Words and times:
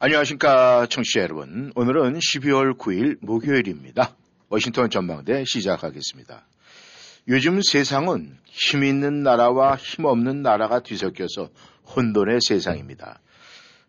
안녕하십니까 0.00 0.86
청취자 0.86 1.22
여러분 1.22 1.72
오늘은 1.74 2.20
12월 2.20 2.78
9일 2.78 3.18
목요일입니다 3.20 4.14
워싱턴 4.48 4.90
전망대 4.90 5.42
시작하겠습니다 5.44 6.46
요즘 7.26 7.60
세상은 7.60 8.38
힘 8.44 8.84
있는 8.84 9.24
나라와 9.24 9.74
힘 9.74 10.04
없는 10.04 10.42
나라가 10.42 10.78
뒤섞여서 10.80 11.50
혼돈의 11.96 12.38
세상입니다. 12.46 13.20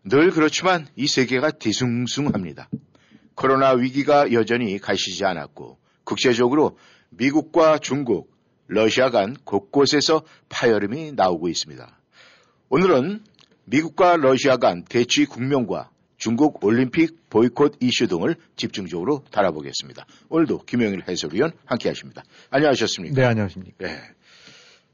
늘 0.02 0.32
그렇지만 0.32 0.88
이 0.96 1.06
세계가 1.06 1.52
뒤숭숭합니다. 1.52 2.68
코로나 3.36 3.70
위기가 3.70 4.32
여전히 4.32 4.78
가시지 4.78 5.24
않았고 5.24 5.78
국제적으로 6.02 6.76
미국과 7.10 7.78
중국, 7.78 8.36
러시아 8.66 9.10
간 9.10 9.36
곳곳에서 9.44 10.22
파열음이 10.48 11.12
나오고 11.12 11.48
있습니다. 11.48 11.98
오늘은 12.68 13.22
미국과 13.64 14.16
러시아 14.16 14.56
간 14.56 14.84
대치 14.84 15.24
국면과 15.24 15.90
중국 16.20 16.62
올림픽 16.64 17.30
보이콧 17.30 17.78
이슈 17.80 18.06
등을 18.06 18.36
집중적으로 18.54 19.24
다뤄보겠습니다. 19.30 20.04
오늘도 20.28 20.64
김영일 20.66 21.02
해설위원 21.08 21.52
함께 21.64 21.88
하십니다. 21.88 22.22
안녕하셨습니까? 22.50 23.14
네, 23.18 23.26
안녕하십니까. 23.26 23.86
네. 23.86 23.98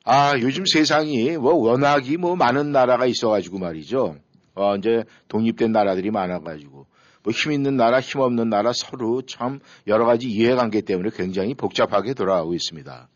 아, 0.04 0.38
요즘 0.38 0.64
세상이 0.64 1.36
뭐 1.36 1.54
워낙이 1.54 2.16
뭐 2.16 2.36
많은 2.36 2.70
나라가 2.70 3.06
있어가지고 3.06 3.58
말이죠. 3.58 4.16
어, 4.54 4.76
이제 4.76 5.02
독립된 5.26 5.72
나라들이 5.72 6.12
많아가지고 6.12 6.86
뭐 7.24 7.32
힘 7.32 7.50
있는 7.50 7.76
나라, 7.76 8.00
힘 8.00 8.20
없는 8.20 8.48
나라 8.48 8.72
서로 8.72 9.20
참 9.22 9.58
여러 9.88 10.06
가지 10.06 10.28
이해관계 10.28 10.82
때문에 10.82 11.10
굉장히 11.12 11.54
복잡하게 11.54 12.14
돌아가고 12.14 12.54
있습니다. 12.54 13.08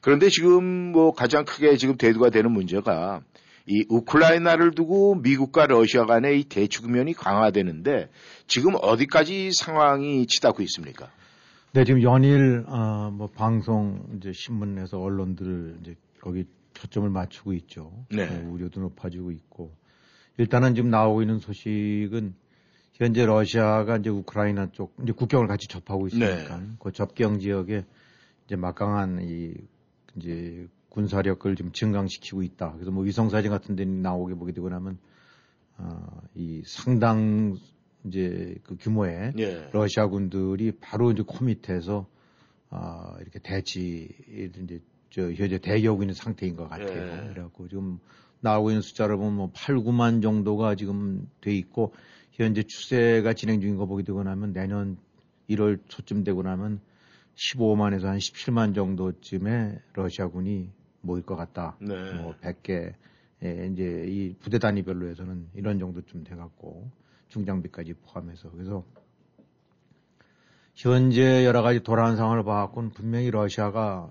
그런데 0.00 0.30
지금 0.30 0.64
뭐 0.92 1.12
가장 1.12 1.44
크게 1.44 1.76
지금 1.76 1.98
대두가 1.98 2.30
되는 2.30 2.50
문제가 2.50 3.20
이 3.66 3.84
우크라이나를 3.88 4.72
두고 4.72 5.16
미국과 5.16 5.66
러시아 5.66 6.04
간의 6.04 6.40
이 6.40 6.44
대축면이 6.44 7.14
강화되는데 7.14 8.08
지금 8.46 8.74
어디까지 8.80 9.52
상황이 9.52 10.26
치닫고 10.26 10.62
있습니까? 10.62 11.10
네, 11.72 11.84
지금 11.84 12.02
연일 12.02 12.64
어, 12.66 13.10
뭐 13.12 13.28
방송 13.28 14.04
이제 14.16 14.32
신문에서 14.32 14.98
언론들 15.00 15.78
이제 15.80 15.94
거기 16.20 16.44
초점을 16.74 17.08
맞추고 17.08 17.52
있죠. 17.54 17.92
네. 18.10 18.28
어, 18.28 18.50
우려도 18.50 18.80
높아지고 18.80 19.30
있고 19.30 19.72
일단은 20.38 20.74
지금 20.74 20.90
나오고 20.90 21.22
있는 21.22 21.38
소식은 21.38 22.34
현재 22.94 23.24
러시아가 23.24 23.96
이제 23.96 24.10
우크라이나 24.10 24.70
쪽 24.72 24.94
이제 25.02 25.12
국경을 25.12 25.46
같이 25.46 25.66
접하고 25.68 26.08
있으니까 26.08 26.58
네. 26.58 26.66
그 26.78 26.92
접경 26.92 27.38
지역에 27.38 27.84
이제 28.46 28.56
막강한 28.56 29.20
이 29.22 29.54
이제 30.16 30.66
군사력을 30.92 31.56
좀 31.56 31.72
증강시키고 31.72 32.42
있다. 32.42 32.72
그래서 32.74 32.90
뭐 32.90 33.02
위성 33.02 33.30
사진 33.30 33.50
같은 33.50 33.76
데 33.76 33.84
나오게 33.84 34.34
보게 34.34 34.52
되고 34.52 34.68
나면 34.68 34.98
어, 35.78 36.20
이 36.34 36.62
상당 36.66 37.56
이제 38.04 38.56
그 38.62 38.76
규모의 38.76 39.32
예. 39.38 39.68
러시아 39.72 40.08
군들이 40.08 40.72
바로 40.80 41.10
이제 41.10 41.22
코 41.26 41.44
밑에서 41.44 42.06
아 42.68 43.16
이렇게 43.20 43.38
대치 43.38 44.08
이제 44.28 44.80
저 45.10 45.32
현재 45.32 45.58
대기하고 45.58 46.02
있는 46.02 46.14
상태인 46.14 46.56
것 46.56 46.68
같아요. 46.68 46.88
예. 46.88 47.28
그래갖고 47.28 47.68
지금 47.68 47.98
나오고 48.40 48.70
있는 48.70 48.82
숫자를 48.82 49.16
보면 49.16 49.34
뭐 49.34 49.50
8, 49.54 49.76
9만 49.76 50.20
정도가 50.22 50.74
지금 50.74 51.26
돼 51.40 51.54
있고 51.54 51.94
현재 52.32 52.62
추세가 52.62 53.32
진행 53.32 53.60
중인 53.60 53.76
거 53.76 53.86
보게 53.86 54.02
되고 54.02 54.22
나면 54.22 54.52
내년 54.52 54.98
1월 55.48 55.80
초쯤 55.88 56.24
되고 56.24 56.42
나면 56.42 56.80
15만에서 57.34 58.04
한 58.04 58.18
17만 58.18 58.74
정도쯤에 58.74 59.78
러시아군이 59.94 60.70
모일 61.02 61.24
것 61.24 61.36
같다. 61.36 61.76
네. 61.80 62.12
뭐 62.14 62.34
100개 62.40 62.94
예, 63.44 63.68
이제 63.72 64.04
이 64.08 64.34
부대 64.40 64.58
단위별로 64.58 65.08
해서는 65.08 65.48
이런 65.54 65.78
정도쯤 65.78 66.24
돼갖고 66.24 66.90
중장비까지 67.28 67.94
포함해서 67.94 68.50
그래서 68.50 68.84
현재 70.74 71.44
여러 71.44 71.62
가지 71.62 71.80
돌아가는 71.80 72.16
상황을 72.16 72.44
봐갖고는 72.44 72.90
분명히 72.90 73.30
러시아가 73.30 74.10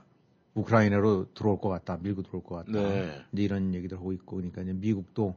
우크라이나로 0.54 1.34
들어올 1.34 1.60
것 1.60 1.70
같다, 1.70 1.98
밀고 2.02 2.24
들어올 2.24 2.44
것 2.44 2.56
같다. 2.56 2.72
네. 2.72 3.22
이제 3.32 3.44
이런 3.44 3.74
얘기들 3.74 3.98
하고 3.98 4.12
있고 4.12 4.36
그러니까 4.38 4.62
이제 4.62 4.74
미국도 4.74 5.36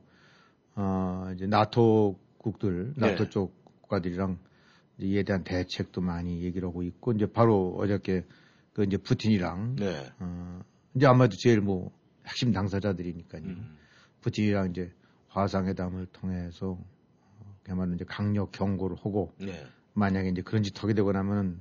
어 0.74 1.30
이제 1.34 1.46
나토 1.46 2.18
국들, 2.38 2.94
나토 2.96 3.24
네. 3.24 3.30
쪽 3.30 3.54
국가들이랑 3.82 4.38
이제 4.98 5.06
이에 5.06 5.22
대한 5.22 5.44
대책도 5.44 6.00
많이 6.00 6.42
얘기를 6.42 6.68
하고 6.68 6.82
있고 6.82 7.12
이제 7.12 7.26
바로 7.26 7.76
어저께 7.78 8.24
그 8.72 8.82
이제 8.82 8.96
푸틴이랑 8.96 9.76
네. 9.76 10.12
어 10.18 10.60
이제 10.94 11.06
아마도 11.06 11.36
제일 11.36 11.60
뭐 11.60 11.90
핵심 12.26 12.52
당사자들이니까요. 12.52 13.42
음. 13.42 13.76
푸틴이랑 14.20 14.70
이제 14.70 14.92
화상회담을 15.28 16.06
통해서 16.06 16.78
어, 17.40 17.56
그야말로 17.62 17.94
이제 17.94 18.04
강력 18.04 18.52
경고를 18.52 18.96
하고 18.96 19.32
네. 19.38 19.66
만약에 19.92 20.28
이제 20.30 20.42
그런 20.42 20.62
짓 20.62 20.82
하게 20.82 20.94
되고 20.94 21.12
나면 21.12 21.60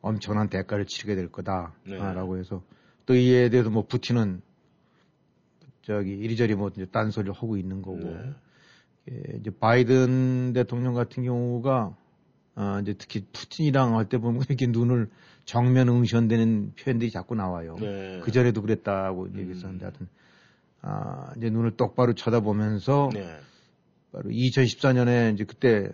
엄청난 0.00 0.48
대가를 0.48 0.86
치르게 0.86 1.14
될 1.14 1.26
네. 1.26 1.32
거다라고 1.32 2.38
해서 2.38 2.62
또 3.06 3.14
이에 3.14 3.48
대해서 3.48 3.70
뭐 3.70 3.86
푸틴은 3.86 4.42
저기 5.82 6.10
이리저리 6.10 6.54
뭐 6.54 6.70
이제 6.74 6.86
딴소리를 6.86 7.34
하고 7.34 7.56
있는 7.56 7.82
거고 7.82 7.98
네. 7.98 8.34
예, 9.10 9.38
이제 9.38 9.50
바이든 9.50 10.52
대통령 10.54 10.94
같은 10.94 11.24
경우가 11.24 11.96
어, 12.56 12.78
이제 12.82 12.94
특히 12.96 13.24
푸틴이랑 13.32 13.96
할 13.96 14.08
때 14.08 14.18
보면 14.18 14.42
이렇게 14.48 14.66
눈을 14.66 15.08
정면 15.44 15.88
응시한다는 15.88 16.72
표현들이 16.78 17.10
자꾸 17.10 17.34
나와요. 17.34 17.76
네. 17.80 18.20
그 18.22 18.30
전에도 18.32 18.62
그랬다고 18.62 19.28
얘기했었는데 19.36 19.84
하여튼 19.84 20.08
아, 20.82 21.32
이제 21.36 21.50
눈을 21.50 21.76
똑바로 21.76 22.14
쳐다보면서 22.14 23.10
네. 23.12 23.36
바로 24.12 24.30
2014년에 24.30 25.34
이제 25.34 25.44
그때 25.44 25.90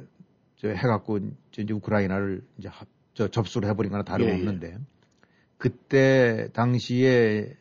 저 0.57 0.69
해갖고 0.69 1.21
이제 1.57 1.73
우크라이나를 1.73 2.43
이제 2.59 2.69
합, 2.69 2.87
저 3.15 3.29
접수를 3.29 3.69
해버린 3.71 3.91
거나 3.91 4.03
예, 4.03 4.05
다름없는데 4.05 4.77
그때 5.57 6.49
당시에 6.53 7.57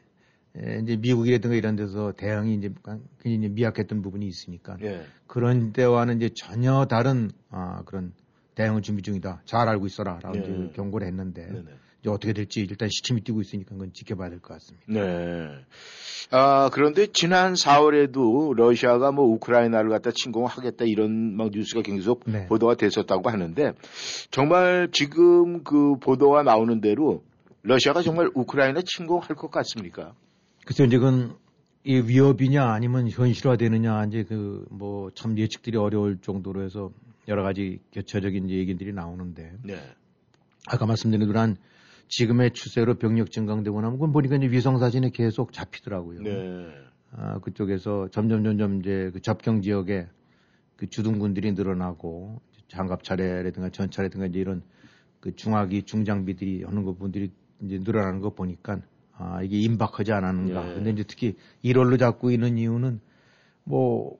에, 0.57 0.79
이제 0.83 0.95
미국이라든가 0.97 1.55
이런 1.55 1.75
데서 1.75 2.11
대응이 2.17 2.55
이제 2.55 2.73
굉장히 3.21 3.49
미약했던 3.53 4.01
부분이 4.01 4.27
있으니까 4.27 4.77
네. 4.77 5.05
그런 5.27 5.71
때와는 5.71 6.17
이제 6.17 6.29
전혀 6.35 6.85
다른 6.85 7.31
아, 7.49 7.83
그런 7.85 8.11
대응을 8.59 8.81
준비 8.81 9.01
중이다. 9.03 9.41
잘 9.45 9.69
알고 9.69 9.85
있어라 9.85 10.19
라고 10.21 10.37
예. 10.37 10.41
이제 10.41 10.71
경고를 10.75 11.07
했는데 11.07 11.45
네. 11.45 11.61
네. 11.65 11.71
이제 12.01 12.09
어떻게 12.09 12.33
될지 12.33 12.59
일단 12.59 12.89
시침이 12.89 13.21
뛰고 13.21 13.39
있으니까 13.39 13.69
그건 13.71 13.93
지켜봐야 13.93 14.29
될 14.29 14.39
것 14.41 14.53
같습니다. 14.55 14.85
네. 14.89 15.47
아, 16.31 16.69
그런데 16.73 17.07
지난 17.07 17.53
4월에도 17.53 18.53
러시아가 18.53 19.13
뭐 19.13 19.23
우크라이나를 19.27 19.89
갖다 19.89 20.11
침공하겠다 20.11 20.83
이런 20.85 21.37
막 21.37 21.51
뉴스가 21.51 21.83
계속 21.83 22.23
네. 22.25 22.47
보도가 22.47 22.75
됐었다고 22.75 23.29
하는데 23.29 23.71
정말 24.29 24.89
지금 24.91 25.63
그 25.63 25.95
보도가 26.01 26.43
나오는 26.43 26.81
대로 26.81 27.23
러시아가 27.61 28.01
정말 28.01 28.29
우크라이나 28.35 28.81
침공할 28.85 29.29
것 29.29 29.49
같습니까? 29.51 30.13
글쎄요, 30.65 30.87
이제 30.87 30.97
그건 30.97 31.37
이 31.85 31.95
위협이냐 31.95 32.61
아니면 32.65 33.07
현실화되느냐 33.09 34.03
이제 34.05 34.23
그 34.23 34.65
뭐 34.69 35.11
참 35.15 35.37
예측들이 35.37 35.77
어려울 35.77 36.17
정도로 36.21 36.61
해서 36.63 36.91
여러 37.29 37.43
가지 37.43 37.79
교차적인 37.93 38.49
얘기들이 38.49 38.91
나오는데 38.91 39.53
네. 39.63 39.75
아까 40.67 40.85
말씀드린 40.85 41.31
대로 41.31 41.55
지금의 42.09 42.51
추세로 42.51 42.95
병력 42.95 43.31
증강되고 43.31 43.79
나면 43.79 43.97
그건 43.97 44.11
보니까 44.11 44.35
이제 44.35 44.47
위성 44.49 44.79
사진에 44.79 45.11
계속 45.11 45.53
잡히더라고요. 45.53 46.21
네. 46.21 46.67
아, 47.11 47.39
그쪽에서 47.39 48.09
점점 48.09 48.43
점점 48.43 48.79
이제 48.79 49.11
그 49.13 49.21
접경 49.21 49.61
지역에 49.61 50.07
그 50.75 50.87
주둔군들이 50.87 51.53
늘어나고 51.53 52.41
장갑 52.67 53.03
차례라든가 53.03 53.69
전차라든가 53.69 54.25
이제 54.25 54.39
이런 54.39 54.63
그 55.19 55.35
중화기 55.35 55.83
중장비들이 55.83 56.63
하는 56.63 56.83
거 56.83 56.93
분들이 56.93 57.31
이제 57.61 57.79
늘어나는 57.79 58.21
거 58.21 58.31
보니까 58.31 58.81
아, 59.13 59.43
이게 59.43 59.59
임박하지 59.59 60.11
않았는가. 60.13 60.69
예. 60.69 60.73
근데 60.75 60.91
이제 60.91 61.03
특히 61.03 61.35
1월로 61.63 61.99
잡고 61.99 62.31
있는 62.31 62.57
이유는 62.57 63.01
뭐 63.65 64.17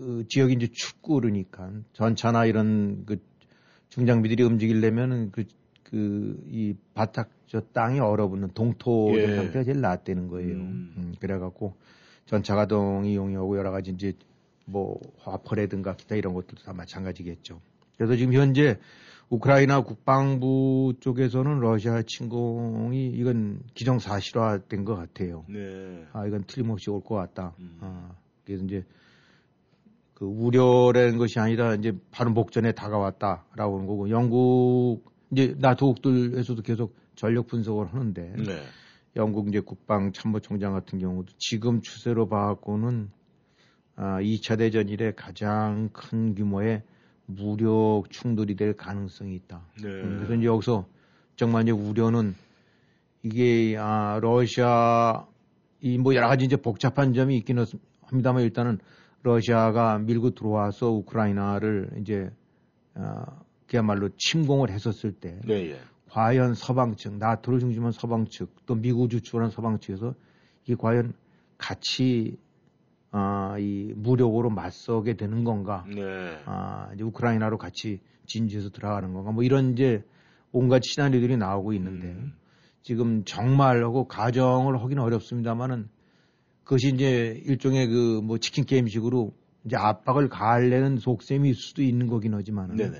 그 0.00 0.24
지역이 0.28 0.54
이제 0.54 0.68
춥고 0.72 1.16
그러니까 1.16 1.70
전차나 1.92 2.46
이런 2.46 3.04
그 3.04 3.18
중장비들이 3.90 4.42
움직이려면은 4.42 5.30
그, 5.30 5.44
그, 5.82 6.42
이 6.48 6.74
바닥, 6.94 7.28
저 7.46 7.60
땅이 7.60 8.00
얼어붙는 8.00 8.52
동토 8.54 9.12
예. 9.18 9.36
상태가 9.36 9.62
제일 9.64 9.82
낫다는 9.82 10.28
거예요. 10.28 10.54
음. 10.54 10.94
음, 10.96 11.14
그래갖고 11.20 11.74
전차 12.24 12.54
가동 12.54 13.04
이용하고 13.04 13.58
여러 13.58 13.70
가지 13.72 13.90
이제 13.90 14.14
뭐 14.64 14.98
화포라든가 15.18 15.96
기타 15.96 16.14
이런 16.14 16.32
것들도 16.32 16.62
다 16.62 16.72
마찬가지겠죠. 16.72 17.60
그래서 17.98 18.16
지금 18.16 18.32
현재 18.32 18.78
우크라이나 19.28 19.82
국방부 19.82 20.94
쪽에서는 21.00 21.60
러시아 21.60 22.02
침공이 22.06 23.08
이건 23.08 23.60
기정사실화된 23.74 24.84
것 24.86 24.94
같아요. 24.94 25.44
네. 25.48 26.06
아 26.12 26.26
이건 26.26 26.44
틀림없이 26.46 26.88
올 26.88 27.02
것 27.02 27.16
같다. 27.16 27.54
음. 27.58 27.78
아, 27.80 28.14
그래서 28.46 28.64
이제 28.64 28.84
그 30.20 30.26
우려라는 30.26 31.16
것이 31.16 31.40
아니라 31.40 31.74
이제 31.74 31.94
바로 32.10 32.30
목전에 32.30 32.72
다가왔다라고 32.72 33.76
하는 33.76 33.86
거고 33.86 34.10
영국 34.10 35.02
이제 35.32 35.56
나토국들에서도 35.58 36.60
계속 36.60 36.94
전력 37.14 37.46
분석을 37.46 37.86
하는데 37.86 38.34
네. 38.36 38.62
영국 39.16 39.48
이제 39.48 39.60
국방 39.60 40.12
참모총장 40.12 40.74
같은 40.74 40.98
경우도 40.98 41.32
지금 41.38 41.80
추세로 41.80 42.28
봐갖고는 42.28 43.10
아, 43.96 44.20
2차 44.20 44.58
대전 44.58 44.90
이래 44.90 45.10
가장 45.16 45.88
큰 45.94 46.34
규모의 46.34 46.82
무력 47.24 48.10
충돌이 48.10 48.56
될 48.56 48.74
가능성이 48.74 49.36
있다. 49.36 49.62
네. 49.82 49.88
음, 49.88 50.16
그래서 50.18 50.34
이제 50.34 50.44
여기서 50.44 50.86
정말 51.36 51.62
이제 51.62 51.70
우려는 51.72 52.34
이게 53.22 53.74
아, 53.78 54.18
러시아 54.20 55.26
이 55.80 55.96
뭐 55.96 56.14
여러 56.14 56.28
가지 56.28 56.44
이제 56.44 56.56
복잡한 56.56 57.14
점이 57.14 57.38
있기는 57.38 57.64
합니다만 58.02 58.42
일단은 58.42 58.80
러시아가 59.22 59.98
밀고 59.98 60.30
들어와서 60.30 60.90
우크라이나를 60.90 61.90
이제 62.00 62.30
아, 62.94 63.24
그야말로 63.66 64.08
침공을 64.16 64.70
했었을 64.70 65.12
때 65.12 65.38
네, 65.44 65.70
예. 65.70 65.80
과연 66.10 66.54
서방 66.54 66.96
측, 66.96 67.14
나토를 67.14 67.60
중심한 67.60 67.92
서방 67.92 68.26
측, 68.26 68.54
또 68.66 68.74
미국을 68.74 69.08
주축하는 69.08 69.50
서방 69.50 69.78
측에서 69.78 70.14
이게 70.64 70.74
과연 70.74 71.12
같이 71.56 72.36
아, 73.12 73.56
이 73.58 73.92
무력으로 73.96 74.50
맞서게 74.50 75.14
되는 75.14 75.44
건가? 75.44 75.84
네. 75.88 76.40
아, 76.46 76.90
이제 76.94 77.02
우크라이나로 77.04 77.58
같이 77.58 78.00
진지해서 78.26 78.70
들어가는 78.70 79.12
건가? 79.12 79.32
뭐 79.32 79.42
이런 79.42 79.72
이제 79.72 80.04
온갖 80.52 80.82
시나리오들이 80.84 81.36
나오고 81.36 81.72
있는데 81.74 82.06
음. 82.08 82.32
지금 82.82 83.24
정말하고 83.24 84.06
가정을 84.08 84.80
하기는 84.80 85.02
어렵습니다만은 85.02 85.88
그것이 86.64 86.88
이제 86.88 87.42
일종의 87.46 87.88
그 87.88 88.20
뭐 88.22 88.38
치킨 88.38 88.64
게임식으로 88.64 89.32
이제 89.64 89.76
압박을 89.76 90.28
가하려는 90.28 90.98
속셈일 90.98 91.54
수도 91.54 91.82
있는 91.82 92.06
거긴 92.06 92.34
하지만은 92.34 92.76
네네. 92.76 92.96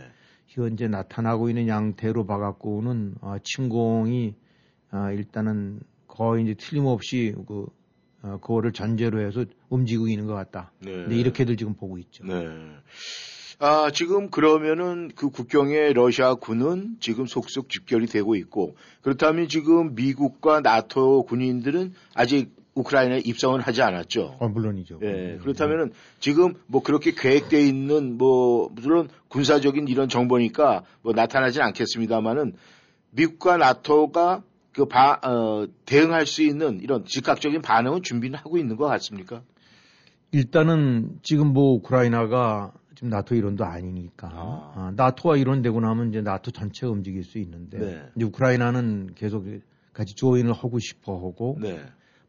현재 0.49 0.89
나타나고 0.89 1.49
있는 1.49 1.69
양태로 1.69 2.27
봐갖고는 2.27 3.15
어, 3.21 3.37
침공이 3.43 4.35
어, 4.93 5.11
일단은 5.13 5.81
거의 6.09 6.43
이제 6.45 6.55
틀림없이 6.55 7.35
그 7.47 7.67
어, 8.23 8.39
그거를 8.41 8.73
전제로 8.73 9.21
해서 9.21 9.45
움직이고 9.69 10.09
있는 10.09 10.27
것 10.27 10.35
같다. 10.35 10.73
네. 10.81 10.91
근데 10.93 11.17
이렇게들 11.17 11.57
지금 11.57 11.75
보고 11.75 11.97
있죠. 11.99 12.25
네. 12.25 12.35
아, 13.61 13.91
지금 13.93 14.31
그러면은 14.31 15.11
그 15.15 15.29
국경에 15.31 15.93
러시아 15.93 16.35
군은 16.35 16.97
지금 16.99 17.27
속속 17.27 17.69
집결이 17.69 18.07
되고 18.07 18.35
있고 18.35 18.75
그렇다면 19.03 19.49
지금 19.49 19.95
미국과 19.95 20.61
나토 20.61 21.25
군인들은 21.25 21.93
아직 22.15 22.60
우크라이나에 22.75 23.21
입성을 23.25 23.61
하지 23.61 23.83
않았죠. 23.83 24.37
어, 24.39 24.49
물론이죠. 24.49 25.01
예, 25.03 25.39
그렇다면은 25.41 25.93
지금 26.21 26.55
뭐 26.67 26.83
그렇게 26.83 27.13
계획되어 27.13 27.61
있는 27.61 28.17
뭐 28.17 28.71
물론 28.73 29.09
군사적인 29.29 29.89
이런 29.89 30.09
정보니까 30.09 30.85
뭐 31.03 31.13
나타나진 31.13 31.63
않겠습니다만은 31.63 32.55
미국과 33.11 33.57
나토가 33.57 34.43
그 34.73 34.87
바, 34.87 35.21
어, 35.25 35.67
대응할 35.85 36.27
수 36.27 36.43
있는 36.43 36.81
이런 36.81 37.05
즉각적인 37.05 37.61
반응은 37.61 38.03
준비는 38.03 38.39
하고 38.39 38.57
있는 38.57 38.77
것 38.77 38.87
같습니까? 38.87 39.43
일단은 40.31 41.19
지금 41.23 41.49
뭐 41.49 41.75
우크라이나가 41.75 42.73
지금 42.95 43.09
나토 43.09 43.35
일원도 43.35 43.65
아니니까 43.65 44.29
아. 44.33 44.73
아, 44.77 44.93
나토와 44.95 45.39
일원되고 45.39 45.81
나면 45.81 46.11
이제 46.11 46.21
나토 46.21 46.53
전체가 46.53 46.93
움직일 46.93 47.25
수 47.25 47.39
있는데 47.39 47.79
네. 47.79 48.03
이제 48.15 48.25
우크라이나는 48.25 49.15
계속 49.17 49.47
같이 49.93 50.15
조인을 50.15 50.53
하고 50.53 50.79
싶어 50.79 51.15
하고 51.15 51.59
네. 51.61 51.81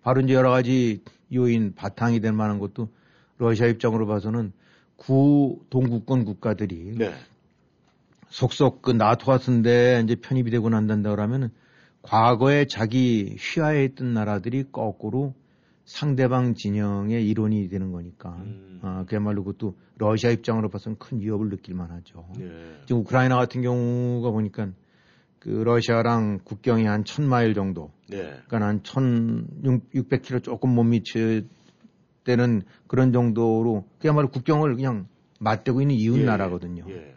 바로 0.03 0.21
이제 0.21 0.33
여러 0.33 0.51
가지 0.51 1.01
요인 1.33 1.74
바탕이 1.75 2.19
될 2.19 2.33
만한 2.33 2.59
것도 2.59 2.89
러시아 3.38 3.68
입장으로 3.68 4.07
봐서는 4.07 4.51
구 4.95 5.59
동구권 5.69 6.25
국가들이 6.25 6.95
네. 6.98 7.13
속속 8.30 8.81
그 8.81 8.92
나토 8.92 9.25
같은데 9.25 10.01
이제 10.03 10.15
편입이 10.15 10.51
되고 10.51 10.69
난단다 10.69 11.09
그러면은 11.09 11.50
과거에 12.01 12.65
자기 12.65 13.36
휘하에 13.39 13.83
있던 13.86 14.13
나라들이 14.13 14.65
거꾸로 14.71 15.33
상대방 15.86 16.56
진영의 16.56 17.27
일원이 17.27 17.68
되는 17.68 17.92
거니까 17.92 18.30
음. 18.39 18.80
아, 18.81 19.04
그야말로 19.07 19.44
그것도 19.44 19.75
러시아 19.97 20.31
입장으로 20.31 20.69
봐서는 20.69 20.97
큰 20.97 21.19
위협을 21.19 21.50
느낄 21.50 21.75
만하죠. 21.75 22.27
네. 22.38 22.50
지금 22.86 23.01
우크라이나 23.01 23.36
같은 23.36 23.62
경우가 23.62 24.31
보니까 24.31 24.69
그 25.41 25.49
러시아랑 25.49 26.39
국경이 26.43 26.85
한 26.85 27.03
천 27.03 27.27
마일 27.27 27.53
정도 27.55 27.91
네. 28.07 28.38
그러니까 28.47 28.67
한 28.67 28.81
1,600km 28.83 30.43
조금 30.43 30.69
못 30.75 30.83
미칠 30.83 31.47
때는 32.23 32.61
그런 32.88 33.11
정도로 33.11 33.85
그야말로 33.99 34.29
국경을 34.29 34.75
그냥 34.75 35.07
맞대고 35.39 35.81
있는 35.81 35.95
이웃 35.95 36.19
예, 36.19 36.25
나라거든요. 36.25 36.85
예. 36.89 37.15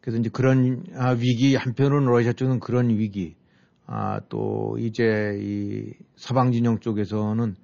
그래서 0.00 0.20
이제 0.20 0.30
그런 0.32 0.84
아, 0.94 1.10
위기 1.10 1.56
한편으로는 1.56 2.06
러시아 2.08 2.32
쪽은 2.32 2.60
그런 2.60 2.90
위기 2.90 3.34
아, 3.86 4.20
또 4.28 4.76
이제 4.78 5.36
이 5.40 5.92
서방 6.14 6.52
진영 6.52 6.78
쪽에서는 6.78 7.56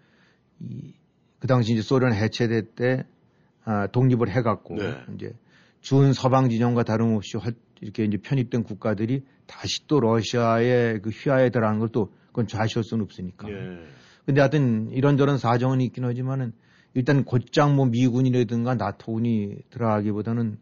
이, 0.60 0.92
그 1.38 1.46
당시 1.46 1.72
이제 1.72 1.82
소련 1.82 2.12
해체될 2.12 2.62
때 2.74 3.04
아, 3.64 3.86
독립을 3.86 4.28
해갖고 4.30 4.74
네. 4.74 4.96
이제 5.14 5.32
준 5.80 6.12
서방 6.12 6.48
진영과 6.50 6.82
다름없이 6.82 7.36
활- 7.36 7.54
이렇게 7.82 8.04
이제 8.04 8.16
편입된 8.16 8.62
국가들이 8.62 9.24
다시 9.46 9.86
또 9.86 10.00
러시아의 10.00 11.02
그 11.02 11.10
휘하에 11.10 11.50
들어가는 11.50 11.78
걸 11.78 11.88
또 11.92 12.10
그건 12.32 12.46
좌시할 12.46 12.82
수는 12.82 13.04
없으니까. 13.04 13.48
예. 13.50 13.84
근데 14.24 14.40
하여튼 14.40 14.90
이런저런 14.90 15.38
사정은 15.38 15.80
있긴 15.82 16.04
하지만은 16.04 16.52
일단 16.94 17.24
곧장 17.24 17.76
뭐 17.76 17.86
미군이라든가 17.86 18.74
나토군이 18.74 19.56
들어가기보다는 19.70 20.58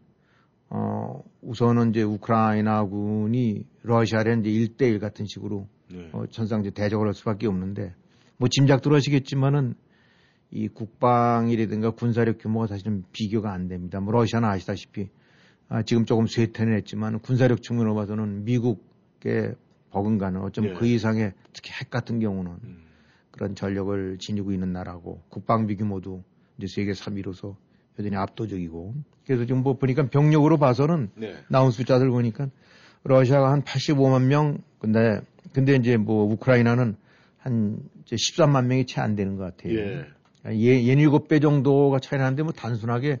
어 0.69 1.23
우선은 1.41 1.89
이제 1.89 2.01
우크라이나군이 2.03 3.65
러시아를 3.83 4.45
이제 4.45 4.49
1대1 4.49 4.99
같은 4.99 5.25
식으로 5.25 5.67
네. 5.91 6.09
어 6.13 6.25
전상제 6.29 6.71
대적을 6.71 7.07
할 7.07 7.13
수밖에 7.13 7.47
없는데 7.47 7.93
뭐 8.37 8.47
짐작들 8.49 8.93
하시겠지만은 8.93 9.75
이 10.51 10.67
국방이라든가 10.67 11.91
군사력 11.91 12.39
규모가 12.39 12.67
사실은 12.67 13.03
비교가 13.11 13.53
안 13.53 13.67
됩니다. 13.67 13.99
뭐 13.99 14.13
러시아는 14.13 14.49
아시다시피 14.49 15.09
아, 15.71 15.83
지금 15.83 16.03
조금 16.03 16.27
쇠퇴는 16.27 16.75
했지만 16.75 17.19
군사력 17.19 17.63
측면으로 17.63 17.95
봐서는 17.95 18.43
미국의 18.43 19.55
버금가는 19.91 20.41
어쩜 20.41 20.65
네. 20.65 20.73
그 20.73 20.85
이상의 20.85 21.31
특히 21.53 21.71
핵 21.71 21.89
같은 21.89 22.19
경우는 22.19 22.51
음. 22.61 22.83
그런 23.31 23.55
전력을 23.55 24.17
지니고 24.19 24.51
있는 24.51 24.73
나라고 24.73 25.21
국방비 25.29 25.77
규모도 25.77 26.25
이제 26.57 26.67
세계 26.67 26.91
3위로서 26.91 27.55
여전히 27.97 28.17
압도적이고 28.17 28.95
그래서 29.25 29.45
지금 29.45 29.63
뭐 29.63 29.77
보니까 29.77 30.09
병력으로 30.09 30.57
봐서는 30.57 31.09
네. 31.15 31.35
나온 31.47 31.71
숫자들 31.71 32.09
보니까 32.09 32.49
러시아가 33.05 33.53
한 33.53 33.61
85만 33.61 34.23
명 34.25 34.57
근데 34.77 35.21
근데 35.53 35.75
이제 35.75 35.95
뭐 35.95 36.25
우크라이나는 36.25 36.97
한 37.37 37.79
이제 38.05 38.17
13만 38.17 38.65
명이 38.65 38.87
채 38.87 38.99
안 38.99 39.15
되는 39.15 39.37
것 39.37 39.43
같아요. 39.45 39.73
예. 39.79 40.05
예, 40.47 40.83
예 40.83 40.95
7배 40.95 41.41
정도가 41.41 41.99
차이 41.99 42.19
나는데 42.19 42.43
뭐 42.43 42.51
단순하게 42.51 43.19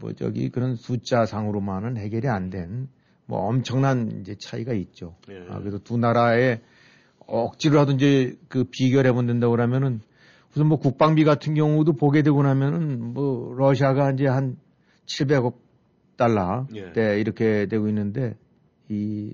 뭐 0.00 0.12
저기 0.12 0.48
그런 0.50 0.76
숫자상으로만은 0.76 1.96
해결이 1.96 2.28
안 2.28 2.50
된 2.50 2.88
뭐 3.30 3.46
엄청난 3.46 4.20
이제 4.20 4.34
차이가 4.34 4.72
있죠. 4.72 5.14
예. 5.30 5.46
아, 5.48 5.60
그래서 5.60 5.78
두 5.78 5.96
나라의 5.96 6.60
억지로 7.28 7.78
하든지 7.78 8.38
그 8.48 8.64
비교를 8.64 9.08
해본 9.08 9.28
된다고 9.28 9.52
그러면은 9.52 10.00
우선 10.50 10.66
뭐 10.66 10.78
국방비 10.78 11.22
같은 11.22 11.54
경우도 11.54 11.92
보게 11.92 12.22
되고 12.22 12.42
나면은 12.42 13.14
뭐 13.14 13.54
러시아가 13.54 14.10
이제 14.10 14.26
한 14.26 14.56
700억 15.06 15.54
달러 16.16 16.66
예. 16.74 16.92
때 16.92 17.20
이렇게 17.20 17.66
되고 17.66 17.86
있는데 17.88 18.36
이 18.88 19.32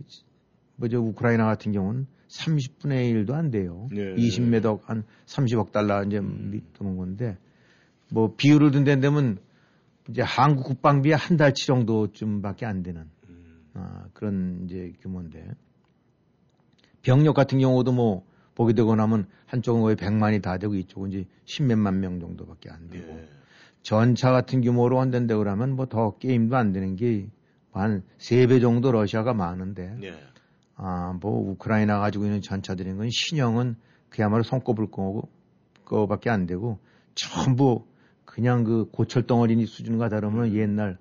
뭐죠 0.76 0.98
우크라이나 0.98 1.46
같은 1.46 1.72
경우는 1.72 2.06
30분의 2.28 3.14
1도 3.14 3.32
안 3.32 3.50
돼요. 3.50 3.88
예. 3.94 4.14
20몇억 4.14 4.84
한 4.84 5.04
30억 5.24 5.72
달러 5.72 6.04
이제 6.04 6.18
음. 6.18 6.60
드는 6.74 6.98
건데 6.98 7.38
뭐 8.12 8.34
비율을 8.36 8.72
든다면 8.72 9.38
이제 10.08 10.22
한국 10.22 10.64
국방비의 10.64 11.16
한 11.16 11.36
달치 11.36 11.66
정도쯤밖에 11.66 12.66
안 12.66 12.82
되는 12.82 13.08
음. 13.28 13.70
아, 13.74 14.04
그런 14.12 14.62
이제 14.64 14.92
규모인데 15.00 15.48
병력 17.02 17.34
같은 17.34 17.58
경우도 17.58 17.92
뭐 17.92 18.24
보게 18.54 18.72
되고 18.72 18.94
나면 18.94 19.26
한쪽은 19.46 19.82
거의 19.82 19.96
100만이 19.96 20.42
다 20.42 20.58
되고 20.58 20.74
이쪽은 20.74 21.10
이제 21.10 21.26
10몇만 21.44 21.96
명 21.96 22.20
정도밖에 22.20 22.70
안 22.70 22.88
되고 22.88 23.06
예. 23.18 23.28
전차 23.82 24.30
같은 24.32 24.60
규모로 24.62 24.98
한다고 25.00 25.38
그러면 25.38 25.76
뭐 25.76 25.86
더 25.86 26.16
게임도 26.18 26.56
안 26.56 26.72
되는 26.72 26.96
게 26.96 27.28
한 27.72 28.02
세 28.18 28.46
배 28.46 28.58
정도 28.58 28.90
러시아가 28.90 29.34
많은데 29.34 29.98
예. 30.02 30.14
아, 30.76 31.12
뭐 31.20 31.50
우크라이나 31.50 32.00
가지고 32.00 32.24
있는 32.24 32.40
전차들인 32.40 32.96
건 32.96 33.10
신형은 33.10 33.76
그야말로 34.08 34.42
손꼽을 34.42 34.90
거고 34.90 35.28
거밖에 35.84 36.30
안 36.30 36.46
되고 36.46 36.78
전부 37.14 37.84
그냥 38.36 38.62
그 38.62 38.84
고철 38.92 39.26
덩어리 39.26 39.66
수준과 39.66 40.10
다르면 40.10 40.54
옛날 40.54 40.98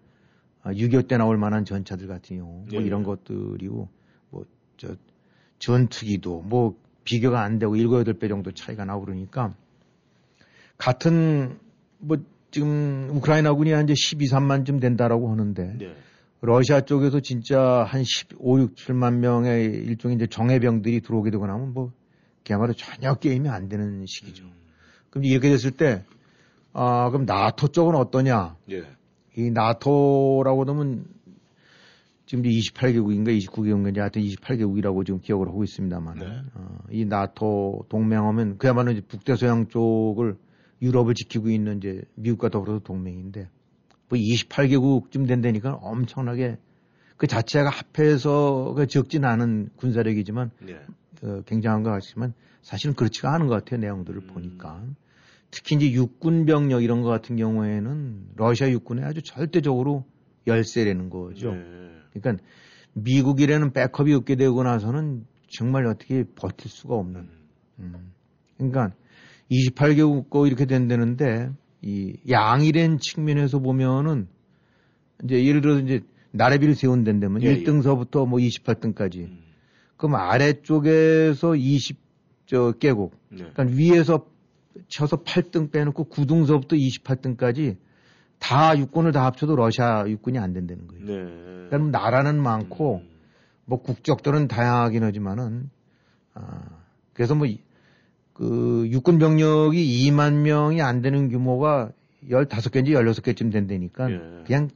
6.25 0.64 1.08
때 1.08 1.18
나올 1.18 1.38
만한 1.38 1.66
전차들 1.66 2.08
같은 2.08 2.38
경우 2.38 2.64
뭐 2.72 2.82
예. 2.82 2.86
이런 2.86 3.04
것들이고 3.04 3.88
뭐 4.32 4.46
저 4.78 4.96
전투기도 5.60 6.42
뭐 6.42 6.76
비교가 7.04 7.42
안 7.42 7.60
되고 7.60 7.76
7, 7.76 7.88
8배 7.88 8.30
정도 8.30 8.52
차이가 8.52 8.86
나고 8.86 9.06
그러니까 9.06 9.54
같은 10.78 11.60
뭐 12.00 12.18
지금 12.52 13.10
우크라이나군이 13.12 13.72
한 13.72 13.86
이제 13.86 13.94
12, 13.96 14.26
3만쯤 14.28 14.82
된다라고 14.82 15.32
하는데 15.32 15.76
네. 15.78 15.96
러시아 16.42 16.82
쪽에서 16.82 17.20
진짜 17.20 17.84
한 17.84 18.04
15, 18.04 18.60
6, 18.60 18.76
7만 18.76 19.16
명의 19.16 19.66
일종의 19.66 20.16
이제 20.16 20.28
정예병들이 20.28 21.02
들어오게 21.02 21.32
되고 21.32 21.46
나면 21.48 21.74
뭐 21.74 21.92
그야말로 22.46 22.74
전혀 22.74 23.16
게임이 23.16 23.50
안 23.50 23.68
되는 23.68 24.06
시기죠. 24.06 24.46
음. 24.46 24.52
그럼 25.10 25.26
이렇게 25.26 25.50
됐을 25.50 25.72
때 25.72 26.04
아, 26.78 27.10
그럼 27.10 27.26
나토 27.26 27.70
쪽은 27.70 27.96
어떠냐? 27.96 28.58
예. 28.72 28.84
이 29.38 29.50
나토라고 29.50 30.66
하면 30.66 31.06
지금 32.26 32.46
이제 32.46 32.72
28개국인가 32.72 33.38
29개국인가 33.38 34.00
하여튼 34.00 34.22
28개국이라고 34.24 35.06
지금 35.06 35.22
기억을 35.22 35.48
하고 35.48 35.64
있습니다만 35.64 36.20
네. 36.20 36.26
어, 36.54 36.80
이 36.90 37.06
나토 37.06 37.86
동맹하면 37.88 38.58
그야말로 38.58 38.92
이제 38.92 39.02
북대서양 39.02 39.70
쪽을 39.70 40.36
유럽을 40.82 41.14
지키고 41.14 41.50
있는 41.50 41.78
이제 41.78 42.02
미국과 42.16 42.50
더불어서 42.50 42.80
동맹인데 42.80 43.48
뭐 44.10 44.20
28개국쯤 44.20 45.28
된다니까 45.28 45.76
엄청나게 45.76 46.58
그 47.16 47.28
자체가 47.28 47.70
합해서 47.70 48.74
그 48.76 48.88
적진 48.88 49.24
않은 49.24 49.70
군사력이지만 49.78 50.52
네. 50.62 50.82
어, 51.24 51.42
굉장한 51.46 51.84
것 51.84 51.92
같지만 51.92 52.34
사실은 52.62 52.96
그렇지가 52.96 53.34
않은 53.34 53.48
것 53.48 53.54
같아요 53.64 53.80
내용들을 53.80 54.24
음. 54.24 54.28
보니까 54.28 54.84
특히 55.52 55.76
이제 55.76 55.92
육군 55.92 56.46
병력 56.46 56.84
이런 56.84 57.02
것 57.02 57.10
같은 57.10 57.36
경우에는 57.36 58.30
러시아 58.36 58.70
육군에 58.70 59.04
아주 59.04 59.22
절대적으로 59.22 60.06
열세라는 60.48 61.10
거죠. 61.10 61.54
네. 61.54 61.64
그러니까 62.14 62.44
미국이라는 62.94 63.72
백업이 63.74 64.14
없게 64.14 64.36
되고 64.36 64.64
나서는 64.64 65.26
정말 65.50 65.86
어떻게 65.86 66.24
버틸 66.36 66.70
수가 66.70 66.96
없는. 66.96 67.22
음. 67.22 67.30
음. 67.80 68.14
그러니까 68.58 68.94
28개국 69.52 70.30
거 70.30 70.48
이렇게 70.48 70.66
된다는데 70.66 71.50
이 71.82 72.18
양이란 72.30 73.00
측면에서 73.00 73.60
보면은 73.60 74.28
이제 75.24 75.46
예를 75.46 75.62
들어서 75.62 75.82
이제 75.82 76.02
나래비를 76.32 76.76
세운다면 76.76 77.44
예, 77.44 77.48
예. 77.48 77.64
1등서부터 77.64 78.28
뭐 78.28 78.40
28등까지 78.40 79.20
음. 79.20 79.40
그럼 79.98 80.16
아래쪽에서 80.16 81.52
20저 81.52 82.80
개국 82.80 83.16
네. 83.30 83.46
그러니까 83.54 83.64
위에서 83.64 84.26
쳐서 84.88 85.24
8등 85.24 85.72
빼놓고 85.72 86.10
9등서부터 86.10 86.74
28등까지 86.74 87.78
다 88.40 88.78
육군을 88.78 89.12
다 89.12 89.26
합쳐도 89.26 89.56
러시아 89.56 90.06
육군이 90.08 90.38
안 90.38 90.54
된다는 90.54 90.88
거예요. 90.88 91.06
네. 91.06 91.68
그러니까 91.70 92.00
나라는 92.00 92.42
많고 92.42 92.98
음. 92.98 93.10
뭐 93.66 93.82
국적들은 93.82 94.48
다양하긴 94.48 95.04
하지만은 95.04 95.70
아 96.34 96.62
그래서 97.14 97.36
뭐 97.36 97.48
그 98.36 98.86
육군 98.92 99.18
병력이 99.18 100.10
2만 100.12 100.42
명이 100.42 100.82
안 100.82 101.02
되는 101.02 101.30
규모가 101.30 101.92
15개인지 102.30 102.90
16개쯤 102.90 103.50
된다니까 103.50 104.12
예. 104.12 104.20
그냥 104.46 104.70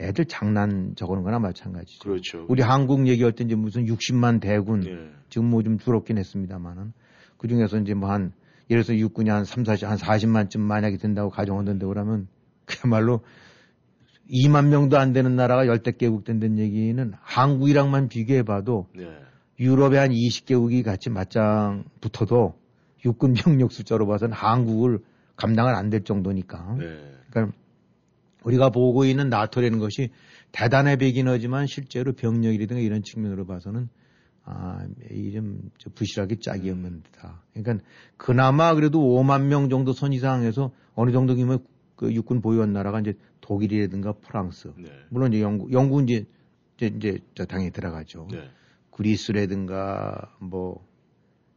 애들 0.00 0.26
장난 0.26 0.94
적어놓은 0.94 1.24
거나 1.24 1.40
마찬가지죠. 1.40 2.08
그렇죠. 2.08 2.46
우리 2.48 2.62
한국 2.62 3.08
얘기할 3.08 3.32
때 3.32 3.42
이제 3.44 3.56
무슨 3.56 3.86
60만 3.86 4.40
대군 4.40 4.86
예. 4.86 5.10
지금 5.28 5.50
뭐 5.50 5.62
좀 5.64 5.78
줄었긴 5.78 6.18
했습니다만은 6.18 6.92
그 7.36 7.48
중에서 7.48 7.78
이제 7.78 7.94
뭐 7.94 8.10
한 8.10 8.32
예를 8.70 8.82
들어서 8.82 8.98
육군이 8.98 9.30
한 9.30 9.44
3, 9.44 9.64
40, 9.64 9.88
한 9.88 9.98
40만쯤 9.98 10.60
만약에 10.60 10.96
된다고 10.96 11.30
가정하던데 11.30 11.86
그러면 11.86 12.28
그야말로 12.64 13.20
2만 14.30 14.68
명도 14.68 14.98
안 14.98 15.12
되는 15.12 15.36
나라가 15.36 15.66
열대 15.66 15.92
개국 15.92 16.24
된다는 16.24 16.58
얘기는 16.58 17.12
한국이랑만 17.20 18.08
비교해봐도 18.08 18.88
네. 18.96 19.06
유럽의 19.60 19.98
한 19.98 20.10
20개국이 20.10 20.82
같이 20.82 21.10
맞짱 21.10 21.84
붙어도 22.00 22.54
육군 23.04 23.34
병력 23.34 23.70
숫자로 23.72 24.06
봐서는 24.06 24.34
한국을 24.34 25.00
감당을 25.36 25.74
안 25.74 25.90
될 25.90 26.04
정도니까. 26.04 26.76
네. 26.78 26.98
그러니까 27.30 27.56
우리가 28.44 28.70
보고 28.70 29.04
있는 29.04 29.28
나토라는 29.28 29.78
것이 29.78 30.10
대단해 30.52 30.96
보이긴 30.96 31.28
하지만 31.28 31.66
실제로 31.66 32.12
병력이라든가 32.12 32.80
이런 32.80 33.02
측면으로 33.02 33.46
봐서는 33.46 33.88
아, 34.44 34.86
이좀 35.10 35.70
부실하게 35.94 36.36
짝이 36.36 36.70
없는 36.70 37.02
듯하. 37.02 37.40
그러니까 37.54 37.84
그나마 38.16 38.74
그래도 38.74 39.00
5만 39.00 39.46
명 39.46 39.68
정도 39.68 39.92
선 39.92 40.12
이상에서 40.12 40.70
어느 40.94 41.12
정도 41.12 41.34
규모의 41.34 41.60
그 41.96 42.12
육군 42.12 42.40
보유한 42.40 42.72
나라가 42.72 43.00
이제 43.00 43.14
독일이라든가 43.40 44.12
프랑스. 44.12 44.72
네. 44.76 44.90
물론 45.08 45.32
이제 45.32 45.42
영국, 45.42 45.72
영국은 45.72 46.08
이제 46.08 46.26
이제, 46.76 46.86
이제 46.94 47.18
저 47.34 47.44
당연히 47.46 47.70
들어가죠. 47.70 48.28
네. 48.30 48.50
그리스라든가 48.90 50.34
뭐 50.40 50.86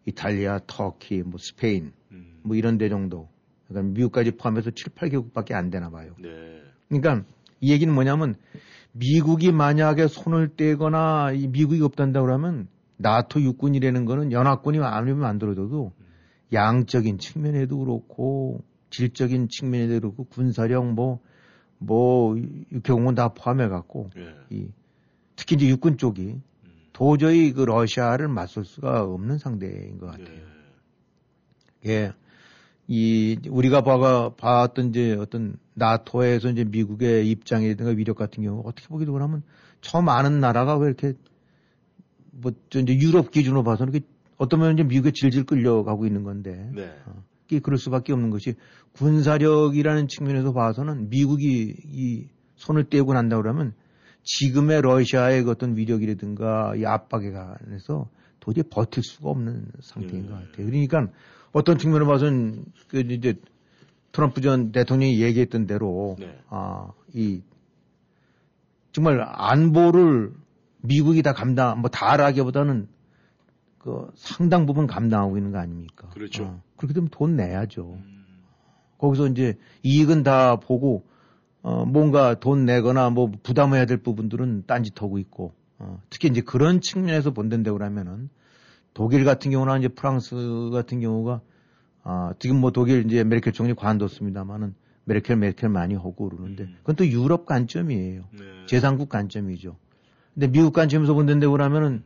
이탈리아, 0.05 0.59
터키, 0.65 1.21
뭐 1.23 1.37
스페인 1.39 1.91
음. 2.11 2.39
뭐 2.43 2.55
이런 2.55 2.77
데 2.77 2.87
정도. 2.89 3.27
그러니까 3.67 3.93
미국까지 3.93 4.31
포함해서 4.31 4.71
7, 4.71 4.93
8개국밖에 4.93 5.53
안 5.53 5.69
되나 5.69 5.89
봐요. 5.89 6.15
네. 6.19 6.61
그러니까 6.87 7.25
이 7.59 7.71
얘기는 7.71 7.93
뭐냐면 7.93 8.35
미국이 8.93 9.51
만약에 9.51 10.07
손을 10.07 10.55
떼거나 10.55 11.33
이 11.33 11.47
미국이 11.47 11.81
없단다 11.81 12.21
그러면 12.21 12.67
나토 12.97 13.41
육군이라는 13.41 14.05
거는 14.05 14.31
연합군이 14.31 14.79
아무리 14.79 15.13
만들어져도 15.13 15.93
양적인 16.53 17.19
측면에도 17.19 17.77
그렇고 17.79 18.63
질적인 18.89 19.49
측면에도 19.49 19.99
그렇고 19.99 20.23
군사력 20.25 20.93
뭐, 20.93 21.19
뭐, 21.77 22.37
육해공군 22.71 23.15
다 23.15 23.29
포함해 23.29 23.67
갖고 23.67 24.09
네. 24.15 24.33
이 24.49 24.67
특히 25.35 25.55
이제 25.55 25.67
육군 25.67 25.97
쪽이 25.97 26.21
음. 26.21 26.71
도저히 26.93 27.51
그 27.51 27.61
러시아를 27.61 28.27
맞설 28.27 28.65
수가 28.65 29.03
없는 29.03 29.37
상대인 29.37 29.97
것 29.99 30.07
같아요. 30.07 30.27
네. 31.81 31.91
예. 31.91 32.13
이, 32.89 33.37
우리가 33.49 33.81
봐가, 33.81 34.29
봤던 34.35 34.89
이제 34.89 35.13
어떤 35.19 35.57
나토에서 35.73 36.49
이제 36.49 36.63
미국의 36.63 37.29
입장이라든가 37.29 37.91
위력 37.91 38.17
같은 38.17 38.43
경우 38.43 38.63
어떻게 38.65 38.87
보기도 38.87 39.17
하면 39.19 39.43
처음 39.81 40.07
아는 40.07 40.39
나라가 40.39 40.77
왜 40.77 40.87
이렇게 40.87 41.13
뭐, 42.39 42.51
저 42.69 42.79
이제 42.79 42.95
유럽 42.95 43.31
기준으로 43.31 43.63
봐서는 43.63 43.93
이렇게 43.93 44.07
어떠면 44.37 44.73
이제 44.73 44.83
미국에 44.83 45.11
질질 45.11 45.45
끌려가고 45.45 46.05
있는 46.05 46.23
건데. 46.23 46.69
네. 46.73 46.93
이게 47.47 47.59
그럴 47.59 47.77
수밖에 47.77 48.13
없는 48.13 48.29
것이 48.29 48.55
군사력이라는 48.93 50.07
측면에서 50.09 50.51
봐서는 50.51 51.09
미국이 51.09 51.75
이 51.85 52.27
손을 52.55 52.89
떼고 52.89 53.13
난다 53.13 53.37
그러면 53.37 53.73
지금의 54.23 54.81
러시아의 54.81 55.43
그 55.43 55.51
어떤 55.51 55.77
위력이라든가 55.77 56.75
이 56.75 56.85
압박에 56.85 57.31
관해서 57.31 58.09
도저히 58.41 58.63
버틸 58.69 59.03
수가 59.03 59.29
없는 59.29 59.67
상태인 59.79 60.25
음. 60.25 60.29
것 60.29 60.35
같아요. 60.35 60.65
그러니까 60.65 61.07
어떤 61.53 61.77
측면으로 61.77 62.07
봐서는 62.07 62.65
그 62.89 62.99
이제 62.99 63.35
트럼프 64.11 64.41
전 64.41 64.71
대통령이 64.71 65.21
얘기했던 65.21 65.67
대로 65.67 66.17
네. 66.19 66.37
아, 66.49 66.91
이 67.13 67.41
정말 68.91 69.23
안보를 69.25 70.33
미국이 70.87 71.21
다 71.21 71.33
감당 71.33 71.81
뭐 71.81 71.89
다라기보다는 71.89 72.87
그 73.79 74.11
상당 74.15 74.65
부분 74.65 74.87
감당하고 74.87 75.37
있는 75.37 75.51
거 75.51 75.59
아닙니까? 75.59 76.09
그렇죠. 76.09 76.43
어, 76.43 76.61
그렇게 76.75 76.93
되면 76.93 77.09
돈 77.09 77.35
내야죠. 77.35 77.99
음. 78.03 78.25
거기서 78.97 79.27
이제 79.27 79.57
이익은 79.83 80.23
다 80.23 80.57
보고 80.57 81.05
어 81.61 81.85
뭔가 81.85 82.39
돈 82.39 82.65
내거나 82.65 83.09
뭐 83.09 83.31
부담해야 83.43 83.85
될 83.85 83.97
부분들은 83.97 84.63
딴짓하고 84.65 85.19
있고 85.19 85.53
어 85.79 86.01
특히 86.09 86.29
이제 86.29 86.41
그런 86.41 86.81
측면에서 86.81 87.31
본다고 87.31 87.77
그러면은 87.77 88.29
독일 88.93 89.25
같은 89.25 89.51
경우나 89.51 89.77
이제 89.77 89.87
프랑스 89.87 90.69
같은 90.71 90.99
경우가 90.99 91.41
아 92.03 92.33
지금 92.39 92.59
뭐 92.59 92.71
독일 92.71 93.05
이제 93.05 93.23
메르켈 93.23 93.53
총리 93.53 93.73
관뒀습니다만은 93.73 94.73
메르켈 95.05 95.35
메르켈 95.37 95.69
많이 95.69 95.93
하고 95.93 96.29
그러는데 96.29 96.63
음. 96.63 96.75
그건 96.79 96.95
또 96.95 97.07
유럽 97.07 97.45
관점이에요. 97.45 98.23
네. 98.31 98.65
제3국 98.67 99.09
관점이죠. 99.09 99.77
근데 100.37 100.51
미국 100.51 100.71
관점에서 100.71 101.15
본다고 101.15 101.51
그러면은 101.51 102.03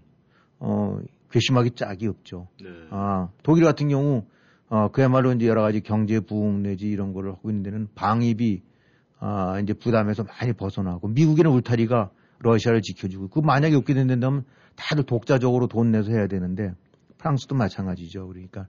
어 0.58 0.98
괘씸하기 1.32 1.72
짝이 1.72 2.08
없죠. 2.08 2.48
네. 2.62 2.70
아, 2.90 3.28
독일 3.44 3.66
같은 3.66 3.90
경우, 3.90 4.24
어, 4.70 4.90
그야말로 4.90 5.34
이제 5.34 5.48
여러 5.48 5.62
가지 5.62 5.82
경제 5.82 6.22
부흥 6.22 6.64
내지 6.64 6.88
이런 6.88 7.12
거를 7.12 7.32
하고 7.32 7.50
있는 7.50 7.64
데는 7.64 7.88
방위비, 7.94 8.62
아, 9.20 9.60
이제 9.62 9.74
부담에서 9.74 10.24
많이 10.24 10.54
벗어나고, 10.54 11.10
미국에는 11.10 11.52
울타리가 11.52 12.12
러시아를 12.40 12.82
지켜주고, 12.82 13.30
그 13.30 13.40
만약에 13.40 13.76
없게 13.76 13.94
된다면 13.94 14.46
다들 14.76 15.04
독자적으로 15.06 15.68
돈 15.68 15.92
내서 15.92 16.12
해야 16.12 16.28
되는데, 16.28 16.74
프랑스도 17.18 17.56
마찬가지죠. 17.56 18.28
그러니까, 18.28 18.68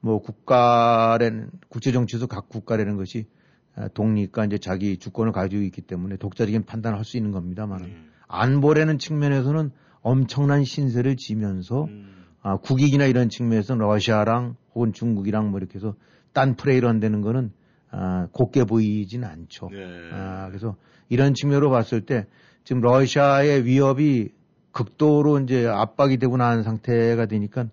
뭐, 0.00 0.20
국가라는, 0.20 1.50
국제 1.68 1.92
정치에서 1.92 2.26
각 2.26 2.48
국가라는 2.48 2.96
것이 2.96 3.26
아, 3.74 3.88
독립과 3.88 4.46
이제 4.46 4.58
자기 4.58 4.96
주권을 4.96 5.32
가지고 5.32 5.62
있기 5.62 5.82
때문에 5.82 6.16
독자적인 6.16 6.64
판단을 6.64 6.98
할 6.98 7.04
수 7.04 7.16
있는 7.18 7.30
겁니다만, 7.30 7.82
음. 7.82 8.10
안보라는 8.28 8.98
측면에서는 8.98 9.70
엄청난 10.02 10.64
신세를 10.64 11.16
지면서 11.16 11.84
음. 11.84 12.24
아, 12.42 12.56
국익이나 12.58 13.06
이런 13.06 13.28
측면에서는 13.28 13.84
러시아랑 13.84 14.56
혹은 14.74 14.92
중국이랑 14.92 15.50
뭐 15.50 15.58
이렇게 15.58 15.76
해서 15.76 15.94
딴 16.32 16.54
플레이를 16.54 16.88
한다는 16.88 17.20
거는 17.20 17.50
아, 17.90 18.28
곱게 18.32 18.64
보이진 18.64 19.24
않죠. 19.24 19.68
네. 19.72 20.10
아, 20.12 20.46
그래서 20.48 20.76
이런 21.08 21.34
측면으로 21.34 21.70
봤을 21.70 22.02
때 22.02 22.26
지금 22.64 22.82
러시아의 22.82 23.64
위협이 23.64 24.30
극도로 24.72 25.40
이제 25.40 25.66
압박이 25.66 26.18
되고 26.18 26.36
난 26.36 26.62
상태가 26.62 27.26
되니까 27.26 27.66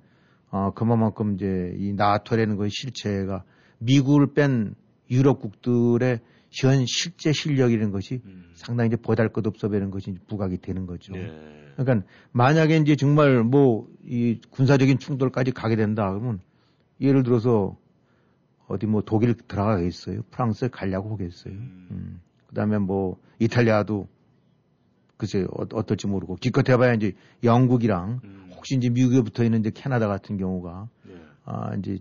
어, 0.50 0.72
그만큼 0.74 1.33
이제 1.33 1.75
이 1.77 1.93
나토라는 1.93 2.57
그 2.57 2.69
실체가 2.69 3.43
미국을 3.79 4.33
뺀 4.33 4.75
유럽 5.10 5.41
국들의 5.41 6.19
현 6.53 6.86
실제 6.86 7.33
실력이라는 7.33 7.91
것이 7.91 8.22
음. 8.25 8.51
상당히 8.53 8.88
이제 8.88 8.95
보잘 8.95 9.29
것 9.29 9.45
없어 9.48 9.69
보이는 9.69 9.91
것이 9.91 10.15
부각이 10.27 10.60
되는 10.60 10.86
거죠. 10.86 11.13
네. 11.13 11.31
그러니까 11.75 12.07
만약에 12.31 12.77
이제 12.77 12.95
정말 12.95 13.43
뭐 13.43 13.93
이 14.05 14.39
군사적인 14.50 15.00
충돌까지 15.00 15.51
가게 15.51 15.75
된다 15.75 16.10
그러면 16.12 16.39
예를 17.00 17.24
들어서 17.24 17.77
어디 18.67 18.86
뭐 18.86 19.01
독일 19.01 19.33
들어가겠어요? 19.36 20.24
프랑스에 20.31 20.69
가려고 20.69 21.13
하겠어요? 21.13 21.53
음. 21.53 21.88
음. 21.91 22.22
그 22.48 22.55
다음에 22.55 22.77
뭐 22.77 23.17
이탈리아도 23.39 24.07
글쎄 25.17 25.43
어, 25.43 25.65
어떨지 25.74 26.07
모르고 26.07 26.36
기껏 26.36 26.67
해봐야 26.67 26.93
이제 26.93 27.13
영국이랑 27.43 28.22
음. 28.24 28.51
혹시 28.55 28.75
이제 28.75 28.89
미국에 28.89 29.22
붙어 29.22 29.43
있는 29.43 29.60
이제 29.62 29.72
캐나다 29.74 30.07
같은 30.07 30.38
경우가 30.38 30.89
네. 31.03 31.13
아 31.45 31.75
이제 31.75 32.00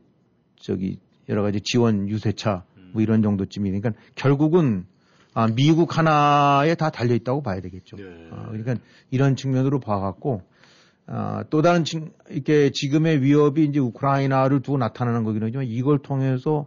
저기 0.57 0.99
여러 1.29 1.43
가지 1.43 1.61
지원 1.61 2.09
유세차 2.09 2.65
음. 2.72 2.72
뭐 2.93 3.03
이런 3.03 3.23
정도쯤이니까 3.23 3.91
그러니까 3.91 4.13
결국은 4.15 4.87
아 5.35 5.49
미국 5.49 5.97
하나에 5.97 6.75
다 6.75 6.91
달려 6.91 7.15
있다고 7.15 7.43
봐야 7.43 7.61
되겠죠. 7.61 7.97
네. 7.97 8.29
아, 8.31 8.47
그러니까 8.49 8.77
이런 9.11 9.35
측면으로 9.37 9.81
봐갖고 9.81 10.43
아, 11.07 11.45
또 11.51 11.63
다른 11.63 11.85
층 11.85 12.13
이렇게 12.29 12.71
지금의 12.71 13.23
위협이 13.23 13.65
이제 13.65 13.81
우크라이나를 13.81 14.61
두고 14.61 14.79
나타나는 14.79 15.25
거긴 15.25 15.43
하지만 15.43 15.67
이걸 15.67 15.99
통해서 15.99 16.67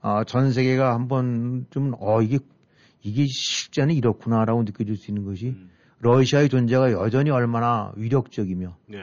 아, 0.00 0.24
전 0.24 0.52
세계가 0.52 0.94
한번 0.94 1.66
좀 1.70 1.94
어 1.98 2.22
이게 2.22 2.38
이게 3.02 3.26
실제는 3.26 3.94
이렇구나라고 3.94 4.62
느껴질 4.62 4.96
수 4.96 5.10
있는 5.10 5.24
것이 5.24 5.48
음. 5.48 5.70
러시아의 6.00 6.48
존재가 6.48 6.92
여전히 6.92 7.30
얼마나 7.30 7.92
위력적이며 7.96 8.76
네. 8.86 8.98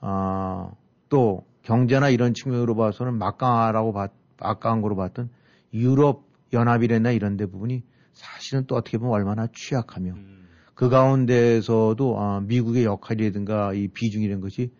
아, 0.00 0.70
또 1.08 1.44
경제나 1.62 2.10
이런 2.10 2.34
측면으로 2.34 2.74
봐서는 2.76 3.14
막강하라고 3.18 3.92
봤, 3.92 4.12
막강한 4.38 4.82
거로 4.82 4.96
봤던 4.96 5.30
유럽 5.74 6.24
연합이랬나 6.52 7.10
이런 7.10 7.36
데 7.36 7.46
부분이 7.46 7.82
사실은 8.12 8.64
또 8.66 8.76
어떻게 8.76 8.96
보면 8.96 9.12
얼마나 9.12 9.48
취약하며 9.52 10.12
음. 10.12 10.48
그 10.74 10.88
가운데서도 10.88 12.20
아, 12.20 12.40
미국의 12.40 12.84
역할이라든가 12.84 13.74
이 13.74 13.88
비중이라는 13.88 14.40
것이 14.40 14.72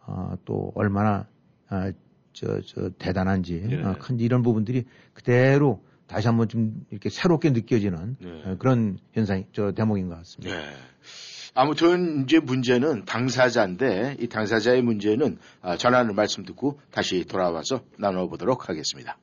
아, 0.00 0.36
또 0.44 0.72
얼마나 0.74 1.26
아, 1.68 1.92
저, 2.32 2.60
저 2.62 2.90
대단한지 2.98 3.62
네. 3.62 3.82
아, 3.82 3.94
큰지 3.94 4.24
이런 4.24 4.42
부분들이 4.42 4.84
그대로 5.12 5.82
다시 6.06 6.26
한번 6.28 6.48
좀 6.48 6.84
이렇게 6.90 7.08
새롭게 7.08 7.50
느껴지는 7.50 8.16
네. 8.20 8.42
아, 8.44 8.56
그런 8.56 8.98
현상이 9.12 9.46
저 9.52 9.72
대목인 9.72 10.08
것 10.08 10.16
같습니다. 10.18 10.54
네. 10.54 10.64
아무튼 11.54 12.24
이제 12.24 12.38
문제는 12.38 13.04
당사자인데 13.04 14.16
이 14.20 14.28
당사자의 14.28 14.80
문제는 14.82 15.38
아, 15.60 15.76
전하는 15.76 16.14
말씀 16.14 16.44
듣고 16.44 16.80
다시 16.90 17.24
돌아와서 17.24 17.82
나눠보도록 17.98 18.70
하겠습니다. 18.70 19.18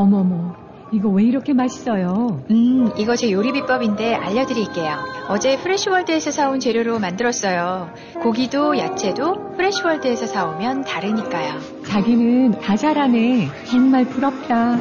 어머머, 0.00 0.54
이거 0.92 1.10
왜 1.10 1.24
이렇게 1.24 1.52
맛있어요? 1.52 2.42
음, 2.50 2.90
이거 2.96 3.14
제 3.16 3.30
요리 3.30 3.52
비법인데 3.52 4.14
알려드릴게요. 4.14 4.96
어제 5.28 5.58
프레시월드에서 5.58 6.30
사온 6.30 6.58
재료로 6.58 6.98
만들었어요. 6.98 7.90
고기도 8.22 8.78
야채도 8.78 9.56
프레시월드에서 9.58 10.24
사오면 10.24 10.84
다르니까요. 10.84 11.60
자기는 11.86 12.52
다 12.60 12.76
잘하네. 12.76 13.48
정말 13.66 14.06
부럽다. 14.06 14.78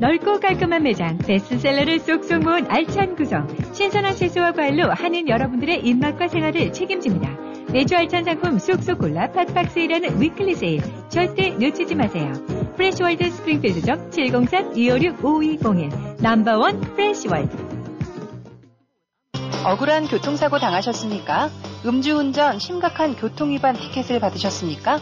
넓고 0.00 0.40
깔끔한 0.40 0.82
매장, 0.84 1.18
베스트셀러를 1.18 1.98
쏙쏙 1.98 2.42
모은 2.42 2.64
알찬 2.70 3.14
구성, 3.14 3.46
신선한 3.74 4.14
채소와 4.14 4.52
과일로 4.52 4.90
하는 4.90 5.28
여러분들의 5.28 5.84
입맛과 5.84 6.28
생활을 6.28 6.72
책임집니다. 6.72 7.49
매주 7.72 7.96
알찬 7.96 8.24
상품 8.24 8.58
쏙쏙 8.58 8.98
골라 8.98 9.30
팟박스이라는 9.30 10.20
weekly 10.20 10.56
세일 10.56 10.82
절대 11.08 11.50
놓치지 11.50 11.94
마세요. 11.94 12.32
프레시월드 12.74 13.30
스프링필드점 13.30 14.10
703-256-5201 14.10 16.20
넘버원 16.20 16.80
프레시월드 16.80 17.56
억울한 19.64 20.08
교통사고 20.08 20.58
당하셨습니까? 20.58 21.48
음주운전 21.86 22.58
심각한 22.58 23.14
교통위반 23.14 23.76
티켓을 23.76 24.18
받으셨습니까? 24.18 24.98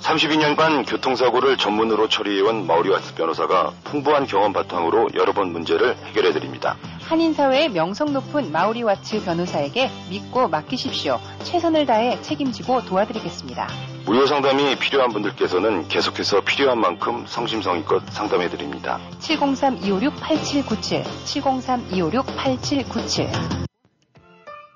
32년간 0.00 0.88
교통사고를 0.88 1.56
전문으로 1.56 2.08
처리해온 2.08 2.66
마우리와스 2.66 3.14
변호사가 3.14 3.72
풍부한 3.84 4.26
경험 4.26 4.52
바탕으로 4.52 5.10
여러 5.14 5.32
번 5.32 5.52
문제를 5.52 5.96
해결해 6.06 6.32
드립니다. 6.32 6.76
한인사회의 7.02 7.68
명성 7.70 8.12
높은 8.12 8.50
마우리 8.52 8.82
와츠 8.82 9.24
변호사에게 9.24 9.90
믿고 10.10 10.48
맡기십시오. 10.48 11.18
최선을 11.42 11.86
다해 11.86 12.20
책임지고 12.22 12.84
도와드리겠습니다. 12.84 13.66
무료 14.06 14.26
상담이 14.26 14.76
필요한 14.76 15.10
분들께서는 15.12 15.88
계속해서 15.88 16.40
필요한 16.42 16.80
만큼 16.80 17.24
성심성의껏 17.26 18.02
상담해 18.10 18.48
드립니다. 18.48 18.98
703-256-8797, 19.20 21.04
703-256-8797. 21.24 23.28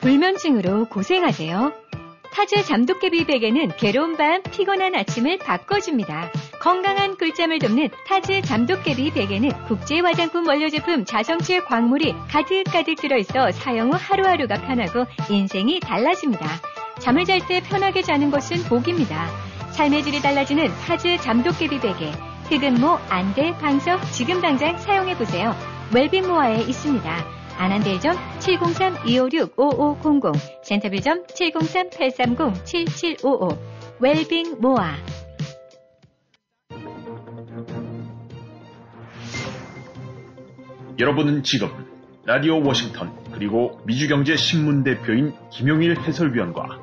불면증으로 0.00 0.86
고생하세요. 0.86 1.83
타즈 2.34 2.64
잠도깨비 2.64 3.26
베개는 3.26 3.76
괴로운 3.76 4.16
밤, 4.16 4.42
피곤한 4.42 4.96
아침을 4.96 5.38
바꿔줍니다. 5.38 6.32
건강한 6.60 7.16
꿀잠을 7.16 7.60
돕는 7.60 7.90
타즈 8.08 8.42
잠도깨비 8.42 9.12
베개는 9.12 9.50
국제 9.68 10.00
화장품 10.00 10.44
원료 10.48 10.68
제품 10.68 11.04
자성칠 11.04 11.64
광물이 11.64 12.12
가득가득 12.28 12.96
들어있어 12.96 13.52
사용 13.52 13.92
후 13.92 13.96
하루하루가 14.00 14.56
편하고 14.56 15.06
인생이 15.30 15.78
달라집니다. 15.78 16.44
잠을 16.98 17.24
잘 17.24 17.38
때 17.46 17.62
편하게 17.62 18.02
자는 18.02 18.32
것은 18.32 18.64
복입니다. 18.64 19.28
삶의 19.70 20.02
질이 20.02 20.20
달라지는 20.20 20.66
타즈 20.86 21.16
잠도깨비 21.18 21.78
베개. 21.80 22.10
흑은모, 22.50 22.98
안대, 23.10 23.56
방석 23.58 24.10
지금 24.10 24.40
당장 24.40 24.76
사용해보세요. 24.78 25.54
웰빙모아에 25.94 26.62
있습니다. 26.62 27.43
애난데일점 27.58 28.16
703-256-5500, 28.40 30.64
센터빌점 30.64 31.26
703-830-7755, 31.26 33.58
웰빙 34.00 34.56
모아. 34.60 34.96
여러분은 40.98 41.42
지금 41.42 41.68
라디오 42.24 42.64
워싱턴 42.64 43.12
그리고 43.32 43.78
미주경제 43.84 44.36
신문 44.36 44.82
대표인 44.84 45.34
김용일 45.50 46.00
해설위원과 46.00 46.78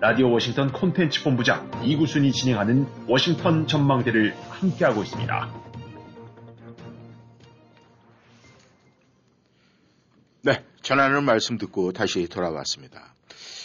라디오 0.00 0.30
워싱턴 0.30 0.70
콘텐츠 0.72 1.24
본부장 1.24 1.70
이구순이 1.82 2.30
진행하는 2.32 2.86
워싱턴 3.08 3.66
전망대를 3.66 4.34
함께하고 4.50 5.02
있습니다. 5.02 5.69
전하는 10.82 11.24
말씀 11.24 11.58
듣고 11.58 11.92
다시 11.92 12.26
돌아왔습니다. 12.26 13.14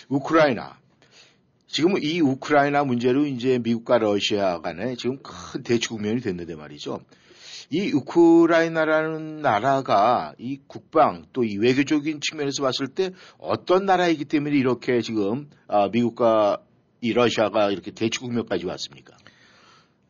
우크라이나. 0.10 0.78
지금 1.68 1.96
이 2.02 2.22
우크라이나 2.22 2.84
문제로 2.84 3.26
이제 3.26 3.60
미국과 3.60 3.98
러시아 3.98 4.60
간에 4.62 4.96
지금 4.96 5.18
큰 5.22 5.64
대치 5.64 5.90
국면이 5.90 6.22
됐는데 6.22 6.56
말이죠. 6.56 7.02
이 7.72 7.92
우크라이나라는 7.92 9.42
나라가 9.42 10.34
이 10.38 10.60
국방 10.68 11.26
또 11.34 11.44
이 11.44 11.58
외교적인 11.58 12.22
측면에서 12.22 12.62
봤을 12.62 12.88
때 12.88 13.12
어떤 13.40 13.86
나라이기 13.86 14.26
때문에 14.26 14.56
이렇게 14.56 15.02
지금 15.02 15.50
아, 15.68 15.88
미국과 15.90 16.60
이 17.02 17.14
러시아가 17.14 17.72
이렇게 17.72 17.92
대치 17.92 18.20
국면까지 18.20 18.66
왔습니까? 18.66 19.18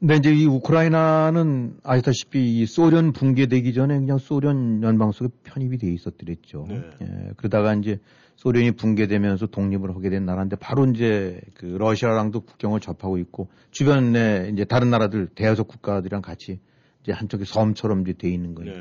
근데 0.06 0.18
이제 0.18 0.32
이 0.36 0.46
우크라이나는 0.46 1.78
아시다시피 1.82 2.60
이 2.60 2.68
소련 2.68 3.12
붕괴되기 3.12 3.74
전에 3.74 3.98
그냥 3.98 4.20
소련 4.20 4.84
연방 4.84 5.12
속에 5.12 5.30
편입이 5.44 5.80
돼 5.80 5.92
있었더랬죠. 5.92 6.68
네. 6.70 6.84
예, 7.02 7.32
그러다가 7.38 7.74
이제 7.74 7.98
소련이 8.36 8.74
붕괴되면서 8.74 9.48
독립을 9.48 9.96
하게 9.96 10.12
된 10.12 10.28
나라인데 10.28 10.58
바로 10.58 10.86
이제 10.86 11.42
그 11.56 11.66
러시아랑도 11.66 12.42
국경을 12.42 12.82
접하고 12.82 13.18
있고 13.18 13.50
주변에 13.72 14.52
이제 14.54 14.64
다른 14.64 14.92
나라들 14.92 15.26
대여섯 15.34 15.68
국가들이랑 15.68 16.22
같이 16.22 16.60
이제 17.02 17.12
한쪽에 17.12 17.44
섬처럼 17.44 18.02
이제 18.02 18.14
돼 18.14 18.30
있는 18.30 18.54
거예요. 18.54 18.74
네. 18.74 18.80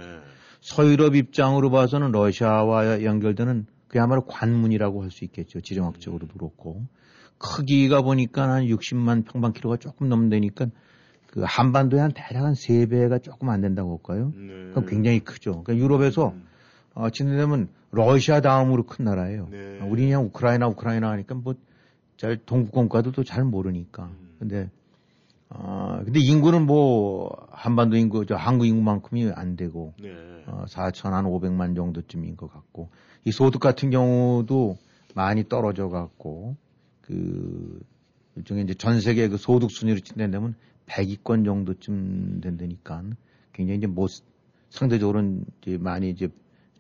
서유럽 0.61 1.15
입장으로 1.15 1.71
봐서는 1.71 2.13
러시아와 2.13 3.03
연결되는 3.03 3.65
그야말로 3.89 4.27
관문이라고 4.27 5.03
할 5.03 5.11
수 5.11 5.25
있겠죠. 5.25 5.63
지정학적으로도 5.63 6.35
그렇고. 6.35 6.85
크기가 7.39 8.03
보니까 8.03 8.47
한 8.47 8.67
60만 8.67 9.25
평방키로가 9.25 9.79
조금 9.79 10.11
넘는다니까 10.11 10.67
그 11.35 11.43
한반도에 11.45 12.01
한 12.01 12.13
대략 12.13 12.45
한 12.45 12.53
3배가 12.55 13.23
조금 13.23 13.49
안 13.49 13.61
된다고 13.61 13.93
할까요? 13.93 14.33
네. 14.37 14.71
그럼 14.71 14.87
굉장히 14.87 15.19
크죠. 15.21 15.65
그러니까 15.65 15.77
유럽에서 15.77 16.29
음. 16.29 16.47
어, 16.95 17.11
진행되면 17.11 17.69
러시아 17.91 18.41
다음으로 18.41 18.85
큰 18.85 19.05
나라예요. 19.05 19.49
네. 19.51 19.81
어, 19.81 19.87
우리 19.87 20.05
그냥 20.05 20.25
우크라이나 20.25 20.69
우크라이나 20.69 21.11
하니까 21.11 21.35
뭐 21.35 21.55
잘 22.17 22.39
동구권과도 22.45 23.13
또잘 23.13 23.45
모르니까. 23.45 24.05
음. 24.05 24.37
근데 24.39 24.71
어, 25.49 26.01
근데 26.05 26.21
인구는 26.21 26.67
뭐 26.67 27.31
한반도 27.51 27.97
인구, 27.97 28.27
저 28.27 28.35
한국 28.35 28.67
인구만큼이 28.67 29.31
안 29.35 29.57
되고 29.57 29.95
네. 30.01 30.11
어, 30.47 30.65
4,500만 30.69 31.77
정도쯤인 31.77 32.37
것 32.37 32.53
같고 32.53 32.91
이 33.25 33.33
소득 33.33 33.61
같은 33.61 33.91
경우도 33.91 34.77
많이 35.15 35.49
떨어져 35.49 35.89
갖고 35.89 36.57
그 37.01 37.81
일종의 38.37 38.65
이제 38.65 38.75
전 38.75 39.01
세계 39.01 39.29
그 39.29 39.37
소득 39.37 39.71
순위로 39.71 40.01
친다면 40.01 40.55
100위권 40.87 41.45
정도쯤 41.45 42.41
된다니까 42.41 43.03
굉장히 43.53 43.79
이제 43.79 43.87
뭐 43.87 44.07
상대적으로는 44.71 45.45
이제 45.63 45.79
많이 45.79 46.11
이제 46.11 46.29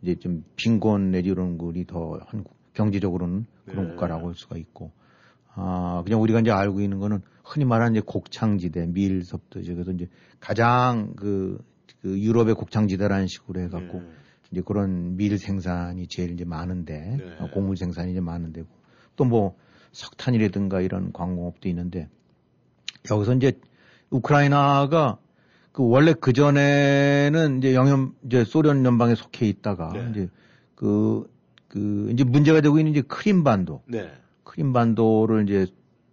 이제 0.02 0.16
좀 0.16 0.44
빈곤 0.56 1.10
내지 1.10 1.30
이런 1.30 1.56
것이 1.56 1.84
더 1.86 2.20
한국 2.26 2.54
경제적으로는 2.74 3.46
그런 3.66 3.84
네. 3.84 3.90
국가라고 3.92 4.28
할 4.28 4.34
수가 4.34 4.56
있고 4.58 4.90
아 5.54 6.02
그냥 6.04 6.20
우리가 6.20 6.40
이제 6.40 6.50
알고 6.50 6.80
있는 6.80 6.98
거는 6.98 7.22
흔히 7.44 7.64
말하는 7.64 7.94
이제 7.94 8.02
곡창지대 8.04 8.86
밀섭도 8.86 9.62
저기서 9.62 9.92
이제 9.92 10.08
가장 10.40 11.14
그, 11.14 11.62
그 12.02 12.18
유럽의 12.18 12.54
곡창지대라는 12.54 13.28
식으로 13.28 13.60
해갖고 13.60 14.00
네. 14.00 14.08
이제 14.50 14.62
그런 14.62 15.16
밀 15.16 15.38
생산이 15.38 16.08
제일 16.08 16.32
이제 16.32 16.44
많은데 16.44 17.16
네. 17.18 17.36
어, 17.38 17.48
곡물 17.50 17.76
생산이 17.76 18.12
이제 18.12 18.20
많은데 18.20 18.64
또뭐 19.16 19.56
석탄이라든가 19.92 20.80
이런 20.80 21.12
광공업도 21.12 21.68
있는데 21.68 22.08
여기서 23.10 23.34
이제 23.34 23.52
우크라이나가 24.14 25.18
그 25.72 25.88
원래 25.88 26.12
그 26.12 26.32
전에는 26.32 27.58
이제 27.58 27.74
영연 27.74 28.14
이제 28.26 28.44
소련 28.44 28.84
연방에 28.84 29.16
속해 29.16 29.46
있다가 29.46 29.92
네. 29.92 30.08
이제 30.10 30.28
그, 30.76 31.28
그 31.68 32.10
이제 32.12 32.22
문제가 32.22 32.60
되고 32.60 32.78
있는 32.78 32.92
이제 32.92 33.02
크림반도 33.02 33.82
네. 33.86 34.12
크림반도를 34.44 35.48
이제 35.48 35.66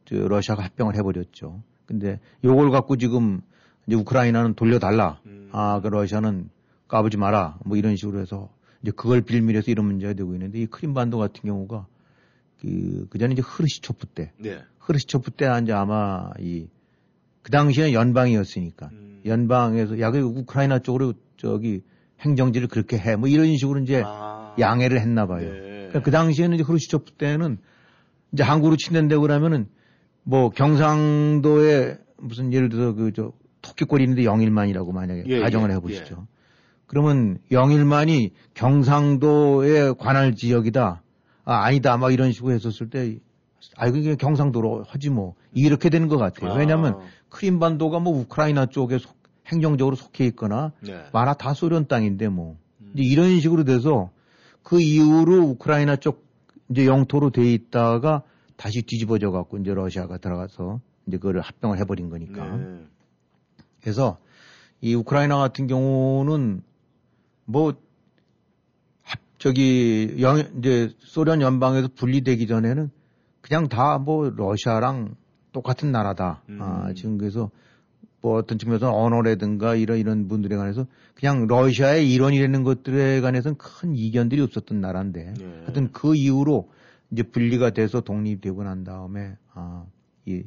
저 0.05 0.15
러시아가 0.15 0.63
합병을 0.63 0.95
해버렸죠. 0.95 1.61
근데 1.85 2.19
요걸 2.43 2.71
갖고 2.71 2.97
지금 2.97 3.41
이제 3.85 3.95
우크라이나는 3.95 4.55
돌려달라. 4.55 5.19
음. 5.27 5.49
아, 5.51 5.79
그 5.81 5.87
러시아는 5.87 6.49
까부지 6.87 7.17
마라. 7.17 7.59
뭐 7.65 7.77
이런 7.77 7.95
식으로 7.95 8.19
해서 8.19 8.49
이제 8.81 8.91
그걸 8.91 9.21
빌미해서 9.21 9.69
이런 9.69 9.85
문제가 9.85 10.13
되고 10.13 10.33
있는데 10.33 10.59
이 10.59 10.65
크림반도 10.65 11.19
같은 11.19 11.41
경우가 11.43 11.85
그, 12.59 13.07
그 13.09 13.19
전에 13.19 13.33
이제 13.33 13.43
흐르시초프 13.43 14.07
때, 14.07 14.31
네. 14.37 14.59
흐르시초프 14.79 15.31
때 15.31 15.47
이제 15.61 15.71
아마 15.71 16.31
이, 16.39 16.67
그 17.41 17.51
당시에는 17.51 17.93
연방이었으니까 17.93 18.89
음. 18.91 19.21
연방에서 19.25 19.99
야, 19.99 20.11
그 20.11 20.19
우크라이나 20.19 20.79
쪽으로 20.79 21.13
저기 21.37 21.81
행정지를 22.21 22.67
그렇게 22.67 22.97
해. 22.97 23.15
뭐 23.15 23.27
이런 23.27 23.55
식으로 23.57 23.79
이제 23.79 24.03
아. 24.05 24.55
양해를 24.59 24.99
했나 24.99 25.25
봐요. 25.25 25.51
네. 25.51 25.59
그러니까 25.59 26.01
그 26.01 26.11
당시에는 26.11 26.55
이제 26.55 26.63
흐르시초프 26.63 27.13
때는 27.13 27.57
이제 28.31 28.43
한국으로 28.43 28.77
친댄다고 28.77 29.21
그러면은 29.21 29.67
뭐 30.23 30.49
경상도에 30.49 31.97
무슨 32.17 32.53
예를 32.53 32.69
들어서 32.69 32.93
그저 32.93 33.33
토끼꼬리 33.61 34.03
있는데 34.03 34.23
영일만이라고 34.23 34.91
만약에 34.91 35.23
예, 35.27 35.39
가정을 35.39 35.71
예, 35.71 35.75
해보시죠. 35.75 36.27
그러면 36.87 37.37
영일만이 37.51 38.31
경상도의 38.53 39.95
관할 39.97 40.35
지역이다. 40.35 41.01
아, 41.45 41.53
아니다. 41.63 41.97
막 41.97 42.11
이런 42.11 42.31
식으로 42.31 42.53
했었을 42.53 42.89
때, 42.89 43.17
아이고, 43.77 43.97
이게 43.97 44.15
경상도로 44.15 44.83
하지 44.87 45.09
뭐. 45.09 45.35
이렇게 45.53 45.89
되는 45.89 46.07
것 46.07 46.17
같아요. 46.17 46.53
왜냐하면 46.53 46.95
아. 46.95 46.99
크림반도가 47.31 47.99
뭐 47.99 48.13
우크라이나 48.19 48.67
쪽에 48.67 48.99
속- 48.99 49.15
행정적으로 49.47 49.95
속해 49.95 50.25
있거나 50.27 50.71
네. 50.81 51.03
만화 51.11 51.33
다 51.33 51.53
소련 51.53 51.87
땅인데 51.87 52.27
뭐. 52.29 52.57
음. 52.81 52.91
이런 52.95 53.39
식으로 53.39 53.63
돼서 53.63 54.11
그 54.63 54.79
이후로 54.79 55.41
우크라이나 55.49 55.95
쪽 55.95 56.25
이제 56.69 56.85
영토로 56.85 57.31
돼 57.31 57.51
있다가 57.51 58.21
다시 58.55 58.83
뒤집어져 58.83 59.31
갖고 59.31 59.57
이제 59.57 59.73
러시아가 59.73 60.17
들어가서 60.17 60.79
이제 61.07 61.17
그거를 61.17 61.41
합병을 61.41 61.79
해버린 61.79 62.09
거니까. 62.09 62.55
네. 62.55 62.85
그래서 63.81 64.19
이 64.81 64.93
우크라이나 64.93 65.37
같은 65.37 65.67
경우는 65.67 66.61
뭐 67.45 67.73
합- 69.03 69.19
저기 69.39 70.15
영 70.19 70.37
이제 70.59 70.93
소련 70.99 71.41
연방에서 71.41 71.89
분리되기 71.95 72.45
전에는 72.47 72.91
그냥 73.41 73.67
다 73.67 73.97
뭐 73.97 74.29
러시아랑 74.29 75.15
똑같은 75.51 75.91
나라다. 75.91 76.43
음. 76.49 76.61
아, 76.61 76.93
지금 76.93 77.17
그래서 77.17 77.49
뭐 78.21 78.37
어떤 78.37 78.57
측면에서 78.57 78.93
언어라든가 78.93 79.75
이런 79.75 79.97
이런 79.97 80.27
분들에 80.27 80.55
관해서 80.55 80.85
그냥 81.15 81.47
러시아의 81.47 82.11
일원이라는 82.11 82.63
것들에 82.63 83.19
관해서는 83.21 83.57
큰 83.57 83.95
이견들이 83.95 84.41
없었던 84.41 84.79
나라인데 84.79 85.33
네. 85.33 85.61
하여튼 85.63 85.91
그 85.91 86.15
이후로 86.15 86.69
이제 87.11 87.23
분리가 87.23 87.71
돼서 87.71 88.01
독립되고 88.01 88.63
난 88.63 88.83
다음에 88.83 89.37
아, 89.53 89.85
이 90.25 90.43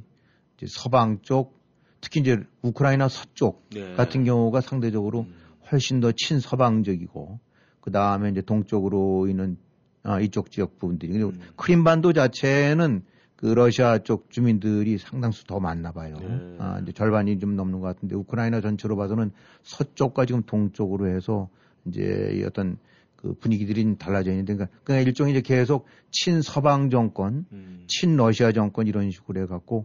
이제 0.56 0.66
서방 0.68 1.18
쪽 1.22 1.58
특히 2.00 2.20
이제 2.20 2.38
우크라이나 2.62 3.08
서쪽 3.08 3.68
네. 3.70 3.94
같은 3.94 4.24
경우가 4.24 4.60
상대적으로 4.60 5.22
음. 5.22 5.34
훨씬 5.72 6.00
더 6.00 6.12
친서방적이고 6.12 7.40
그 7.80 7.90
다음에 7.90 8.30
이제 8.30 8.40
동쪽으로 8.40 9.26
있는 9.28 9.56
아, 10.04 10.20
이쪽 10.20 10.50
지역 10.50 10.78
부분들이 10.78 11.12
그리고 11.12 11.30
음. 11.30 11.40
크림반도 11.56 12.12
자체는 12.12 13.02
그 13.44 13.48
러시아 13.48 13.98
쪽 13.98 14.30
주민들이 14.30 14.96
상당수 14.96 15.46
더 15.46 15.61
많나 15.61 15.92
봐요. 15.92 16.16
네. 16.18 16.57
아, 16.61 16.78
이제 16.83 16.92
절반이 16.92 17.38
좀 17.38 17.57
넘는 17.57 17.80
것 17.80 17.88
같은데 17.88 18.14
우크라이나 18.14 18.62
전체로 18.62 18.96
봐서는 18.96 19.33
서쪽과 19.62 20.24
지금 20.24 20.44
동쪽으로 20.44 21.09
해서 21.09 21.50
이제 21.85 22.33
이 22.33 22.42
어떤 22.42 22.78
그 23.16 23.35
분위기들이 23.35 23.83
좀 23.83 23.98
달라져 23.98 24.30
있는데 24.30 24.54
그러니까, 24.54 24.74
그러니까 24.83 25.07
일종의 25.07 25.35
이제 25.35 25.42
계속 25.42 25.85
친서방 26.11 26.88
정권, 26.88 27.44
음. 27.52 27.85
친러시아 27.87 28.52
정권 28.52 28.87
이런 28.87 29.11
식으로 29.11 29.42
해갖고 29.42 29.85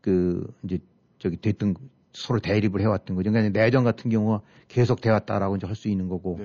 그 0.00 0.46
이제 0.62 0.78
저기 1.18 1.36
됐던 1.36 1.74
서로 2.12 2.38
대립을 2.38 2.80
해왔던 2.80 3.16
거죠. 3.16 3.32
그러니까 3.32 3.58
내전 3.58 3.82
같은 3.82 4.08
경우가 4.08 4.40
계속 4.68 5.00
되었다라고 5.00 5.56
이제 5.56 5.66
할 5.66 5.74
수 5.74 5.88
있는 5.88 6.08
거고 6.08 6.36
네. 6.38 6.44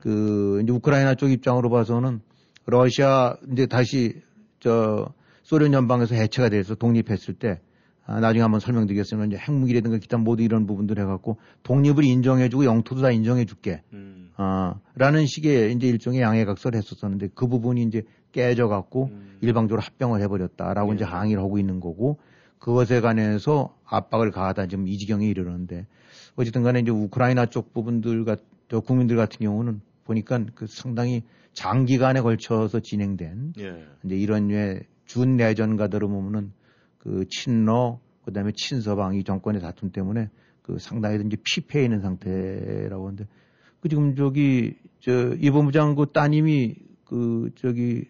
그 0.00 0.62
이제 0.62 0.72
우크라이나 0.72 1.16
쪽 1.16 1.30
입장으로 1.30 1.68
봐서는 1.68 2.22
러시아 2.64 3.36
이제 3.52 3.66
다시 3.66 4.22
저 4.58 5.12
소련 5.48 5.72
연방에서 5.72 6.14
해체가 6.14 6.50
돼서 6.50 6.74
독립했을 6.74 7.32
때 7.32 7.58
아, 8.04 8.20
나중에 8.20 8.42
한번 8.42 8.60
설명드리겠지만 8.60 9.28
이제 9.28 9.38
핵무기라든가 9.38 9.96
기타 9.96 10.18
모두 10.18 10.42
이런 10.42 10.66
부분들 10.66 10.98
해갖고 10.98 11.38
독립을 11.62 12.04
인정해주고 12.04 12.66
영토도 12.66 13.00
다 13.00 13.10
인정해줄게. 13.10 13.80
음. 13.94 14.30
아, 14.36 14.74
라는 14.94 15.24
식의 15.24 15.72
이제 15.72 15.88
일종의 15.88 16.20
양해각서를 16.20 16.76
했었었는데 16.76 17.28
그 17.34 17.46
부분이 17.46 17.82
이제 17.82 18.02
깨져갖고 18.32 19.08
음. 19.10 19.38
일방적으로 19.40 19.80
합병을 19.80 20.20
해버렸다라고 20.20 20.90
예. 20.90 20.96
이제 20.96 21.04
항의를 21.04 21.42
하고 21.42 21.58
있는 21.58 21.80
거고 21.80 22.18
그것에 22.58 23.00
관해서 23.00 23.74
압박을 23.86 24.30
가하다 24.30 24.66
지금 24.66 24.86
이 24.86 24.98
지경에 24.98 25.26
이르는데 25.26 25.86
어쨌든 26.36 26.62
간에 26.62 26.80
이제 26.80 26.90
우크라이나 26.90 27.46
쪽 27.46 27.72
부분들 27.72 28.26
같, 28.26 28.40
저 28.68 28.80
국민들 28.80 29.16
같은 29.16 29.38
경우는 29.38 29.80
보니까 30.04 30.44
그 30.54 30.66
상당히 30.66 31.22
장기간에 31.54 32.20
걸쳐서 32.20 32.80
진행된 32.80 33.54
예. 33.60 33.86
이제 34.04 34.14
이런 34.14 34.48
류의 34.48 34.82
준 35.08 35.36
내전가들을 35.36 36.06
보면은 36.06 36.52
그 36.98 37.24
친러 37.28 37.98
그다음에 38.24 38.52
친서방 38.54 39.16
이 39.16 39.24
정권의 39.24 39.60
다툼 39.60 39.90
때문에 39.90 40.28
그 40.62 40.78
상당히 40.78 41.18
이제 41.26 41.36
피폐해 41.42 41.86
있는 41.86 42.02
상태라고 42.02 43.06
하는데 43.06 43.26
그 43.80 43.88
지금 43.88 44.14
저기 44.14 44.76
저 45.00 45.34
이본부장 45.34 45.94
그 45.94 46.06
따님이 46.12 46.76
그 47.04 47.50
저기 47.56 48.04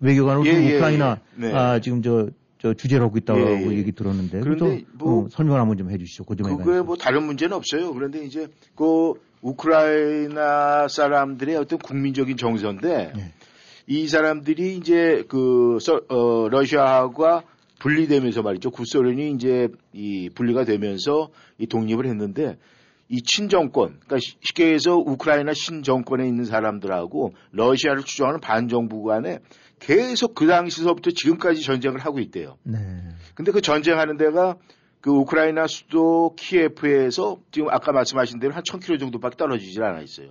외교관으로 0.00 0.46
예, 0.46 0.54
그 0.54 0.64
예, 0.64 0.74
우크라이나 0.76 1.20
예. 1.40 1.40
네. 1.40 1.52
아 1.52 1.78
지금 1.80 2.00
저저 2.00 2.72
주재를 2.72 3.04
하고 3.04 3.18
있다고 3.18 3.40
예, 3.40 3.66
예. 3.66 3.76
얘기 3.76 3.92
들었는데 3.92 4.40
그런데 4.40 4.84
뭐 4.94 5.26
어, 5.26 5.28
설명 5.30 5.60
한번 5.60 5.76
좀 5.76 5.90
해주시죠. 5.90 6.24
그 6.24 6.36
그거에. 6.36 6.80
뭐 6.80 6.96
다른 6.96 7.24
문제는 7.24 7.54
없어요. 7.54 7.92
그런데 7.92 8.24
이제 8.24 8.48
그 8.74 9.12
우크라이나 9.42 10.88
사람들의 10.88 11.54
어떤 11.56 11.78
국민적인 11.78 12.38
정서인데 12.38 13.12
네. 13.14 13.34
이 13.86 14.08
사람들이 14.08 14.76
이제 14.76 15.24
그 15.28 15.78
서- 15.80 16.00
어, 16.08 16.48
러시아와 16.48 17.42
분리되면서 17.78 18.42
말이죠. 18.42 18.70
구소련이 18.70 19.32
이제 19.32 19.68
이 19.92 20.30
분리가 20.34 20.64
되면서 20.64 21.28
이 21.58 21.66
독립을 21.66 22.06
했는데 22.06 22.56
이 23.10 23.20
친정권, 23.20 23.98
그러니까 24.00 24.18
시- 24.18 24.36
쉽게 24.40 24.72
해서 24.72 24.96
우크라이나 24.96 25.52
신정권에 25.52 26.26
있는 26.26 26.44
사람들하고 26.46 27.34
러시아를 27.52 28.02
추종하는 28.04 28.40
반정부 28.40 29.04
간에 29.04 29.40
계속 29.80 30.34
그 30.34 30.46
당시서부터 30.46 31.10
지금까지 31.10 31.60
전쟁을 31.60 31.98
하고 32.00 32.18
있대요. 32.20 32.56
네. 32.62 32.78
근데 33.34 33.52
그 33.52 33.60
전쟁하는 33.60 34.16
데가 34.16 34.56
그 35.02 35.10
우크라이나 35.10 35.66
수도 35.66 36.34
키예프에서 36.36 37.38
지금 37.50 37.68
아까 37.68 37.92
말씀하신 37.92 38.38
대로 38.40 38.54
한 38.54 38.62
1000km 38.62 38.98
정도밖에 38.98 39.36
떨어지질 39.36 39.82
않아 39.82 40.00
있어요. 40.00 40.30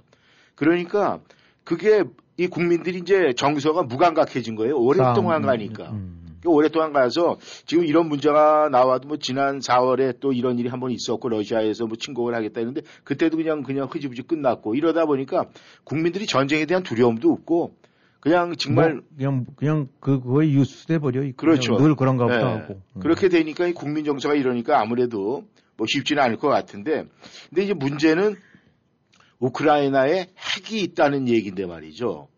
그러니까 0.55 1.19
그게 1.63 2.03
이 2.37 2.47
국민들이 2.47 2.99
이제 2.99 3.33
정서가 3.35 3.83
무감각해진 3.83 4.55
거예요. 4.55 4.77
오랫동안 4.77 5.41
싸움, 5.41 5.43
가니까. 5.43 5.91
음. 5.91 6.19
그 6.41 6.49
오랫동안 6.49 6.91
가서 6.91 7.37
지금 7.65 7.85
이런 7.85 8.09
문제가 8.09 8.67
나와도 8.69 9.07
뭐 9.07 9.15
지난 9.17 9.59
4월에 9.59 10.19
또 10.19 10.33
이런 10.33 10.59
일이 10.59 10.67
한 10.67 10.81
번 10.81 10.91
있었고 10.91 11.29
러시아에서 11.29 11.85
뭐 11.85 11.95
침공을 11.95 12.35
하겠다 12.35 12.59
했는데 12.59 12.81
그때도 13.05 13.37
그냥 13.37 13.63
그냥 13.63 13.87
흐지부지 13.89 14.23
끝났고 14.23 14.75
이러다 14.75 15.05
보니까 15.05 15.45
국민들이 15.85 16.25
전쟁에 16.25 16.65
대한 16.65 16.83
두려움도 16.83 17.31
없고 17.31 17.75
그냥 18.19 18.55
정말 18.57 18.95
뭐 18.95 19.03
그냥 19.15 19.45
그냥 19.55 19.87
그 20.01 20.19
거의 20.19 20.51
유수돼 20.53 20.99
버려 20.99 21.23
있고 21.23 21.37
그렇죠. 21.37 21.77
늘 21.77 21.95
그런가 21.95 22.25
보다 22.25 22.39
예. 22.39 22.43
하고 22.43 22.81
음. 22.95 22.99
그렇게 22.99 23.29
되니까 23.29 23.67
이 23.67 23.71
국민 23.71 24.03
정서가 24.03 24.35
이러니까 24.35 24.81
아무래도 24.81 25.45
뭐 25.77 25.87
쉽지는 25.87 26.21
않을 26.23 26.35
것 26.37 26.49
같은데 26.49 27.05
근데 27.49 27.63
이제 27.63 27.73
문제는 27.73 28.35
우크라이나에 29.43 30.27
핵이 30.37 30.81
있다는 30.81 31.27
얘기인데 31.27 31.65
말이죠. 31.65 32.29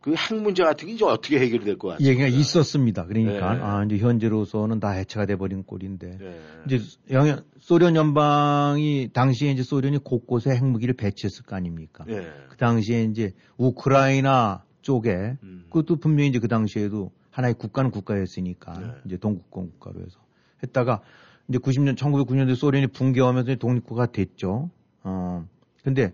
그 0.00 0.10
핵 0.10 0.34
문제 0.34 0.64
같은 0.64 0.88
게 0.88 0.94
이제 0.94 1.04
어떻게 1.04 1.38
해결이 1.38 1.64
될것 1.64 1.92
같아요? 1.92 2.08
얘기가 2.08 2.26
있었습니다. 2.26 3.06
그러니까 3.06 3.54
네. 3.54 3.60
아 3.62 3.84
이제 3.84 3.98
현재로서는 3.98 4.80
다 4.80 4.90
해체가 4.90 5.26
돼 5.26 5.36
버린 5.36 5.62
꼴인데 5.62 6.18
네. 6.18 6.40
이제 6.66 6.80
영연 7.10 7.44
소련 7.60 7.94
연방이 7.94 9.10
당시에 9.12 9.52
이제 9.52 9.62
소련이 9.62 9.98
곳곳에 9.98 10.50
핵무기를 10.50 10.94
배치했을 10.94 11.44
거 11.44 11.54
아닙니까? 11.54 12.04
네. 12.04 12.26
그 12.48 12.56
당시에 12.56 13.04
이제 13.04 13.32
우크라이나 13.58 14.64
쪽에 14.82 15.36
음. 15.44 15.66
그것도 15.70 15.96
분명히 16.00 16.30
이제 16.30 16.40
그 16.40 16.48
당시에도 16.48 17.12
하나의 17.30 17.54
국가는 17.54 17.88
국가였으니까 17.92 18.78
네. 18.80 18.86
이제 19.06 19.16
동국권 19.18 19.70
국가로 19.70 20.00
해서 20.00 20.18
했다가 20.64 21.00
이제 21.48 21.58
90년 21.58 21.96
1990년대 21.96 22.56
소련이 22.56 22.88
붕괴하면서 22.88 23.54
독립국가 23.54 24.06
됐죠. 24.06 24.70
어 25.04 25.46
근데 25.84 26.12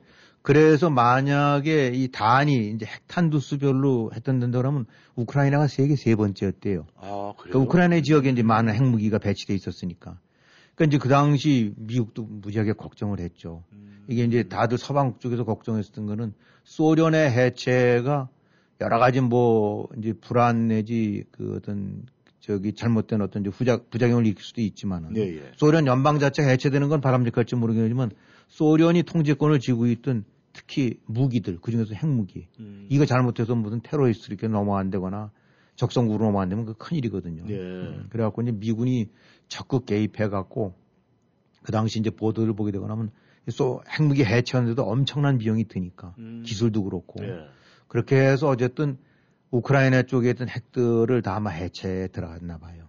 그래서 0.49 0.89
만약에 0.89 1.89
이 1.89 2.09
단이 2.11 2.71
이제 2.71 2.87
핵탄두 2.87 3.39
수별로 3.39 4.11
했던 4.15 4.41
데 4.41 4.47
그러면 4.47 4.87
우크라이나가 5.15 5.67
세계 5.67 5.95
세 5.95 6.15
번째였대요. 6.15 6.87
아, 6.97 7.35
그래요? 7.37 7.53
그 7.53 7.59
우크라이나 7.59 8.01
지역에 8.01 8.31
이제 8.31 8.43
많은 8.43 8.73
핵무기가 8.75 9.19
배치돼 9.19 9.55
있었으니까. 9.55 10.19
그러니까 10.75 10.85
이제 10.87 10.97
그 10.97 11.11
당시 11.11 11.75
미국도 11.77 12.23
무지하게 12.23 12.73
걱정을 12.73 13.21
했죠. 13.21 13.63
음. 13.75 14.07
이게 14.09 14.25
이제 14.25 14.45
다들 14.45 14.79
서방 14.79 15.19
쪽에서 15.19 15.45
걱정했었던 15.45 16.07
거는 16.07 16.33
소련의 16.65 17.31
해체가 17.31 18.31
여러 18.81 18.99
가지 18.99 19.21
뭐 19.21 19.87
이제 19.99 20.15
불안 20.15 20.69
내지 20.69 21.25
그 21.31 21.57
어떤 21.59 22.07
저기 22.41 22.73
잘못된 22.73 23.21
어떤 23.21 23.43
이제 23.43 23.51
후작, 23.51 23.91
부작용을 23.91 24.25
일으킬 24.25 24.43
수도 24.43 24.63
있지만은 24.63 25.13
네, 25.13 25.37
예. 25.37 25.53
소련 25.59 25.87
연방 25.87 26.19
자체가 26.19 26.49
해체되는 26.49 26.89
건 26.89 27.03
바람직할지 27.03 27.55
모르겠지만 27.55 28.13
소련이 28.49 29.03
통제권을 29.03 29.61
쥐고 29.61 29.89
있던 29.89 30.25
특히 30.59 30.99
무기들 31.07 31.61
그중에서 31.61 31.95
핵무기 31.95 32.49
음. 32.59 32.87
이거 32.91 33.07
잘못해서 33.07 33.55
무슨 33.55 33.81
테러리스트 33.81 34.27
이렇게 34.29 34.49
넘어간다거나 34.49 35.31
적성국으로 35.77 36.25
넘어간다면 36.25 36.65
그 36.67 36.75
큰 36.75 36.97
일이거든요. 36.97 37.45
네. 37.47 37.55
음, 37.55 38.07
그래갖고 38.11 38.43
이제 38.43 38.51
미군이 38.51 39.09
적극 39.47 39.87
개입해갖고 39.87 40.75
그 41.63 41.71
당시 41.71 42.01
이제 42.01 42.11
보도를 42.11 42.55
보게 42.55 42.73
되거나 42.73 42.95
하면 42.95 43.13
소 43.51 43.83
핵무기 43.89 44.25
해체하는데도 44.25 44.83
엄청난 44.83 45.39
비용이 45.39 45.69
드니까 45.69 46.17
음. 46.19 46.43
기술도 46.45 46.83
그렇고 46.83 47.23
예. 47.25 47.47
그렇게 47.87 48.17
해서 48.17 48.49
어쨌든 48.49 48.99
우크라이나 49.53 50.03
쪽에 50.03 50.31
있던 50.31 50.49
핵들을 50.49 51.23
다 51.23 51.37
아마 51.37 51.51
해체에 51.51 52.09
들어갔나 52.09 52.59
봐요. 52.59 52.85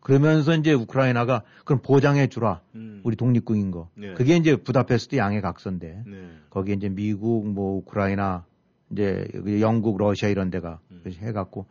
그러면서 0.00 0.54
이제 0.54 0.72
우크라이나가 0.72 1.42
그럼 1.64 1.80
보장해 1.82 2.28
주라 2.28 2.62
음. 2.74 3.00
우리 3.04 3.16
독립국인 3.16 3.70
거. 3.70 3.88
네. 3.94 4.14
그게 4.14 4.36
이제 4.36 4.56
부다페스트 4.56 5.16
양해 5.16 5.40
각서인데 5.40 6.04
네. 6.06 6.28
거기에 6.48 6.74
이제 6.74 6.88
미국, 6.88 7.46
뭐 7.46 7.76
우크라이나, 7.78 8.44
이제 8.90 9.26
영국, 9.60 9.98
러시아 9.98 10.28
이런 10.28 10.50
데가 10.50 10.80
음. 10.90 11.02
해갖고 11.06 11.66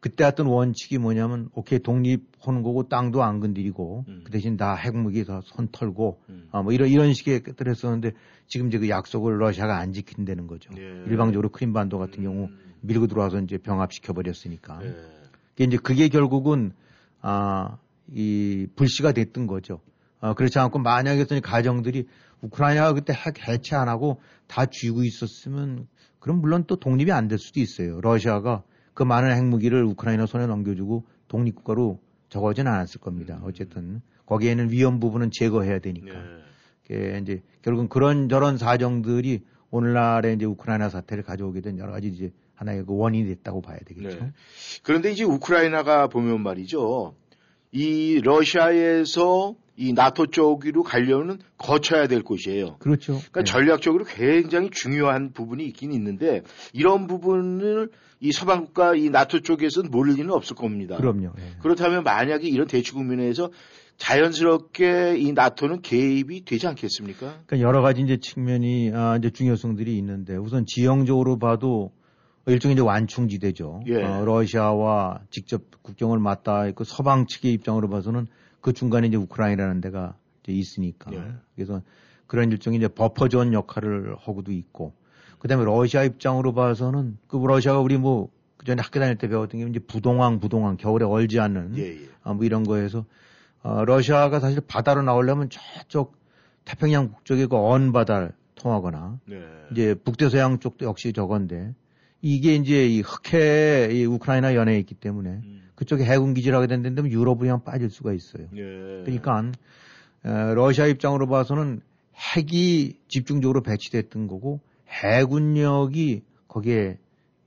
그때 0.00 0.24
했던 0.24 0.46
원칙이 0.46 0.98
뭐냐면 0.98 1.48
오케이 1.54 1.78
독립하는 1.78 2.62
거고 2.62 2.88
땅도 2.88 3.22
안 3.22 3.40
건드리고 3.40 4.04
음. 4.06 4.20
그 4.24 4.30
대신 4.30 4.58
다 4.58 4.74
핵무기 4.74 5.24
다손 5.24 5.68
털고 5.72 6.20
음. 6.28 6.48
아뭐 6.52 6.72
이런 6.72 6.90
이런 6.90 7.14
식의 7.14 7.42
것들 7.42 7.68
했었는데 7.68 8.12
지금 8.46 8.68
이제 8.68 8.78
그 8.78 8.90
약속을 8.90 9.40
러시아가 9.40 9.78
안 9.78 9.94
지킨다는 9.94 10.46
거죠. 10.46 10.70
예. 10.76 10.82
일방적으로 11.06 11.48
크림반도 11.48 11.98
같은 11.98 12.22
경우 12.22 12.48
음. 12.48 12.74
밀고 12.82 13.06
들어와서 13.06 13.40
이제 13.40 13.56
병합시켜 13.56 14.12
버렸으니까. 14.12 14.80
예. 14.84 14.94
이제 15.64 15.78
그게 15.78 16.08
결국은 16.08 16.74
아, 17.26 17.78
이 18.12 18.66
불씨가 18.76 19.12
됐던 19.12 19.46
거죠. 19.46 19.80
아, 20.20 20.34
그렇지 20.34 20.58
않고 20.58 20.78
만약에 20.78 21.24
이 21.30 21.40
가정들이 21.40 22.06
우크라이나가 22.42 22.92
그때 22.92 23.14
핵 23.14 23.48
해체 23.48 23.76
안 23.76 23.88
하고 23.88 24.20
다 24.46 24.66
쥐고 24.66 25.04
있었으면 25.04 25.86
그럼 26.18 26.42
물론 26.42 26.64
또 26.66 26.76
독립이 26.76 27.10
안 27.12 27.28
될 27.28 27.38
수도 27.38 27.60
있어요. 27.60 28.00
러시아가 28.02 28.62
그 28.92 29.02
많은 29.02 29.34
핵무기를 29.34 29.84
우크라이나 29.84 30.26
손에 30.26 30.46
넘겨주고 30.46 31.06
독립국가로 31.28 31.98
적어진 32.28 32.66
않았을 32.66 33.00
겁니다. 33.00 33.38
음. 33.40 33.44
어쨌든 33.44 34.02
거기에는 34.26 34.70
위험 34.70 35.00
부분은 35.00 35.30
제거해야 35.32 35.78
되니까. 35.78 36.12
네. 36.12 36.44
그게 36.86 37.18
이제 37.22 37.42
결국은 37.62 37.88
그런 37.88 38.28
저런 38.28 38.58
사정들이 38.58 39.44
오늘날의 39.70 40.34
이제 40.34 40.44
우크라이나 40.44 40.90
사태를 40.90 41.24
가져오게 41.24 41.62
된 41.62 41.78
여러 41.78 41.92
가지 41.92 42.08
이제 42.08 42.32
하나의 42.54 42.84
그 42.84 42.96
원인이 42.96 43.26
됐다고 43.28 43.60
봐야 43.60 43.78
되겠죠. 43.78 44.18
네. 44.24 44.32
그런데 44.82 45.12
이제 45.12 45.24
우크라이나가 45.24 46.08
보면 46.08 46.42
말이죠. 46.42 47.14
이 47.72 48.20
러시아에서 48.22 49.56
이 49.76 49.92
나토 49.92 50.28
쪽으로 50.28 50.84
가려면 50.84 51.40
거쳐야 51.58 52.06
될 52.06 52.22
곳이에요. 52.22 52.76
그렇죠. 52.78 53.14
그러니까 53.14 53.40
네. 53.40 53.44
전략적으로 53.44 54.04
굉장히 54.04 54.70
중요한 54.70 55.32
부분이 55.32 55.64
있긴 55.66 55.92
있는데 55.92 56.42
이런 56.72 57.08
부분을 57.08 57.90
이 58.20 58.30
서방 58.30 58.66
국가 58.66 58.94
이 58.94 59.10
나토 59.10 59.40
쪽에서는 59.40 59.90
모를 59.90 60.14
리는 60.14 60.30
없을 60.30 60.54
겁니다. 60.54 60.96
그럼요. 60.96 61.32
예. 61.38 61.56
그렇다면 61.60 62.04
만약에 62.04 62.48
이런 62.48 62.68
대치 62.68 62.92
국면에서 62.92 63.50
자연스럽게 63.96 65.16
이 65.18 65.32
나토는 65.32 65.82
개입이 65.82 66.44
되지 66.44 66.66
않겠습니까? 66.66 67.42
그러니까 67.46 67.60
여러 67.60 67.82
가지 67.82 68.02
이제 68.02 68.16
측면이 68.16 68.92
아, 68.94 69.16
이제 69.16 69.30
중요성들이 69.30 69.96
있는데 69.98 70.36
우선 70.36 70.66
지형적으로 70.66 71.38
봐도 71.38 71.92
일종의 72.46 72.74
이제 72.74 72.82
완충지대죠. 72.82 73.82
예. 73.86 74.02
어, 74.02 74.24
러시아와 74.24 75.20
직접 75.30 75.62
국경을 75.82 76.18
맞닿아 76.18 76.66
있고 76.68 76.84
서방 76.84 77.26
측의 77.26 77.52
입장으로 77.54 77.88
봐서는 77.88 78.26
그 78.60 78.72
중간에 78.72 79.06
이제 79.06 79.16
우크라이나라는 79.16 79.80
데가 79.80 80.16
이제 80.42 80.52
있으니까. 80.52 81.12
예. 81.14 81.22
그래서 81.54 81.82
그런 82.26 82.50
일종의 82.50 82.78
이제 82.78 82.88
버퍼존 82.88 83.52
역할을 83.52 84.16
하고도 84.18 84.52
있고. 84.52 84.94
그다음에 85.38 85.64
러시아 85.64 86.04
입장으로 86.04 86.54
봐서는 86.54 87.18
그 87.28 87.36
러시아가 87.36 87.80
우리 87.80 87.98
뭐 87.98 88.30
그전에 88.56 88.80
학교 88.80 88.98
다닐 88.98 89.16
때 89.16 89.28
배웠던 89.28 89.60
게 89.60 89.66
이제 89.68 89.78
부동항 89.78 90.40
부동항 90.40 90.78
겨울에 90.78 91.04
얼지 91.04 91.38
않는 91.38 91.76
예, 91.76 91.82
예. 91.82 92.08
아, 92.22 92.32
뭐 92.32 92.44
이런 92.46 92.64
거에서 92.64 93.04
어, 93.62 93.84
러시아가 93.84 94.40
사실 94.40 94.60
바다로 94.66 95.02
나오려면 95.02 95.50
저쪽 95.50 96.16
태평양 96.64 97.10
북쪽에 97.10 97.46
그 97.46 97.56
언바다를 97.56 98.32
통하거나 98.54 99.20
네. 99.26 99.42
이제 99.72 99.94
북대서양 99.94 100.60
쪽도 100.60 100.86
역시 100.86 101.12
저건데 101.12 101.74
이게 102.26 102.54
이제 102.54 102.88
이 102.88 103.02
흑해 103.02 103.90
이 103.92 104.06
우크라이나 104.06 104.54
연해에 104.54 104.78
있기 104.78 104.94
때문에 104.94 105.28
음. 105.28 105.62
그쪽에 105.74 106.04
해군 106.04 106.32
기지를 106.32 106.56
하게 106.56 106.68
된다면 106.68 107.12
유럽으로 107.12 107.36
그냥 107.36 107.64
빠질 107.64 107.90
수가 107.90 108.14
있어요. 108.14 108.48
예. 108.54 109.02
그러니까 109.04 109.52
어, 110.24 110.54
러시아 110.54 110.86
입장으로 110.86 111.28
봐서는 111.28 111.82
핵이 112.16 112.94
집중적으로 113.08 113.62
배치됐던 113.62 114.26
거고 114.26 114.60
해군력이 114.88 116.22
거기에 116.48 116.96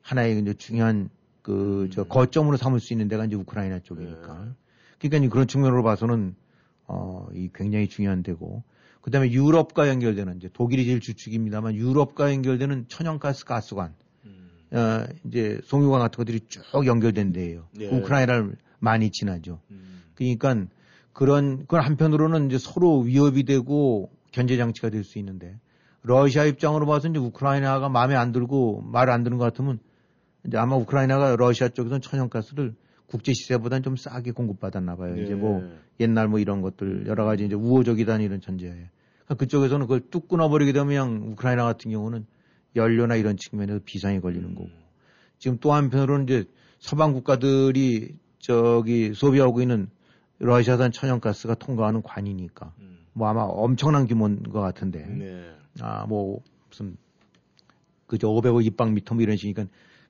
하나의 0.03 0.41
이제 0.41 0.53
중요한 0.53 1.09
그저 1.41 2.03
음. 2.03 2.07
거점으로 2.07 2.57
삼을 2.57 2.79
수 2.79 2.93
있는 2.93 3.07
데가 3.07 3.25
이제 3.25 3.35
우크라이나 3.35 3.79
쪽이니까. 3.79 4.45
네. 4.45 4.51
그러니까 4.99 5.33
그런 5.33 5.47
측면으로 5.47 5.81
봐서는 5.81 6.35
어, 6.85 7.25
이 7.33 7.49
굉장히 7.51 7.87
중요한 7.87 8.21
데고. 8.21 8.61
그다음에 9.01 9.31
유럽과 9.31 9.87
연결되는 9.87 10.35
이제 10.37 10.49
독일이 10.53 10.85
제일 10.85 10.99
주축입니다만 10.99 11.75
유럽과 11.75 12.31
연결되는 12.31 12.85
천연가스 12.89 13.45
가스관, 13.45 13.87
음. 13.87 14.06
어, 14.71 15.05
이제 15.25 15.59
송유관 15.63 15.99
같은 15.99 16.17
것들이 16.17 16.41
쭉 16.47 16.63
연결된 16.85 17.31
데예요. 17.33 17.67
네. 17.73 17.87
우크라이나를 17.89 18.55
많이 18.79 19.09
지나죠. 19.11 19.59
음. 19.71 20.03
그러니까 20.15 20.65
그런 21.13 21.59
그건 21.59 21.81
한편으로는 21.81 22.47
이제 22.47 22.57
서로 22.57 22.99
위협이 22.99 23.43
되고 23.43 24.11
견제 24.31 24.57
장치가 24.57 24.89
될 24.89 25.03
수 25.03 25.19
있는데 25.19 25.57
러시아 26.03 26.45
입장으로 26.45 26.85
봐서 26.85 27.07
이제 27.07 27.17
우크라이나가 27.19 27.89
마음에 27.89 28.15
안 28.15 28.31
들고 28.31 28.81
말 28.81 29.09
안 29.09 29.23
듣는 29.23 29.37
것 29.37 29.45
같으면 29.45 29.79
이제 30.45 30.57
아마 30.57 30.75
우크라이나가 30.75 31.35
러시아 31.35 31.69
쪽에서는 31.69 32.01
천연가스를 32.01 32.75
국제 33.07 33.33
시세보다는 33.33 33.83
좀 33.83 33.95
싸게 33.95 34.31
공급받았나 34.31 34.95
봐요. 34.97 35.15
네. 35.15 35.23
이제 35.23 35.33
뭐 35.33 35.63
옛날 35.99 36.27
뭐 36.27 36.39
이런 36.39 36.61
것들 36.61 37.07
여러 37.07 37.25
가지 37.25 37.45
이제 37.45 37.55
우호적이다는 37.55 38.23
이런 38.23 38.41
전제에 38.41 38.69
그러니까 38.69 39.35
그쪽에서는 39.35 39.85
그걸 39.87 40.01
뚝 40.11 40.27
끊어버리게 40.27 40.73
되면 40.73 41.17
우크라이나 41.31 41.63
같은 41.63 41.89
경우는 41.91 42.25
연료나 42.77 43.15
이런 43.15 43.35
측면에서 43.35 43.79
비상이 43.83 44.21
걸리는 44.21 44.55
거고 44.55 44.69
지금 45.39 45.57
또 45.59 45.73
한편으로는 45.73 46.23
이제 46.25 46.45
서방 46.79 47.13
국가들이 47.13 48.15
저기 48.39 49.13
소비하고 49.13 49.61
있는 49.61 49.89
러시아산 50.39 50.91
천연가스가 50.91 51.55
통과하는 51.55 52.01
관이니까 52.01 52.73
음. 52.79 52.99
뭐 53.13 53.27
아마 53.27 53.41
엄청난 53.41 54.07
규모인 54.07 54.43
것 54.43 54.61
같은데 54.61 55.05
네. 55.05 55.51
아뭐 55.81 56.41
무슨 56.69 56.95
그저 58.05 58.27
500억 58.27 58.65
입방 58.65 58.93
미터 58.93 59.15
뭐 59.15 59.23
이런 59.23 59.35
식이니까 59.35 59.65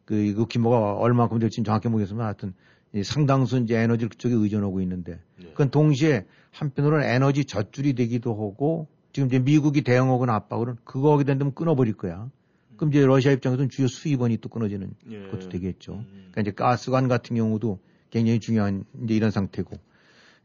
그, 0.06 0.34
그 0.36 0.46
규모가 0.46 0.94
얼마큼 0.94 1.40
될지는 1.40 1.66
정확히 1.66 1.90
모르겠지만 1.90 2.26
하여튼 2.26 2.54
이 2.94 3.04
상당수 3.04 3.60
이제 3.60 3.78
에너지를 3.78 4.10
그쪽에 4.10 4.34
의존하고 4.36 4.82
있는데 4.82 5.20
네. 5.38 5.50
그건 5.52 5.70
동시에 5.70 6.26
한편으로는 6.52 7.06
에너지 7.08 7.46
젖줄이 7.46 7.94
되기도 7.94 8.32
하고 8.34 8.88
지금 9.12 9.28
이제 9.28 9.40
미국이 9.40 9.82
대응하거나 9.82 10.34
압박으로는 10.34 10.80
그거 10.84 11.14
하게 11.14 11.24
된다면 11.24 11.54
끊어버릴 11.54 11.96
거야. 11.96 12.30
그럼 12.78 12.92
이제 12.92 13.06
러시아 13.06 13.32
입장에서는 13.32 13.70
주요 13.70 13.88
수입원이 13.88 14.38
또 14.38 14.50
끊어지는 14.50 14.92
예. 15.12 15.28
것도 15.30 15.50
되겠죠. 15.50 15.94
음. 15.96 16.30
그러니까 16.32 16.42
이제 16.42 16.52
가스관 16.52 17.08
같은 17.08 17.36
경우도 17.36 17.80
굉장히 18.10 18.40
중요한 18.40 18.86
이제 19.04 19.14
이런 19.16 19.32
상태고. 19.32 19.76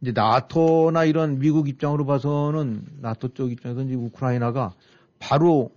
이제 0.01 0.11
나토나 0.13 1.05
이런 1.05 1.39
미국 1.39 1.69
입장으로 1.69 2.05
봐서는 2.07 2.85
나토 3.01 3.35
쪽 3.35 3.53
입장에서는 3.53 3.87
이제 3.89 3.95
우크라이나가 3.97 4.75
바로 5.21 5.71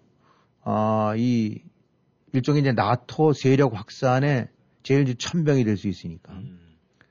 아, 0.64 1.14
이 1.18 1.60
일종의 2.34 2.62
이제 2.62 2.72
나토 2.72 3.34
세력 3.34 3.76
확산의 3.78 4.48
제일 4.84 5.04
이제 5.04 5.14
천병이 5.18 5.64
될 5.64 5.78
수 5.78 5.88
있으니까. 5.88 6.34
음. 6.34 6.60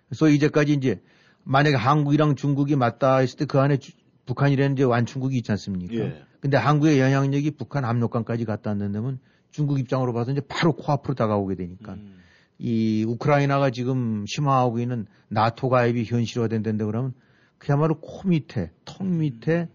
그래서 0.08 0.28
이제까지 0.28 0.72
이제 0.72 1.00
만약에 1.44 1.76
한국이랑 1.76 2.34
중국이 2.36 2.74
맞다 2.76 3.18
했을 3.18 3.38
때 3.38 3.44
그 3.46 3.60
안에 3.60 3.76
주- 3.76 3.92
북한이라는 4.26 4.74
이제 4.74 4.84
완충국이 4.84 5.36
있지 5.36 5.52
않습니까? 5.52 5.94
예. 5.94 6.22
근데 6.40 6.56
한국의 6.56 6.98
영향력이 6.98 7.52
북한 7.52 7.84
압력강까지 7.84 8.44
갔다 8.46 8.70
왔는데면 8.70 9.18
중국 9.54 9.78
입장으로 9.78 10.12
봐서 10.12 10.32
이제 10.32 10.40
바로 10.48 10.72
코앞으로 10.72 11.14
다가오게 11.14 11.54
되니까 11.54 11.94
음. 11.94 12.16
이 12.58 13.04
우크라이나가 13.06 13.70
지금 13.70 14.24
심화하고 14.26 14.80
있는 14.80 15.06
나토 15.28 15.68
가입이 15.68 16.06
현실화된다는데 16.06 16.84
그러면 16.84 17.14
그야말로 17.58 18.00
코 18.00 18.28
밑에 18.28 18.72
턱 18.84 19.06
밑에 19.06 19.68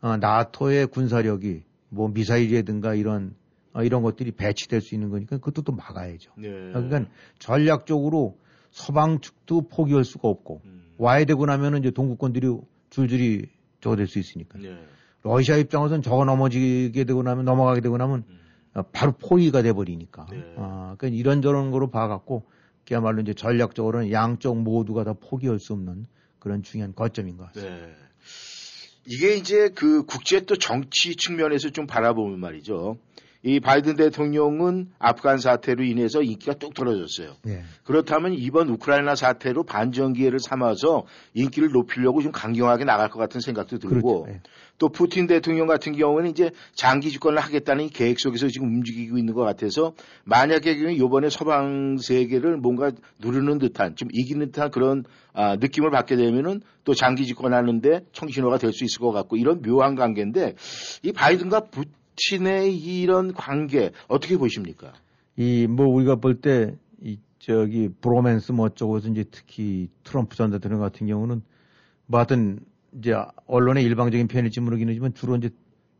어, 0.00 0.16
나토의 0.16 0.86
군사력이 0.86 1.64
뭐 1.90 2.08
미사일이라든가 2.08 2.94
이런 2.94 3.34
어, 3.74 3.82
이런 3.82 4.00
것들이 4.02 4.32
배치될 4.32 4.80
수 4.80 4.94
있는 4.94 5.10
거니까 5.10 5.36
그것도 5.36 5.60
또 5.62 5.72
막아야죠. 5.72 6.32
네. 6.38 6.48
그러니까 6.48 7.04
전략적으로 7.38 8.38
서방 8.70 9.20
측도 9.20 9.68
포기할 9.68 10.04
수가 10.04 10.28
없고 10.28 10.62
음. 10.64 10.82
와야 10.96 11.26
되고 11.26 11.44
나면은 11.44 11.80
이제 11.80 11.90
동구권들이 11.90 12.56
줄줄이 12.88 13.50
저거 13.82 13.96
될 13.96 14.06
수 14.06 14.18
있으니까. 14.18 14.58
네. 14.58 14.78
러시아 15.22 15.56
입장에서는 15.58 16.00
저거 16.00 16.24
넘어지게 16.24 17.04
되고 17.04 17.22
나면 17.22 17.44
넘어가게 17.44 17.82
되고 17.82 17.98
나면 17.98 18.24
음. 18.30 18.45
어, 18.76 18.82
바로 18.92 19.12
포위가 19.12 19.62
돼 19.62 19.72
버리니까. 19.72 20.26
네. 20.30 20.54
아, 20.56 20.94
그러니까 20.98 21.18
이런저런 21.18 21.70
거로 21.70 21.90
봐갖고 21.90 22.44
그야말로 22.86 23.22
이제 23.22 23.32
전략적으로는 23.32 24.12
양쪽 24.12 24.60
모두가 24.60 25.02
다 25.02 25.14
포기할 25.14 25.58
수 25.58 25.72
없는 25.72 26.06
그런 26.38 26.62
중요한 26.62 26.94
거점인 26.94 27.38
것 27.38 27.46
같습니다. 27.46 27.74
네. 27.74 27.94
이게 29.06 29.34
이제 29.34 29.70
그 29.70 30.04
국제 30.04 30.44
또 30.44 30.56
정치 30.56 31.16
측면에서 31.16 31.70
좀 31.70 31.86
바라보면 31.86 32.38
말이죠. 32.38 32.98
이 33.46 33.60
바이든 33.60 33.94
대통령은 33.94 34.88
아프간 34.98 35.38
사태로 35.38 35.84
인해서 35.84 36.20
인기가 36.20 36.54
뚝 36.54 36.74
떨어졌어요. 36.74 37.36
예. 37.46 37.62
그렇다면 37.84 38.32
이번 38.32 38.68
우크라이나 38.70 39.14
사태로 39.14 39.62
반전 39.62 40.14
기회를 40.14 40.40
삼아서 40.40 41.04
인기를 41.34 41.70
높이려고 41.70 42.22
좀 42.22 42.32
강경하게 42.32 42.84
나갈 42.84 43.08
것 43.08 43.20
같은 43.20 43.40
생각도 43.40 43.78
들고 43.78 44.22
그렇죠. 44.24 44.36
예. 44.36 44.40
또 44.78 44.88
푸틴 44.88 45.28
대통령 45.28 45.68
같은 45.68 45.92
경우는 45.92 46.28
이제 46.30 46.50
장기 46.74 47.10
집권을 47.12 47.38
하겠다는 47.38 47.84
이 47.84 47.88
계획 47.88 48.18
속에서 48.18 48.48
지금 48.48 48.66
움직이고 48.66 49.16
있는 49.16 49.32
것 49.32 49.42
같아서 49.42 49.92
만약에 50.24 50.72
이번에 50.72 51.30
서방 51.30 51.98
세계를 51.98 52.56
뭔가 52.56 52.90
누르는 53.20 53.58
듯한 53.58 53.94
좀 53.94 54.08
이기는 54.12 54.50
듯한 54.50 54.72
그런 54.72 55.04
아, 55.32 55.54
느낌을 55.54 55.90
받게 55.92 56.16
되면은 56.16 56.62
또 56.84 56.94
장기 56.94 57.26
집권하는데 57.26 58.00
청신호가 58.12 58.58
될 58.58 58.72
수 58.72 58.84
있을 58.84 58.98
것 58.98 59.12
같고 59.12 59.36
이런 59.36 59.62
묘한 59.62 59.94
관계인데 59.94 60.56
이 61.04 61.12
바이든과 61.12 61.60
푸 61.70 61.84
틴의 62.16 62.76
이런 62.76 63.32
관계 63.34 63.92
어떻게 64.08 64.36
보십니까? 64.36 64.92
이 65.38 65.66
뭐 65.68 65.86
우리가 65.86 66.16
볼 66.16 66.40
때 66.40 66.74
이 67.02 67.18
저기 67.38 67.90
브로맨스 68.00 68.52
뭐 68.52 68.66
어쩌고서 68.66 69.08
이제 69.10 69.24
특히 69.30 69.88
트럼프 70.02 70.34
전 70.34 70.50
대통령 70.50 70.80
같은 70.80 71.06
경우는 71.06 71.42
뭐 72.06 72.18
하여튼 72.20 72.60
이제 72.98 73.14
언론의 73.46 73.84
일방적인 73.84 74.28
표현일지 74.28 74.60
모르겠지만 74.60 75.12
주로 75.14 75.36
이제 75.36 75.50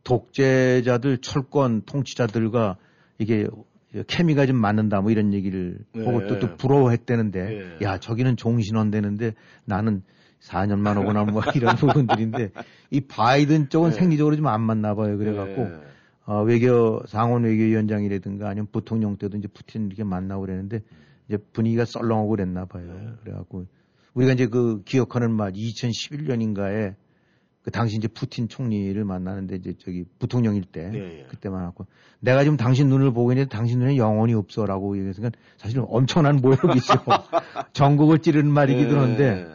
독재자들 0.03 1.19
철권 1.19 1.83
통치자들과 1.85 2.77
이게 3.19 3.45
케미가 4.07 4.45
좀 4.47 4.57
맞는다 4.57 5.01
뭐 5.01 5.11
이런 5.11 5.33
얘기를 5.33 5.77
네. 5.93 6.03
보고 6.03 6.25
또, 6.27 6.39
또 6.39 6.55
부러워했대는데 6.55 7.43
네. 7.79 7.85
야 7.85 7.99
저기는 7.99 8.35
종신원 8.37 8.89
되는데 8.91 9.33
나는 9.65 10.01
4년만 10.41 11.01
오거나 11.01 11.23
뭐 11.25 11.41
이런 11.55 11.75
부분들인데 11.75 12.51
이 12.91 13.01
바이든 13.01 13.69
쪽은 13.69 13.91
네. 13.91 13.95
생리적으로 13.95 14.35
좀 14.35 14.47
안 14.47 14.61
맞나 14.61 14.95
봐요 14.95 15.17
그래갖고 15.17 15.63
네. 15.63 15.79
어, 16.27 16.43
외교 16.43 17.01
상원 17.07 17.43
외교위원장이라든가 17.43 18.49
아니면 18.49 18.67
부통령 18.69 19.15
때도 19.15 19.37
이제 19.37 19.47
푸틴 19.47 19.87
이렇게 19.87 20.03
만나고 20.03 20.41
그랬는데 20.41 20.81
이제 21.27 21.37
분위기가 21.53 21.85
썰렁하고 21.85 22.29
그랬나 22.29 22.65
봐요. 22.65 22.85
네. 22.85 23.09
그래갖고 23.23 23.65
우리가 24.13 24.33
이제 24.33 24.47
그 24.47 24.83
기억하는 24.83 25.31
말 25.31 25.53
2011년인가에 25.53 26.95
그 27.61 27.71
당시 27.71 27.95
이제 27.95 28.09
푸틴 28.09 28.49
총리를 28.49 29.01
만나는데 29.05 29.55
이제 29.55 29.73
저기 29.79 30.03
부통령일 30.19 30.65
때 30.65 30.89
네. 30.89 31.25
그때 31.29 31.47
만났고 31.47 31.85
내가 32.19 32.43
지금 32.43 32.57
당신 32.57 32.89
눈을 32.89 33.11
보고 33.13 33.31
있는데 33.31 33.47
당신 33.47 33.79
눈에 33.79 33.95
영혼이 33.95 34.33
없어라고 34.33 34.97
얘기해서 34.97 35.21
사실은 35.55 35.85
엄청난 35.87 36.37
모욕이죠. 36.37 36.93
전국을 37.71 38.19
찌르는 38.19 38.51
말이기도 38.51 38.95
네. 38.95 38.99
한데 38.99 39.47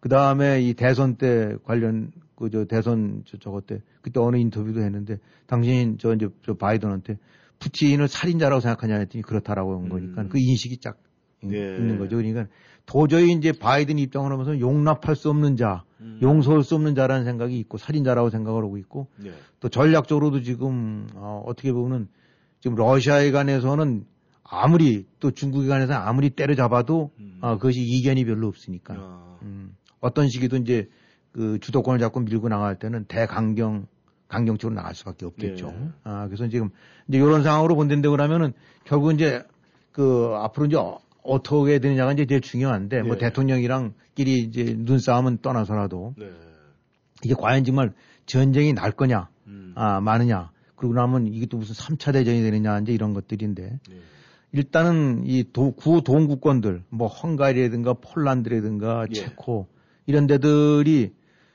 그 0.00 0.08
다음에 0.08 0.60
이 0.60 0.74
대선 0.74 1.14
때 1.14 1.54
관련 1.64 2.10
그 2.36 2.50
저 2.50 2.64
대선 2.64 3.22
저 3.26 3.36
저거 3.38 3.60
때 3.60 3.80
그때 4.02 4.20
어느 4.20 4.36
인터뷰도 4.36 4.80
했는데 4.80 5.18
당신 5.46 5.98
저 5.98 6.14
이제 6.14 6.28
저 6.44 6.54
바이든한테 6.54 7.18
푸틴을 7.60 8.08
살인자라고 8.08 8.60
생각하냐 8.60 8.96
했더니 8.98 9.22
그렇다라고 9.22 9.80
한 9.80 9.88
거니까 9.88 10.22
음. 10.22 10.28
그 10.28 10.38
인식이 10.38 10.78
쫙 10.78 10.96
있- 11.42 11.48
네. 11.48 11.76
있는 11.76 11.98
거죠. 11.98 12.16
그러니까 12.16 12.46
도저히 12.86 13.32
이제 13.32 13.52
바이든 13.52 13.98
입장으로 13.98 14.32
하면서 14.34 14.58
용납할 14.58 15.14
수 15.16 15.30
없는 15.30 15.56
자, 15.56 15.84
음. 16.00 16.18
용서할 16.20 16.62
수 16.64 16.74
없는 16.74 16.94
자라는 16.94 17.24
생각이 17.24 17.58
있고 17.60 17.78
살인자라고 17.78 18.30
생각을 18.30 18.62
하고 18.64 18.76
있고 18.78 19.06
네. 19.16 19.30
또 19.60 19.68
전략적으로도 19.68 20.42
지금 20.42 21.06
어, 21.14 21.42
어떻게 21.46 21.72
보면은 21.72 22.08
지금 22.60 22.76
러시아에 22.76 23.30
관해서는 23.30 24.04
아무리 24.42 25.06
또 25.20 25.30
중국에 25.30 25.68
관해서 25.68 25.94
아무리 25.94 26.30
때려잡아도 26.30 27.12
음. 27.20 27.38
어, 27.40 27.56
그것이 27.56 27.80
이견이 27.80 28.24
별로 28.24 28.48
없으니까 28.48 28.94
아. 28.98 29.38
음, 29.42 29.76
어떤 30.00 30.28
시기도 30.28 30.56
이제 30.56 30.88
그 31.34 31.58
주도권을 31.60 31.98
잡고 31.98 32.20
밀고 32.20 32.48
나갈 32.48 32.78
때는 32.78 33.06
대강경 33.06 33.86
강경적으로 34.28 34.74
나갈 34.74 34.94
수밖에 34.94 35.26
없겠죠. 35.26 35.66
네. 35.72 35.88
아 36.04 36.26
그래서 36.26 36.48
지금 36.48 36.70
이제 37.08 37.18
이런 37.18 37.42
상황으로 37.42 37.74
본다는데 37.74 38.08
그러면은 38.08 38.52
결국 38.84 39.12
이제 39.12 39.42
그 39.90 40.30
앞으로 40.36 40.66
이제 40.66 40.76
어- 40.76 41.00
어떻게 41.22 41.80
되느냐가 41.80 42.12
이제 42.12 42.24
제일 42.24 42.40
중요한데 42.40 43.02
뭐 43.02 43.16
네. 43.16 43.26
대통령이랑끼리 43.26 44.38
이제 44.42 44.74
눈싸움은 44.78 45.38
떠나서라도 45.42 46.14
네. 46.16 46.30
이게 47.24 47.34
과연 47.34 47.64
정말 47.64 47.92
전쟁이 48.26 48.72
날 48.72 48.92
거냐 48.92 49.28
음. 49.48 49.72
아 49.74 50.00
많으냐 50.00 50.52
그러고 50.76 50.94
나면 50.94 51.26
이게 51.26 51.46
또 51.46 51.58
무슨 51.58 51.74
3차 51.74 52.12
대전이 52.12 52.42
되느냐 52.42 52.78
이제 52.78 52.92
이런 52.92 53.12
것들인데 53.12 53.80
네. 53.88 53.96
일단은 54.52 55.24
이 55.26 55.44
도, 55.52 55.72
구 55.72 56.02
동구권들, 56.04 56.84
뭐 56.88 57.08
헝가리라든가 57.08 57.94
폴란드라든가 57.94 59.06
예. 59.10 59.14
체코 59.14 59.66
이런 60.06 60.28
데들이 60.28 61.12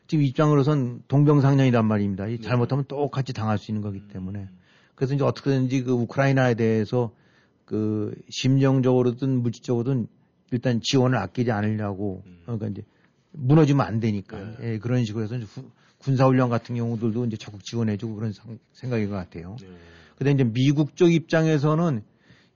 지금 0.10 0.24
입장으로선 0.26 1.04
동병상련이란 1.08 1.86
말입니다. 1.86 2.28
이 2.28 2.38
네. 2.38 2.42
잘못하면 2.42 2.84
똑같이 2.88 3.32
당할 3.32 3.60
수 3.60 3.70
있는 3.70 3.84
거기 3.84 4.08
때문에. 4.08 4.40
음. 4.40 4.50
그래서 4.96 5.14
이제 5.14 5.24
어떻게든지 5.24 5.84
그 5.84 5.92
우크라이나에 5.92 6.56
대해서 6.56 7.12
그 7.64 8.16
심정적으로든 8.28 9.44
물질적으로든 9.44 10.08
일단 10.52 10.82
지원을 10.82 11.16
아끼지 11.20 11.52
않으려고 11.52 12.24
음. 12.26 12.40
그러니까 12.44 12.68
이제 12.70 12.82
무너지면 13.34 13.86
안 13.86 14.00
되니까 14.00 14.40
네. 14.40 14.74
예, 14.74 14.78
그런 14.80 15.06
식으로 15.06 15.24
해서 15.24 15.38
군사훈련 16.00 16.50
같은 16.50 16.76
경우들도 16.76 17.26
이제 17.26 17.38
적극 17.38 17.64
지원해주고 17.64 18.16
그런 18.16 18.34
상- 18.34 18.58
생각인 18.74 19.12
것 19.12 19.16
같아요. 19.16 19.58
네. 19.62 19.68
근데 20.18 20.32
이제 20.32 20.44
미국 20.44 20.96
쪽 20.96 21.14
입장에서는 21.14 22.02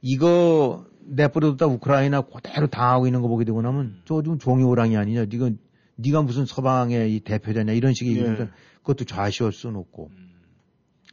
이거 0.02 0.88
내버려뒀다 1.06 1.68
우크라이나 1.68 2.22
그대로 2.22 2.66
당하고 2.66 3.06
있는 3.06 3.22
거 3.22 3.28
보게 3.28 3.46
되고 3.46 3.62
나면 3.62 3.82
음. 3.82 4.02
저 4.06 4.24
지금 4.24 4.40
종이 4.40 4.64
호랑이 4.64 4.98
아니냐. 4.98 5.26
네가 5.26 5.52
네가 5.96 6.22
무슨 6.22 6.46
서방의 6.46 7.16
이 7.16 7.20
대표자냐 7.20 7.74
이런 7.74 7.94
식의 7.94 8.18
예. 8.18 8.50
그것도 8.78 9.06
좌시할 9.06 9.52
수는 9.52 9.76
없고 9.78 10.10
음. 10.12 10.32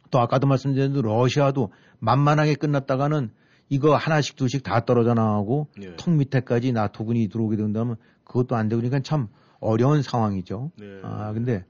또 0.09 0.19
아까도 0.19 0.47
말씀드린 0.47 0.93
대로 0.93 1.13
러시아도 1.13 1.71
만만하게 1.99 2.55
끝났다가는 2.55 3.31
이거 3.69 3.95
하나씩 3.95 4.35
둘씩 4.35 4.63
다 4.63 4.83
떨어져 4.83 5.13
나가고 5.13 5.67
네. 5.77 5.95
턱 5.95 6.13
밑에까지 6.13 6.73
나토군이 6.73 7.29
들어오게 7.29 7.55
된다면 7.55 7.95
그것도 8.25 8.55
안 8.55 8.67
되고 8.67 8.81
그러니까 8.81 8.99
참 9.01 9.27
어려운 9.59 10.01
상황이죠. 10.01 10.71
네. 10.77 10.85
아, 11.03 11.31
근데 11.31 11.63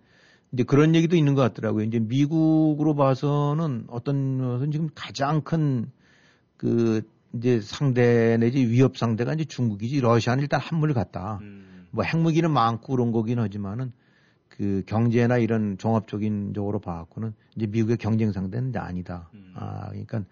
이제 0.52 0.64
그런 0.64 0.96
얘기도 0.96 1.16
있는 1.16 1.36
것 1.36 1.42
같더라고요. 1.42 1.84
이제 1.84 2.00
미국으로 2.00 2.96
봐서는 2.96 3.86
어떤 3.88 4.38
면에서는 4.38 4.72
지금 4.72 4.90
가장 4.96 5.42
큰 5.42 5.92
그 6.62 7.02
이제 7.34 7.60
상대 7.60 8.38
내지 8.38 8.68
위협 8.68 8.96
상대가 8.96 9.34
이제 9.34 9.46
중국이지 9.46 10.00
러시아는 10.00 10.44
일단 10.44 10.60
한물 10.60 10.94
갔다. 10.94 11.40
음. 11.42 11.61
뭐 11.92 12.04
핵무기는 12.04 12.50
많고 12.50 12.96
그런 12.96 13.12
거긴 13.12 13.40
하지만은 13.40 13.92
그 14.48 14.84
경제나 14.86 15.38
이런 15.38 15.78
종합적인 15.78 16.54
쪽으로 16.54 16.80
봐갖고는 16.80 17.34
이제 17.56 17.68
미국의 17.68 17.98
경쟁 17.98 18.32
상대는 18.32 18.70
이제 18.70 18.80
아니다. 18.80 19.30
음. 19.34 19.54
아, 19.56 19.90
그러니까 19.90 20.24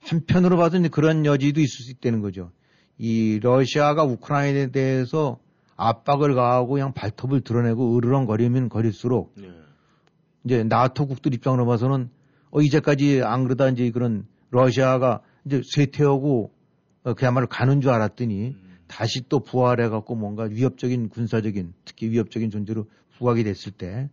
한편으로 0.00 0.56
봐서 0.56 0.78
이제 0.78 0.88
그런 0.88 1.24
여지도 1.24 1.60
있을 1.60 1.84
수 1.84 1.90
있다는 1.92 2.20
거죠. 2.20 2.50
이 2.98 3.40
러시아가 3.42 4.04
우크라이나에 4.04 4.70
대해서 4.70 5.38
압박을 5.76 6.34
가하고 6.34 6.74
그냥 6.74 6.92
발톱을 6.92 7.40
드러내고 7.40 7.96
으르렁거리면 7.96 8.68
거릴수록 8.68 9.34
네. 9.36 9.50
이제 10.44 10.62
나토국들 10.62 11.34
입장으로 11.34 11.66
봐서는 11.66 12.10
어 12.50 12.60
이제까지 12.60 13.22
안 13.24 13.44
그러다 13.44 13.68
이제 13.70 13.90
그런 13.90 14.26
러시아가 14.50 15.20
이제 15.44 15.62
쇠퇴하고 15.64 16.52
어, 17.02 17.14
그야말로 17.14 17.48
가는 17.48 17.80
줄 17.80 17.90
알았더니 17.90 18.48
음. 18.48 18.63
다시 18.94 19.28
또 19.28 19.40
부활해 19.40 19.88
갖고 19.88 20.14
뭔가 20.14 20.44
위협적인 20.44 21.08
군사적인 21.08 21.74
특히 21.84 22.10
위협적인 22.10 22.50
존재로 22.50 22.86
부각이 23.18 23.42
됐을 23.44 23.72
때 23.72 24.08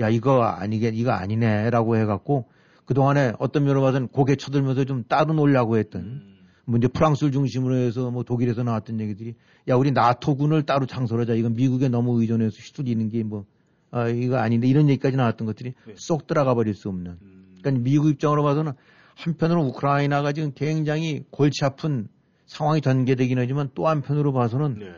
야 0.00 0.08
이거 0.08 0.42
아니게 0.42 0.88
이거 0.94 1.10
아니네라고 1.12 1.96
해 1.96 2.04
갖고 2.04 2.48
그 2.84 2.94
동안에 2.94 3.32
어떤 3.38 3.64
면으로 3.64 3.82
봐서는 3.82 4.08
고개 4.08 4.36
쳐들면서 4.36 4.84
좀 4.84 5.04
따로 5.08 5.34
놀려고 5.34 5.76
했던 5.76 6.02
음. 6.02 6.38
뭐 6.64 6.78
이제 6.78 6.88
프랑스를 6.88 7.32
중심으로 7.32 7.76
해서 7.76 8.10
뭐 8.10 8.22
독일에서 8.22 8.62
나왔던 8.62 9.00
얘기들이 9.00 9.34
야 9.68 9.74
우리 9.74 9.90
나토군을 9.90 10.64
따로 10.64 10.86
창설하자 10.86 11.34
이건 11.34 11.54
미국에 11.54 11.88
너무 11.88 12.20
의존해서 12.20 12.56
휘둘리는 12.56 13.08
게뭐 13.08 13.44
아, 13.90 14.08
이거 14.08 14.36
아닌데 14.36 14.68
이런 14.68 14.88
얘기까지 14.88 15.16
나왔던 15.16 15.46
것들이 15.46 15.74
네. 15.86 15.94
쏙 15.96 16.26
들어가 16.26 16.54
버릴 16.54 16.74
수 16.74 16.88
없는 16.88 17.18
음. 17.20 17.56
그러니까 17.60 17.82
미국 17.82 18.10
입장으로 18.10 18.42
봐서는 18.42 18.72
한편으로 19.16 19.64
우크라이나가 19.64 20.32
지금 20.32 20.52
굉장히 20.54 21.24
골치 21.30 21.64
아픈 21.64 22.08
상황이 22.48 22.80
전개되긴 22.80 23.38
하지만 23.38 23.70
또 23.74 23.86
한편으로 23.86 24.32
봐서는 24.32 24.78
네. 24.80 24.92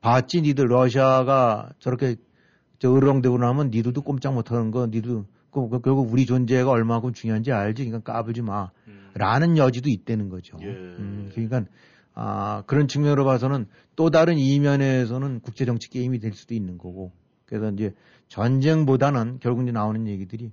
봤지 0.00 0.40
니들 0.40 0.70
러시아가 0.70 1.68
저렇게 1.78 2.16
저 2.78 2.94
으르렁대고 2.96 3.38
나면 3.38 3.70
니들도 3.70 4.00
꼼짝 4.02 4.34
못하는 4.34 4.70
거 4.70 4.86
니도 4.86 5.26
그- 5.50 5.68
그- 5.68 5.80
결국 5.80 6.10
우리 6.10 6.24
존재가 6.24 6.70
얼마큼 6.70 7.12
중요한지 7.12 7.52
알지 7.52 7.84
그러니까 7.84 8.12
까불지 8.12 8.40
마 8.42 8.70
음. 8.88 9.10
라는 9.14 9.58
여지도 9.58 9.90
있다는 9.90 10.30
거죠. 10.30 10.56
예. 10.62 10.66
음, 10.66 11.30
그러니까 11.34 11.64
아, 12.14 12.62
그런 12.66 12.88
측면으로 12.88 13.24
봐서는 13.24 13.66
또 13.96 14.10
다른 14.10 14.38
이면에서는 14.38 15.40
국제 15.40 15.64
정치 15.64 15.90
게임이 15.90 16.18
될 16.20 16.32
수도 16.32 16.54
있는 16.54 16.78
거고. 16.78 17.12
그래서 17.46 17.70
이제 17.70 17.94
전쟁보다는 18.28 19.38
결국 19.40 19.62
이제 19.62 19.72
나오는 19.72 20.06
얘기들이 20.06 20.50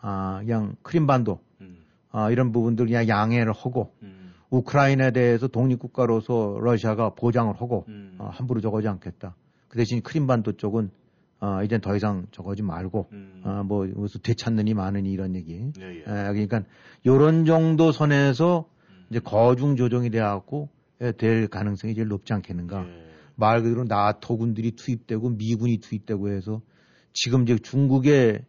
아, 0.00 0.40
그냥 0.40 0.74
크림반도 0.82 1.40
음. 1.60 1.84
아, 2.10 2.30
이런 2.30 2.50
부분들 2.52 2.86
그냥 2.86 3.06
양해를 3.08 3.52
하고 3.52 3.94
음. 4.02 4.19
우크라이나에 4.50 5.12
대해서 5.12 5.48
독립국가로서 5.48 6.58
러시아가 6.60 7.10
보장을 7.10 7.54
하고 7.54 7.84
음. 7.88 8.16
어, 8.18 8.28
함부로 8.32 8.60
저거지 8.60 8.88
않겠다. 8.88 9.36
그 9.68 9.78
대신 9.78 10.02
크림반도 10.02 10.52
쪽은 10.52 10.90
어, 11.40 11.62
이젠 11.64 11.80
더 11.80 11.96
이상 11.96 12.26
저거지 12.32 12.62
말고 12.62 13.08
음. 13.12 13.42
어, 13.44 13.62
뭐 13.64 13.86
무슨 13.86 14.20
되찾느니 14.22 14.74
마느니 14.74 15.10
이런 15.10 15.34
얘기. 15.34 15.54
네, 15.78 15.96
예. 15.96 16.00
에, 16.00 16.04
그러니까 16.04 16.62
요런 17.06 17.46
정도 17.46 17.92
선에서 17.92 18.66
음. 18.90 19.06
이제 19.10 19.20
거중 19.20 19.76
조정이 19.76 20.10
돼갖고 20.10 20.68
에, 21.00 21.12
될 21.12 21.48
가능성이 21.48 21.94
제일 21.94 22.08
높지 22.08 22.32
않겠는가. 22.32 22.84
예. 22.86 23.10
말 23.36 23.62
그대로 23.62 23.84
나토군들이 23.84 24.72
투입되고 24.72 25.30
미군이 25.30 25.78
투입되고 25.78 26.30
해서 26.30 26.60
지금 27.14 27.44
이제 27.44 27.56
중국의 27.56 28.44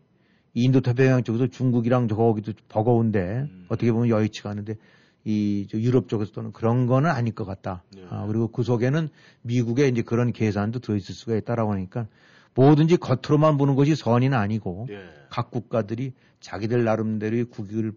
인도 0.54 0.82
태평양 0.82 1.24
쪽에서 1.24 1.48
중국이랑 1.48 2.10
저거기도 2.10 2.52
버거운데 2.68 3.20
음. 3.20 3.66
어떻게 3.70 3.92
보면 3.92 4.10
여의치가 4.10 4.50
않은데 4.50 4.76
이저 5.24 5.78
유럽 5.80 6.10
쪽에서는 6.10 6.52
그런 6.52 6.88
거는 6.88 7.10
아닐 7.10 7.34
것 7.34 7.46
같다. 7.46 7.84
네. 7.96 8.04
아, 8.10 8.26
그리고 8.26 8.48
그 8.48 8.64
속에는 8.64 9.10
미국의 9.44 9.90
이제 9.90 10.02
그런 10.02 10.32
계산도 10.34 10.80
들어있을 10.80 11.14
수가 11.14 11.36
있다라고 11.36 11.74
하니까 11.74 12.08
뭐든지 12.56 12.98
겉으로만 12.98 13.58
보는 13.58 13.76
것이 13.76 13.96
선의는 13.96 14.38
아니고 14.38 14.88
예. 14.90 15.04
각 15.30 15.52
국가들이 15.52 16.14
자기들 16.40 16.84
나름대로의 16.84 17.46
국익을 17.46 17.94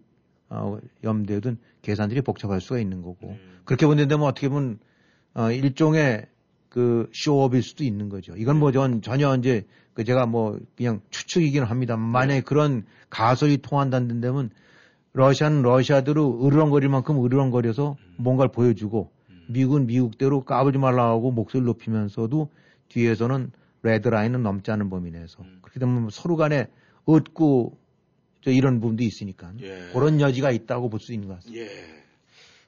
어, 0.49 0.77
염두에 1.03 1.39
둔 1.39 1.57
계산들이 1.81 2.21
복잡할 2.21 2.61
수가 2.61 2.79
있는 2.79 3.01
거고 3.01 3.29
음. 3.29 3.59
그렇게 3.65 3.85
본다면 3.87 4.27
어떻게 4.27 4.47
보면 4.47 4.79
어, 5.33 5.51
일종의 5.51 6.27
그 6.69 7.09
쇼업일 7.13 7.63
수도 7.63 7.83
있는 7.83 8.09
거죠. 8.09 8.35
이건 8.35 8.59
뭐 8.59 8.71
전 8.71 9.01
전혀 9.01 9.35
이제 9.35 9.65
그 9.93 10.03
제가 10.03 10.25
뭐 10.25 10.59
그냥 10.77 11.01
추측이기는 11.09 11.65
합니다. 11.65 11.97
만약에 11.97 12.41
그런 12.41 12.85
가설이 13.09 13.57
통한다는 13.59 14.19
데면 14.21 14.49
러시아는 15.15 15.61
러시아대로 15.61 16.45
으르렁거릴 16.45 16.89
만큼 16.89 17.23
으르렁거려서 17.23 17.95
뭔가를 18.17 18.51
보여주고 18.51 19.11
미국은 19.47 19.87
미국대로 19.87 20.43
까불지 20.43 20.77
말라 20.77 21.07
하고 21.07 21.31
목소리를 21.31 21.65
높이면서도 21.65 22.49
뒤에서는 22.89 23.51
레드라인은 23.83 24.43
넘지 24.43 24.71
않은 24.71 24.89
범위 24.89 25.11
내에서 25.11 25.41
음. 25.43 25.59
그렇게 25.61 25.79
되면 25.79 26.09
서로 26.11 26.35
간에 26.35 26.67
얻고 27.05 27.77
저 28.43 28.51
이런 28.51 28.79
부분도 28.81 29.03
있으니까 29.03 29.53
예. 29.61 29.89
그런 29.93 30.19
여지가 30.19 30.51
있다고 30.51 30.89
볼 30.89 30.99
수 30.99 31.13
있는 31.13 31.29
것 31.29 31.35
같습니다. 31.35 31.63
예. 31.63 31.69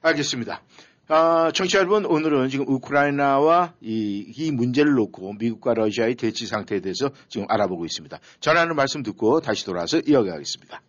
알겠습니다. 0.00 0.62
아, 1.08 1.50
청취자 1.52 1.78
여러분, 1.80 2.04
오늘은 2.04 2.48
지금 2.50 2.66
우크라이나와 2.68 3.74
이, 3.80 4.32
이 4.36 4.50
문제를 4.52 4.92
놓고 4.92 5.34
미국과 5.34 5.74
러시아의 5.74 6.14
대치 6.14 6.46
상태에 6.46 6.80
대해서 6.80 7.10
지금 7.28 7.46
알아보고 7.48 7.84
있습니다. 7.84 8.18
전하는 8.40 8.76
말씀 8.76 9.02
듣고 9.02 9.40
다시 9.40 9.64
돌아와서 9.64 10.00
이어가겠습니다. 10.06 10.82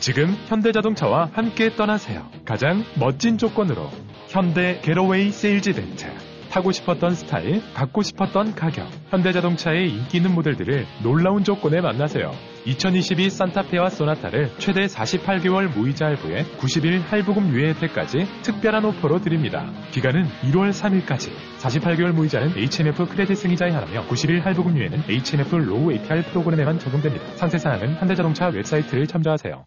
지금 0.00 0.34
현대자동차와 0.46 1.28
함께 1.34 1.76
떠나세요. 1.76 2.26
가장 2.46 2.84
멋진 2.98 3.36
조건으로 3.36 3.90
현대 4.28 4.80
Getaway 4.80 5.30
세일즈 5.30 5.70
이벤트. 5.70 6.06
타고 6.48 6.72
싶었던 6.72 7.14
스타일, 7.14 7.62
갖고 7.74 8.00
싶었던 8.02 8.54
가격. 8.54 8.88
현대자동차의 9.10 9.90
인기 9.90 10.16
있는 10.16 10.34
모델들을 10.34 10.86
놀라운 11.02 11.44
조건에 11.44 11.82
만나세요. 11.82 12.32
2022 12.64 13.28
산타페와 13.28 13.90
소나타를 13.90 14.50
최대 14.58 14.86
48개월 14.86 15.68
무이자 15.68 16.06
할부에 16.06 16.44
90일 16.58 17.02
할부금 17.06 17.54
유예 17.54 17.68
혜택까지 17.68 18.26
특별한 18.42 18.84
오퍼로 18.86 19.20
드립니다. 19.20 19.70
기간은 19.92 20.24
1월 20.44 20.70
3일까지. 20.70 21.30
48개월 21.58 22.12
무이자는 22.12 22.56
HMF 22.56 23.06
크레딧 23.06 23.36
승인자에 23.36 23.70
한하며 23.70 24.06
90일 24.08 24.40
할부금 24.40 24.78
유예는 24.78 25.04
HMF 25.08 25.56
low 25.56 25.92
APR 25.92 26.22
프로그램에만 26.30 26.78
적용됩니다. 26.78 27.36
상세 27.36 27.58
사항은 27.58 27.96
현대자동차 27.96 28.48
웹사이트를 28.48 29.06
참조하세요. 29.06 29.66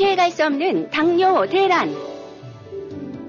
피해갈 0.00 0.30
수 0.30 0.46
없는 0.46 0.88
당뇨 0.88 1.44
대란. 1.44 1.94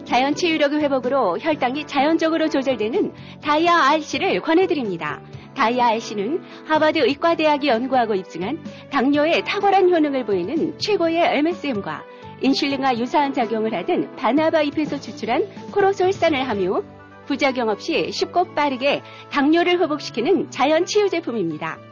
자연 0.06 0.34
치유력의 0.34 0.80
회복으로 0.80 1.38
혈당이 1.38 1.86
자연적으로 1.86 2.48
조절되는 2.48 3.12
다이아 3.42 3.90
RC를 3.90 4.40
권해드립니다. 4.40 5.20
다이아 5.54 5.88
RC는 5.88 6.42
하버드 6.66 7.00
의과대학이 7.00 7.68
연구하고 7.68 8.16
입증한 8.16 8.64
당뇨에 8.90 9.42
탁월한 9.42 9.94
효능을 9.94 10.26
보이는 10.26 10.80
최고의 10.80 11.40
MSM과 11.40 12.06
인슐린과 12.42 13.00
유사한 13.00 13.34
작용을 13.34 13.74
하던 13.74 14.16
바나바 14.16 14.62
잎에서 14.62 14.98
추출한 14.98 15.50
코로솔산을 15.74 16.48
함유, 16.48 16.86
부작용 17.26 17.68
없이 17.68 18.14
쉽고 18.14 18.54
빠르게 18.54 19.02
당뇨를 19.30 19.78
회복시키는 19.82 20.52
자연 20.52 20.86
치유 20.86 21.10
제품입니다. 21.10 21.91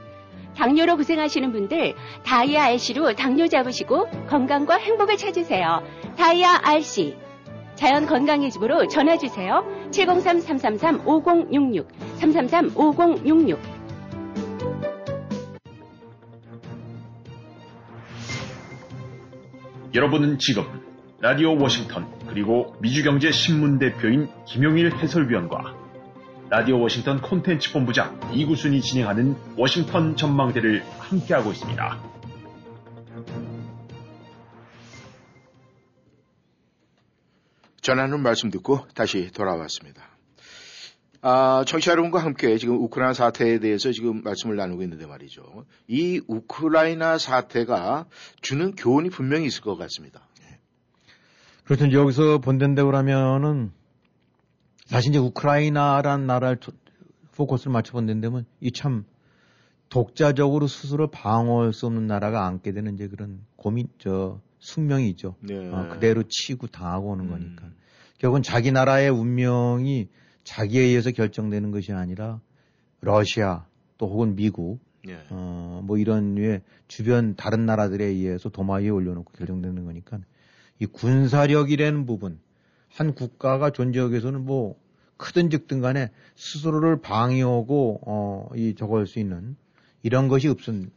당뇨로 0.60 0.97
고생하시는 0.97 1.51
분들 1.53 1.95
다이아 2.26 2.66
RC로 2.66 3.14
당뇨 3.16 3.47
잡으시고 3.47 4.10
건강과 4.28 4.76
행복을 4.76 5.16
찾으세요. 5.16 5.82
다이아 6.18 6.60
RC 6.64 7.16
자연 7.76 8.05
건강의 8.05 8.51
집으로 8.51 8.89
전화 8.89 9.18
주세요. 9.18 9.64
703-333-5066 9.91 11.88
333-5066 12.20 13.57
여러분은 19.95 20.39
지금 20.39 20.66
라디오 21.22 21.57
워싱턴 21.57 22.05
그리고 22.28 22.76
미주경제 22.82 23.32
신문 23.32 23.80
대표인 23.80 24.28
김용일 24.45 24.93
해설위원과 24.97 25.78
라디오 26.50 26.80
워싱턴 26.82 27.22
콘텐츠 27.22 27.72
본부장 27.72 28.20
이구순이 28.34 28.82
진행하는 28.82 29.36
워싱턴 29.56 30.16
전망대를 30.16 30.84
함께하고 30.97 31.52
있습니다. 31.52 32.00
전하는 37.82 38.22
말씀 38.22 38.50
듣고 38.50 38.88
다시 38.95 39.32
돌아왔습니다. 39.32 40.02
아, 41.22 41.64
청취자 41.68 41.91
여러분과 41.91 42.24
함께 42.24 42.58
지금 42.58 42.82
우크라이나 42.82 43.14
사태에 43.14 43.60
대해서 43.60 43.91
지금 43.91 44.24
말씀을 44.24 44.56
나누고 44.56 44.82
있는데 44.82 45.06
말이죠. 45.06 45.66
이 45.88 46.20
우크라이나 46.28 47.20
사태가 47.20 48.08
주는 48.41 48.76
교훈이 48.76 49.10
분명히 49.10 49.45
있을 49.45 49.62
것 49.62 49.78
같습니다. 49.78 50.22
그렇죠. 51.66 51.91
여기서 51.91 52.39
본댄다고 52.39 52.95
하면은 52.95 53.72
사실 54.90 55.12
이제 55.12 55.20
우크라이나란 55.20 56.26
나라를 56.28 56.58
초- 56.58 56.72
포커스를 57.36 57.72
맞춰 57.72 57.94
본댄다면 57.94 58.46
이 58.62 58.72
참 58.72 59.06
독자적으로 59.90 60.68
스스로 60.68 61.08
방어할 61.10 61.74
수 61.74 61.88
없는 61.88 62.06
나라가 62.06 62.46
안게 62.46 62.74
되는 62.74 62.94
이제 62.94 63.08
그런 63.08 63.40
고민 63.56 63.88
저 63.98 64.40
숙명이 64.60 65.10
있죠. 65.12 65.36
네. 65.40 65.56
어, 65.70 65.88
그대로 65.90 66.24
치고 66.28 66.68
당하고 66.68 67.12
오는 67.12 67.26
음. 67.26 67.30
거니까. 67.30 67.70
결국은 68.20 68.44
자기 68.44 68.72
나라의 68.72 69.10
운명이 69.10 70.10
자기에 70.44 70.82
의해서 70.82 71.12
결정되는 71.12 71.72
것이 71.72 71.92
아니라 71.94 72.40
러시아 73.02 73.66
또 73.98 74.08
혹은 74.10 74.36
미국 74.36 74.80
예. 75.08 75.20
어, 75.30 75.82
뭐 75.86 75.98
이런 75.98 76.36
류의 76.36 76.62
주변 76.88 77.36
다른 77.36 77.66
나라들에 77.66 78.04
의해서 78.06 78.50
도마 78.50 78.76
위에 78.78 78.90
올려놓고 78.90 79.32
결정되는 79.38 79.86
거니까 79.86 80.20
이 80.80 80.86
군사력이라는 80.86 82.06
부분 82.06 82.40
한 82.90 83.14
국가가 83.14 83.70
존재하기 83.70 84.12
위해서는 84.12 84.46
뭐 84.46 84.76
크든 85.18 85.50
적든 85.50 85.82
간에 85.82 86.12
스스로를 86.36 87.02
방해하고 87.02 88.02
어, 88.06 88.50
이 88.56 88.76
저거 88.76 88.98
할수 88.98 89.20
있는 89.20 89.56
이런 90.02 90.28
것이 90.28 90.48
없은 90.48 90.92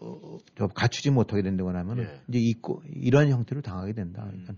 어, 0.00 0.38
저 0.56 0.66
갖추지 0.66 1.10
못하게 1.10 1.42
된다고 1.42 1.70
하면 1.70 1.98
은 1.98 2.04
예. 2.04 2.20
이제 2.28 2.38
있고 2.38 2.82
이런 2.92 3.28
형태로 3.28 3.60
당하게 3.60 3.92
된다. 3.92 4.24
음. 4.24 4.30
그러니까 4.30 4.54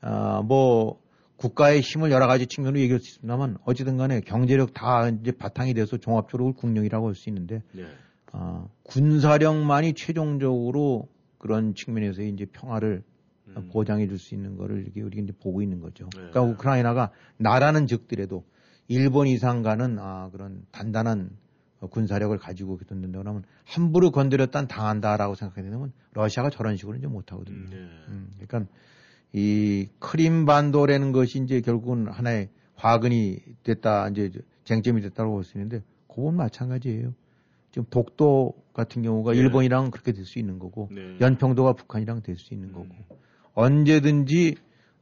아, 0.00 0.42
뭐 0.42 1.00
국가의 1.36 1.80
힘을 1.80 2.10
여러 2.10 2.26
가지 2.26 2.46
측면으로 2.46 2.80
얘기할 2.80 3.00
수 3.00 3.10
있습니다만 3.10 3.58
어찌든 3.64 3.96
간에 3.96 4.20
경제력 4.20 4.74
다 4.74 5.08
이제 5.08 5.30
바탕이 5.30 5.74
돼서 5.74 5.96
종합적으로 5.96 6.52
국력이라고 6.54 7.06
할 7.06 7.14
수 7.14 7.28
있는데 7.30 7.62
네. 7.72 7.84
아, 8.32 8.66
군사력만이 8.82 9.94
최종적으로 9.94 11.08
그런 11.38 11.74
측면에서 11.74 12.22
이제 12.22 12.44
평화를 12.46 13.02
음. 13.56 13.68
보장해 13.72 14.06
줄 14.08 14.18
수 14.18 14.34
있는 14.34 14.56
거를 14.56 14.82
이렇게 14.82 15.02
우리가 15.02 15.22
이제 15.22 15.32
보고 15.40 15.62
있는 15.62 15.80
거죠. 15.80 16.04
네. 16.14 16.30
그러니까 16.30 16.42
우크라이나가 16.42 17.10
나라는 17.38 17.86
적더라도 17.86 18.44
일본 18.88 19.26
이상 19.26 19.62
가는 19.62 19.98
아, 19.98 20.28
그런 20.30 20.64
단단한 20.70 21.30
어, 21.80 21.86
군사력을 21.86 22.36
가지고 22.38 22.78
된다고 22.78 23.28
하면 23.28 23.44
함부로 23.64 24.10
건드렸단 24.10 24.66
당한다라고 24.66 25.34
생각하게 25.34 25.70
되면 25.70 25.92
러시아가 26.12 26.50
저런 26.50 26.76
식으로는 26.76 26.98
이제 27.00 27.06
못 27.06 27.30
하거든요. 27.32 27.56
음, 27.56 27.68
네. 27.70 27.76
음, 28.08 28.30
그러니까 28.38 28.72
이 29.32 29.88
크림 29.98 30.46
반도라는 30.46 31.12
것이 31.12 31.38
이제 31.42 31.60
결국은 31.60 32.08
하나의 32.08 32.48
화근이 32.74 33.40
됐다, 33.62 34.08
이제 34.08 34.30
쟁점이 34.64 35.02
됐다고 35.02 35.32
볼 35.32 35.44
수 35.44 35.58
있는데, 35.58 35.82
그건 36.08 36.36
마찬가지예요. 36.36 37.12
지금 37.70 37.84
독도 37.90 38.54
같은 38.72 39.02
경우가 39.02 39.32
네. 39.32 39.38
일본이랑 39.38 39.90
그렇게 39.90 40.12
될 40.12 40.24
수 40.24 40.38
있는 40.38 40.58
거고, 40.58 40.88
네. 40.90 41.18
연평도가 41.20 41.74
북한이랑 41.74 42.22
될 42.22 42.36
수 42.38 42.54
있는 42.54 42.72
거고, 42.72 42.86
음. 42.86 43.04
언제든지 43.58 44.54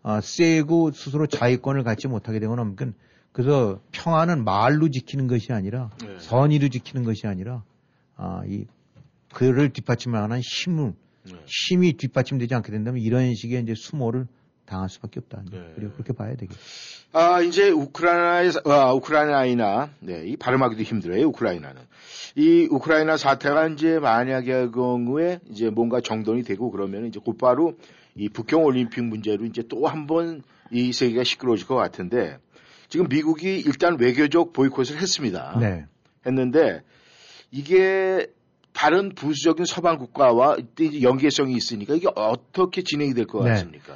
아, 0.02 0.20
세고 0.22 0.92
스스로 0.92 1.26
자위권을 1.26 1.84
갖지 1.84 2.08
못하게 2.08 2.38
되거나 2.40 2.62
하면 2.62 2.94
그래서 3.32 3.80
평화는 3.92 4.44
말로 4.44 4.88
지키는 4.88 5.26
것이 5.26 5.52
아니라 5.52 5.90
네. 6.02 6.16
선의로 6.18 6.68
지키는 6.68 7.04
것이 7.04 7.26
아니라 7.26 7.64
아, 8.16 8.42
이 8.46 8.64
그를 9.34 9.74
뒷받침하는 9.74 10.40
힘을 10.40 10.94
네. 11.24 11.32
힘이 11.44 11.94
뒷받침되지 11.94 12.54
않게 12.54 12.72
된다면 12.72 13.02
이런 13.02 13.34
식의 13.34 13.62
이제 13.62 13.74
수모를 13.76 14.26
당할 14.64 14.88
수밖에 14.88 15.20
없다. 15.20 15.42
네. 15.50 15.72
그리고 15.74 15.92
그렇게 15.92 16.12
봐야 16.14 16.34
되겠죠. 16.34 16.58
아, 17.12 17.40
이제 17.40 17.70
우크라이나에서, 17.70 18.60
아, 18.64 18.92
우크라이나이나, 18.92 19.90
네, 20.00 20.24
이 20.26 20.36
발음하기도 20.36 20.82
힘들어요, 20.82 21.26
우크라이나는. 21.28 21.82
이 22.34 22.68
우크라이나 22.70 23.16
사태가 23.16 23.68
이제 23.68 23.98
만약의 23.98 24.72
경우에 24.72 25.40
이제 25.50 25.70
뭔가 25.70 26.00
정돈이 26.00 26.42
되고 26.42 26.70
그러면 26.70 27.06
이제 27.06 27.20
곧바로 27.20 27.76
이 28.16 28.28
북경 28.28 28.64
올림픽 28.64 29.02
문제로 29.04 29.44
이제 29.44 29.62
또 29.68 29.86
한 29.86 30.06
번 30.06 30.42
이 30.72 30.92
세계가 30.92 31.22
시끄러워질 31.24 31.66
것 31.66 31.76
같은데 31.76 32.38
지금 32.88 33.08
미국이 33.08 33.58
일단 33.60 33.96
외교적 34.00 34.52
보이콧을 34.52 35.00
했습니다. 35.00 35.56
네. 35.60 35.84
했는데 36.26 36.82
이게 37.52 38.26
다른 38.72 39.14
부수적인 39.14 39.64
서방 39.64 39.98
국가와 39.98 40.56
연계성이 41.02 41.54
있으니까 41.54 41.94
이게 41.94 42.08
어떻게 42.14 42.82
진행이 42.82 43.14
될것 43.14 43.44
네. 43.44 43.50
같습니까? 43.50 43.94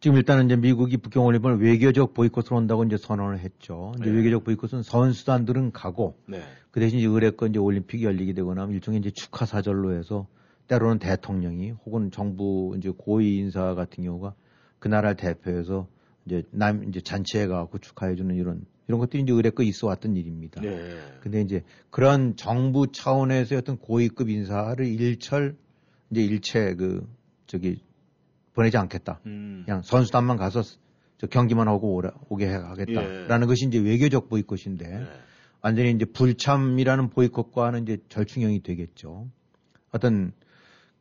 지금 0.00 0.16
일단은 0.16 0.46
이제 0.46 0.56
미국이 0.56 0.96
북경 0.96 1.24
올림픽을 1.26 1.60
외교적 1.60 2.14
보이콧을 2.14 2.56
한다고 2.56 2.84
이제 2.84 2.96
선언을 2.96 3.40
했죠. 3.40 3.92
이제 4.00 4.10
네. 4.10 4.16
외교적 4.16 4.44
보이콧은 4.44 4.82
선수단들은 4.82 5.72
가고 5.72 6.16
네. 6.26 6.42
그 6.70 6.80
대신 6.80 6.98
이제 7.00 7.06
의뢰권 7.08 7.50
이제 7.50 7.58
올림픽이 7.58 8.04
열리게 8.04 8.32
되거나 8.32 8.66
일종의 8.70 9.00
이제 9.00 9.10
축하 9.10 9.44
사절로 9.44 9.92
해서 9.92 10.26
때로는 10.68 10.98
대통령이 10.98 11.70
혹은 11.84 12.10
정부 12.10 12.74
이제 12.76 12.90
고위 12.96 13.38
인사 13.38 13.74
같은 13.74 14.04
경우가 14.04 14.34
그 14.78 14.88
나라를 14.88 15.16
대표해서 15.16 15.88
이제 16.26 16.42
남 16.50 16.84
이제 16.88 17.00
잔치에 17.00 17.46
가고 17.46 17.78
축하해 17.78 18.14
주는 18.14 18.34
이런 18.34 18.64
이런 18.86 19.00
것들이 19.00 19.22
이제 19.22 19.32
의뢰껏 19.32 19.66
있어 19.66 19.86
왔던 19.86 20.16
일입니다. 20.16 20.60
네. 20.60 20.98
근데 21.20 21.40
이제 21.40 21.62
그런 21.90 22.36
정부 22.36 22.90
차원에서의 22.92 23.58
어떤 23.58 23.76
고위급 23.78 24.28
인사를 24.28 24.84
일철 24.86 25.56
이제 26.10 26.22
일체 26.22 26.74
그 26.74 27.06
저기 27.46 27.82
보내지 28.54 28.76
않겠다. 28.76 29.20
음. 29.26 29.62
그냥 29.64 29.82
선수단만 29.82 30.36
가서 30.36 30.62
저 31.18 31.26
경기만 31.26 31.66
하고 31.68 31.94
오라, 31.94 32.12
오게 32.28 32.46
해- 32.46 32.52
하겠다라는 32.54 33.46
것이 33.46 33.66
이제 33.66 33.78
외교적 33.78 34.28
보이콧인데 34.28 34.84
예. 34.86 34.98
네. 34.98 35.06
완전히 35.60 35.90
이제 35.90 36.04
불참이라는 36.04 37.10
보이콧과는 37.10 37.82
이제 37.82 37.98
절충형이 38.08 38.62
되겠죠. 38.62 39.28
어떤 39.90 40.32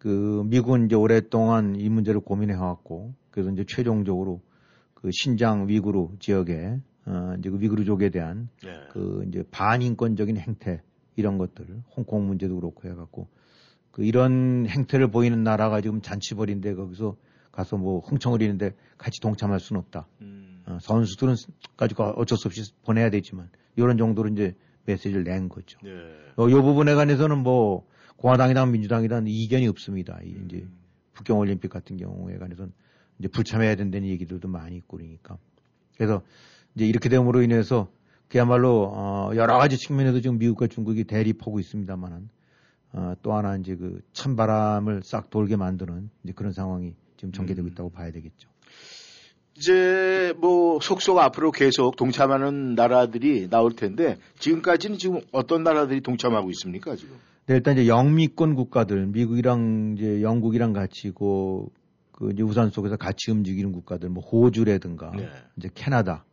그 0.07 0.43
미국은 0.45 0.85
이제 0.85 0.95
오랫동안 0.95 1.75
이 1.75 1.89
문제를 1.89 2.21
고민해 2.21 2.53
왔고 2.53 3.13
그래서 3.29 3.51
이제 3.51 3.65
최종적으로 3.67 4.39
그 4.93 5.09
신장 5.11 5.67
위구르 5.67 6.07
지역에 6.19 6.79
어 7.05 7.35
이제 7.37 7.49
그 7.49 7.59
위구르족에 7.59 8.09
대한 8.09 8.47
네. 8.63 8.69
그 8.91 9.25
이제 9.27 9.43
반인권적인 9.51 10.37
행태 10.37 10.81
이런 11.17 11.37
것들 11.37 11.83
홍콩 11.97 12.25
문제도 12.25 12.55
그렇고 12.55 12.87
해갖고 12.87 13.27
그 13.91 14.05
이런 14.05 14.65
행태를 14.69 15.11
보이는 15.11 15.43
나라가 15.43 15.81
지금 15.81 15.99
잔치벌인데 15.99 16.75
거기서 16.75 17.17
가서 17.51 17.75
뭐 17.75 17.99
흥청거리는데 17.99 18.75
같이 18.97 19.19
동참할 19.19 19.59
수는 19.59 19.81
없다. 19.81 20.07
음. 20.21 20.63
어, 20.67 20.77
선수들은 20.79 21.35
가지고 21.75 22.05
어쩔 22.15 22.37
수 22.37 22.47
없이 22.47 22.61
보내야 22.85 23.09
되지만 23.09 23.49
이런 23.75 23.97
정도로 23.97 24.29
이제 24.29 24.55
메시지를 24.85 25.25
낸 25.25 25.49
거죠. 25.49 25.77
네. 25.83 25.89
어, 26.37 26.47
이 26.47 26.53
부분에 26.53 26.95
관해서는 26.95 27.39
뭐 27.39 27.85
공화당이랑 28.17 28.71
민주당이랑 28.71 29.25
이견이 29.27 29.67
없습니다. 29.67 30.19
이 30.23 30.35
이제 30.45 30.57
음. 30.57 30.77
북경 31.13 31.37
올림픽 31.37 31.69
같은 31.69 31.97
경우에 31.97 32.37
관해서는 32.37 32.71
이제 33.19 33.27
불참해야 33.27 33.75
된다는 33.75 34.07
얘기들도 34.09 34.47
많이 34.47 34.75
있고 34.77 34.97
그러니까 34.97 35.37
그래서 35.95 36.21
이제 36.75 36.85
이렇게 36.85 37.09
됨으로 37.09 37.41
인해서 37.41 37.89
그야말로 38.27 38.91
어, 38.93 39.31
여러 39.35 39.57
가지 39.57 39.77
측면에서 39.77 40.19
지금 40.19 40.37
미국과 40.37 40.67
중국이 40.67 41.05
대립하고 41.05 41.59
있습니다만은 41.59 42.29
어, 42.93 43.13
또 43.21 43.33
하나 43.33 43.55
이제 43.57 43.75
그 43.75 44.01
찬바람을 44.13 45.01
싹 45.03 45.29
돌게 45.29 45.55
만드는 45.55 46.09
이제 46.23 46.33
그런 46.33 46.51
상황이 46.51 46.93
지금 47.15 47.31
전개되고 47.31 47.67
음. 47.67 47.71
있다고 47.71 47.89
봐야 47.89 48.11
되겠죠. 48.11 48.49
이제 49.55 50.33
뭐 50.37 50.79
속속 50.79 51.17
앞으로 51.17 51.51
계속 51.51 51.95
동참하는 51.95 52.75
나라들이 52.75 53.49
나올 53.49 53.73
텐데 53.75 54.17
지금까지는 54.37 54.99
지금 54.99 55.21
어떤 55.31 55.63
나라들이 55.63 56.01
동참하고 56.01 56.51
있습니까 56.51 56.95
지금? 56.95 57.15
네, 57.47 57.55
일단 57.55 57.77
이제 57.77 57.87
영미권 57.87 58.55
국가들, 58.55 59.07
미국이랑 59.07 59.95
이제 59.97 60.21
영국이랑 60.21 60.73
같이 60.73 61.11
그, 61.11 61.65
그 62.11 62.31
이제 62.33 62.43
우산 62.43 62.69
속에서 62.71 62.97
같이 62.97 63.31
움직이는 63.31 63.71
국가들, 63.71 64.09
뭐 64.09 64.21
호주라든가, 64.21 65.11
네. 65.15 65.29
이제 65.55 65.69
캐나다, 65.73 66.25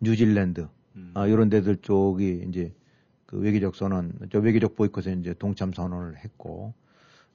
뉴질랜드, 0.00 0.66
음. 0.96 1.12
아, 1.14 1.28
이런 1.28 1.48
데들 1.50 1.76
쪽이 1.76 2.46
이제 2.48 2.74
그 3.26 3.38
외교적 3.38 3.76
선언, 3.76 4.12
저 4.32 4.40
외교적 4.40 4.74
보이콧에 4.74 5.12
이제 5.20 5.34
동참 5.38 5.72
선언을 5.72 6.16
했고, 6.24 6.74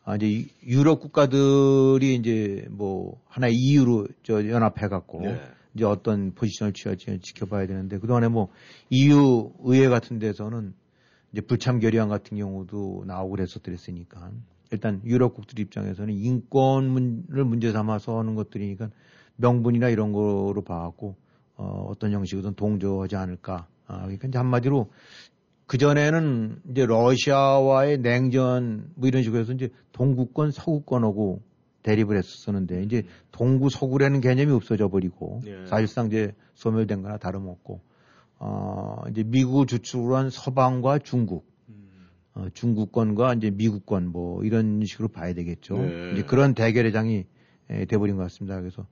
아, 0.04 0.18
이제 0.18 0.30
이- 0.30 0.50
유럽 0.66 1.00
국가들이 1.00 2.16
이제 2.16 2.68
뭐 2.70 3.22
하나의 3.30 3.56
이유로 3.56 4.10
저 4.24 4.46
연합해갖고, 4.46 5.22
네. 5.22 5.42
이제 5.74 5.86
어떤 5.86 6.34
포지션을 6.36 6.74
취할지 6.74 7.18
지켜봐야 7.22 7.66
되는데, 7.66 7.98
그동안에 7.98 8.28
뭐 8.28 8.50
EU 8.90 9.54
의회 9.64 9.88
같은 9.88 10.20
데서는 10.20 10.74
이제 11.32 11.42
불참 11.42 11.80
결의안 11.80 12.10
같은 12.10 12.38
경우도 12.38 13.04
나오고 13.08 13.32
그랬었더랬으니까 13.32 14.32
일단 14.72 15.02
유럽 15.06 15.34
국들 15.34 15.60
입장에서는 15.60 16.14
인권을 16.14 17.44
문제 17.46 17.72
삼아서 17.72 18.20
하는 18.20 18.36
것들이니까 18.36 18.90
명분이나 19.36 19.90
이런 19.90 20.14
거로 20.14 20.62
봐갖고 20.66 21.16
어, 21.58 21.88
어떤 21.90 22.12
형식이든 22.12 22.56
동조하지 22.56 23.16
않을까. 23.16 23.68
아, 23.88 24.02
그러니까 24.04 24.28
이제 24.28 24.38
한마디로 24.38 24.90
그 25.68 25.78
전에는 25.78 26.62
이제 26.72 26.86
러시아와의 26.86 28.00
냉전 28.00 28.92
뭐 28.96 29.08
이런 29.08 29.24
식으로 29.24 29.42
해서 29.42 29.54
이제 29.54 29.70
동구권 29.92 30.52
서구권하고 30.52 31.42
대립을 31.84 32.18
했었는데 32.18 32.84
이제 32.84 33.04
동구 33.32 33.70
서구라는 33.70 34.22
개념이 34.22 34.52
없어져 34.52 34.88
버리고 34.90 35.42
예. 35.46 35.66
사실상 35.66 36.08
이제 36.08 36.34
소멸된 36.56 37.02
거나 37.02 37.18
다름없고 37.18 37.82
어, 38.44 39.04
이제 39.12 39.22
미국을 39.24 39.68
주축으로 39.68 40.16
한 40.16 40.32
서방과 40.32 40.98
중국, 40.98 41.46
음. 41.70 42.08
어, 42.34 42.48
중국권과 42.52 43.36
이제 43.36 43.52
미국권 43.52 44.08
뭐 44.08 44.44
이런 44.44 44.84
식으로 44.84 45.10
봐야 45.10 45.36
되겠죠. 45.36 45.78
네. 45.78 46.12
이제 46.14 46.24
그런 46.24 46.56
대결의 46.56 46.92
장이 46.92 47.26
에, 47.70 47.86
돼버린 47.86 48.16
것 48.18 48.24
같습니다. 48.24 48.60
그래서 48.60 48.88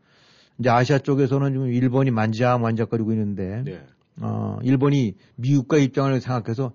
이제 0.59 0.69
아시아 0.69 0.99
쪽에서는 0.99 1.51
지금 1.51 1.73
일본이 1.73 2.11
만지작만지작거리고 2.11 3.11
있는데, 3.13 3.63
네. 3.65 3.83
어, 4.21 4.59
일본이 4.61 5.15
미국과 5.35 5.77
입장을 5.77 6.21
생각해서 6.21 6.73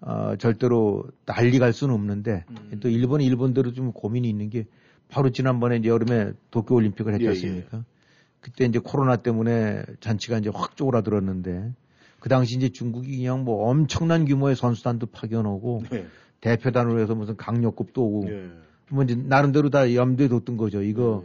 어, 0.00 0.36
절대로 0.36 1.04
난리 1.26 1.58
갈 1.58 1.72
수는 1.72 1.92
없는데 1.92 2.44
음. 2.50 2.78
또 2.80 2.88
일본이 2.88 3.26
일본대로 3.26 3.72
좀 3.72 3.90
고민이 3.90 4.28
있는 4.28 4.48
게 4.48 4.66
바로 5.08 5.30
지난번에 5.30 5.78
이제 5.78 5.88
여름에 5.88 6.34
도쿄 6.52 6.76
올림픽을 6.76 7.14
했지 7.14 7.24
예, 7.24 7.28
않습니까? 7.30 7.84
그때 8.40 8.64
이제 8.64 8.78
코로나 8.78 9.16
때문에 9.16 9.82
잔치가 9.98 10.38
이제 10.38 10.50
확 10.52 10.76
쪼그라들었는데 10.76 11.72
그 12.22 12.28
당시 12.28 12.54
이제 12.54 12.68
중국이 12.68 13.16
그냥 13.16 13.42
뭐 13.42 13.68
엄청난 13.68 14.24
규모의 14.26 14.54
선수단도 14.54 15.06
파견오고 15.06 15.82
네. 15.90 16.06
대표단으로 16.40 17.00
해서 17.00 17.16
무슨 17.16 17.36
강력급도 17.36 18.00
오고 18.00 18.30
예. 18.30 18.48
뭐 18.92 19.02
이제 19.02 19.16
나름대로 19.16 19.70
다 19.70 19.92
염두에 19.92 20.28
뒀던 20.28 20.56
거죠. 20.56 20.82
이거 20.82 21.24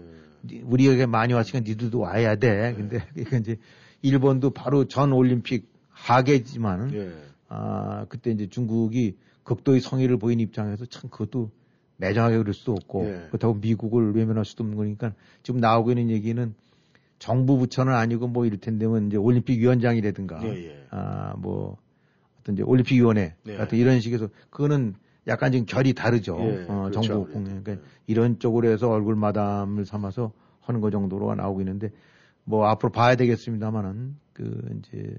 예. 0.49 0.55
니- 0.55 0.61
우리에게 0.63 1.05
많이 1.05 1.33
왔으니까 1.33 1.59
니들도 1.69 1.99
와야 1.99 2.35
돼. 2.35 2.73
근데 2.75 3.05
그러니까 3.13 3.37
이제 3.37 3.57
일본도 4.01 4.49
바로 4.49 4.85
전 4.85 5.13
올림픽 5.13 5.69
하계지만 5.89 6.91
예. 6.95 7.11
아 7.47 8.07
그때 8.09 8.31
이제 8.31 8.47
중국이 8.49 9.17
극도의 9.43 9.81
성의를 9.81 10.17
보인 10.17 10.39
입장에서 10.39 10.87
참 10.87 11.11
그것도 11.11 11.51
매정하게 11.97 12.39
그럴 12.39 12.55
수도 12.55 12.71
없고 12.71 13.05
예. 13.05 13.27
그렇다고 13.27 13.53
미국을 13.53 14.15
외면할 14.15 14.45
수도 14.45 14.63
없는 14.63 14.75
거니까 14.75 15.13
지금 15.43 15.59
나오고 15.59 15.91
있는 15.91 16.09
얘기는 16.09 16.55
정부 17.19 17.57
부처는 17.57 17.93
아니고 17.93 18.27
뭐 18.27 18.45
이를텐데면 18.45 19.07
이제 19.07 19.17
올림픽 19.17 19.59
위원장이라든가 19.59 20.41
예, 20.43 20.69
예. 20.69 20.87
아뭐 20.89 21.77
어떤 22.39 22.55
이제 22.55 22.63
올림픽 22.63 22.95
위원회 22.95 23.35
네. 23.43 23.57
같은 23.57 23.77
이런 23.77 23.99
식에서 23.99 24.29
그거는 24.49 24.95
약간 25.27 25.51
지금 25.51 25.65
결이 25.65 25.93
다르죠. 25.93 26.37
예, 26.39 26.65
어, 26.67 26.89
그렇죠, 26.89 27.01
정부. 27.01 27.31
공연. 27.31 27.63
그러니까 27.63 27.71
예. 27.73 27.79
이런 28.07 28.39
쪽으로 28.39 28.69
해서 28.69 28.89
얼굴 28.89 29.15
마담을 29.15 29.85
삼아서 29.85 30.31
하는 30.61 30.81
거 30.81 30.89
정도로 30.89 31.33
나오고 31.35 31.61
있는데 31.61 31.89
뭐 32.43 32.65
앞으로 32.67 32.91
봐야 32.91 33.15
되겠습니다만은 33.15 34.15
그 34.33 34.79
이제 34.79 35.15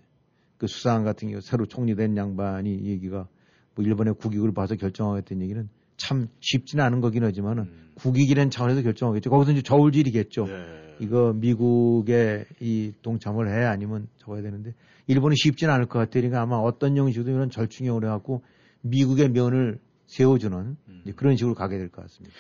그 0.57 0.67
수상 0.67 1.05
같은 1.05 1.29
경우 1.29 1.41
새로 1.41 1.67
총리된 1.67 2.17
양반이 2.17 2.85
얘기가 2.85 3.29
뭐 3.75 3.85
일본의 3.85 4.15
국익을 4.15 4.53
봐서 4.53 4.77
결정하겠다는 4.77 5.43
얘기는 5.43 5.69
참 5.99 6.29
쉽지는 6.41 6.83
않은 6.85 7.01
거긴 7.03 7.25
하지만은 7.25 7.65
음. 7.65 7.91
국익이라는 7.97 8.51
차원에서 8.51 8.81
결정하겠죠. 8.83 9.29
거기서 9.29 9.53
이제 9.53 9.63
저울질이겠죠. 9.63 10.47
예. 10.49 10.95
이거 11.01 11.33
미국에 11.35 12.45
이 12.61 12.93
동참을 13.03 13.49
해 13.49 13.65
아니면 13.67 14.09
적어야 14.17 14.41
되는데 14.43 14.73
일본은 15.07 15.37
쉽지는 15.37 15.75
않을 15.75 15.87
것 15.87 15.99
같아요. 15.99 16.23
그러니까 16.23 16.41
아마 16.41 16.57
어떤 16.57 16.97
형식으로 16.97 17.31
이런 17.35 17.51
절충형을 17.51 18.05
해갖고 18.05 18.43
미국의 18.81 19.31
면을 19.31 19.79
세워주는 20.07 20.77
음. 20.89 21.03
그런 21.17 21.37
식으로 21.37 21.55
가게 21.55 21.77
될 21.79 21.91
것 21.91 22.03
같습니다. 22.03 22.35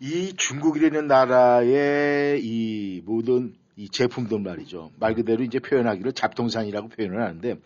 이 0.00 0.32
중국이라는 0.36 1.06
나라의 1.06 2.40
이 2.44 3.02
모든 3.04 3.54
이 3.76 3.88
제품들 3.90 4.40
말이죠. 4.40 4.90
말 4.98 5.14
그대로 5.14 5.44
이제 5.44 5.58
표현하기를 5.58 6.12
잡동산이라고 6.12 6.88
표현을 6.88 7.22
하는데 7.22 7.56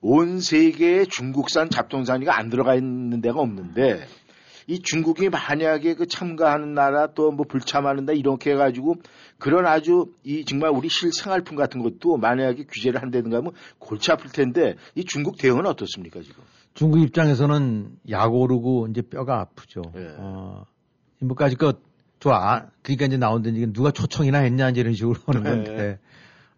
온 0.00 0.40
세계에 0.40 1.04
중국산 1.04 1.68
잡동산이가 1.70 2.36
안 2.36 2.48
들어가 2.50 2.74
있는 2.74 3.20
데가 3.20 3.40
없는데 3.40 4.06
이 4.66 4.80
중국이 4.80 5.28
만약에 5.30 5.94
그 5.94 6.06
참가하는 6.06 6.74
나라 6.74 7.08
또 7.14 7.30
뭐 7.30 7.46
불참하는 7.46 8.06
다 8.06 8.12
이렇게 8.12 8.52
해가지고 8.52 8.96
그런 9.38 9.66
아주 9.66 10.12
이 10.24 10.44
정말 10.44 10.70
우리 10.70 10.88
실생활품 10.88 11.56
같은 11.56 11.82
것도 11.82 12.16
만약에 12.16 12.64
규제를 12.64 13.00
한다든가 13.00 13.38
하면 13.38 13.52
골치 13.78 14.10
아플 14.12 14.30
텐데 14.30 14.74
이 14.94 15.04
중국 15.04 15.38
대응은 15.38 15.66
어떻습니까 15.66 16.20
지금? 16.20 16.42
중국 16.74 17.00
입장에서는 17.00 17.98
약 18.10 18.34
오르고 18.34 18.88
이제 18.90 19.02
뼈가 19.02 19.40
아프죠. 19.40 19.82
예. 19.96 20.14
어, 20.18 20.64
뭐까지 21.20 21.56
것 21.56 21.78
좋아. 22.18 22.66
그러니까 22.82 23.06
이제 23.06 23.16
나온다는 23.16 23.56
얘기는 23.56 23.72
누가 23.72 23.90
초청이나 23.90 24.38
했냐 24.38 24.70
이제 24.70 24.80
이런 24.80 24.92
식으로 24.92 25.16
하는 25.26 25.42
네. 25.42 25.50
건데 25.50 25.98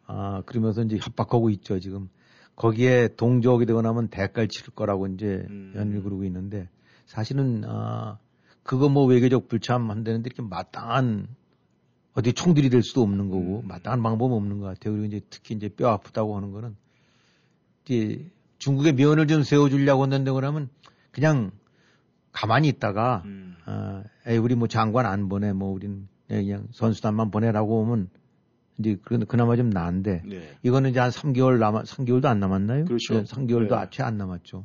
아 0.06 0.42
그러면서 0.46 0.82
이제 0.82 0.98
협박하고 1.00 1.50
있죠 1.50 1.78
지금. 1.78 2.08
거기에 2.56 3.08
동조하게 3.16 3.64
되거나 3.66 3.90
하면 3.90 4.08
대가를 4.08 4.48
치를 4.48 4.74
거라고 4.74 5.06
이제 5.06 5.46
음. 5.48 5.72
연일 5.76 6.02
그러고 6.02 6.24
있는데 6.24 6.68
사실은 7.12 7.64
아 7.66 8.18
그거 8.62 8.88
뭐 8.88 9.04
외교적 9.04 9.48
불참 9.48 9.90
한다는데 9.90 10.28
이렇게 10.28 10.42
마땅한 10.42 11.28
어디 12.14 12.32
총들이 12.32 12.70
될 12.70 12.82
수도 12.82 13.02
없는 13.02 13.28
거고 13.28 13.60
음. 13.60 13.68
마땅한 13.68 14.02
방법은 14.02 14.34
없는 14.34 14.60
것 14.60 14.66
같아요. 14.66 14.94
그리고 14.94 15.06
이제 15.06 15.20
특히 15.28 15.54
이제 15.54 15.68
뼈 15.68 15.88
아프다고 15.90 16.36
하는 16.36 16.52
거는 16.52 16.74
이제 17.84 18.30
중국의 18.58 18.94
면을 18.94 19.26
좀 19.26 19.42
세워주려고 19.42 20.02
한다는데 20.02 20.32
그러면 20.32 20.70
그냥 21.10 21.50
가만히 22.32 22.68
있다가 22.68 23.22
음. 23.26 23.56
아, 23.66 24.04
에이, 24.26 24.38
우리 24.38 24.54
뭐 24.54 24.66
장관 24.66 25.06
안 25.06 25.28
보내, 25.28 25.52
뭐, 25.52 25.70
우린 25.70 26.08
그냥 26.26 26.66
선수단만 26.72 27.30
보내라고 27.30 27.84
하면, 27.84 28.08
이제, 28.78 28.96
그, 29.04 29.18
그나마 29.26 29.54
좀 29.56 29.70
나은데, 29.70 30.22
네. 30.24 30.56
이거는 30.62 30.90
이제 30.90 30.98
한 30.98 31.10
3개월 31.10 31.58
남아, 31.58 31.82
3개월도 31.82 32.24
안 32.24 32.40
남았나요? 32.40 32.86
그렇죠. 32.86 33.14
네, 33.14 33.22
3개월도 33.22 33.68
네. 33.68 33.86
채안 33.90 34.16
남았죠. 34.16 34.64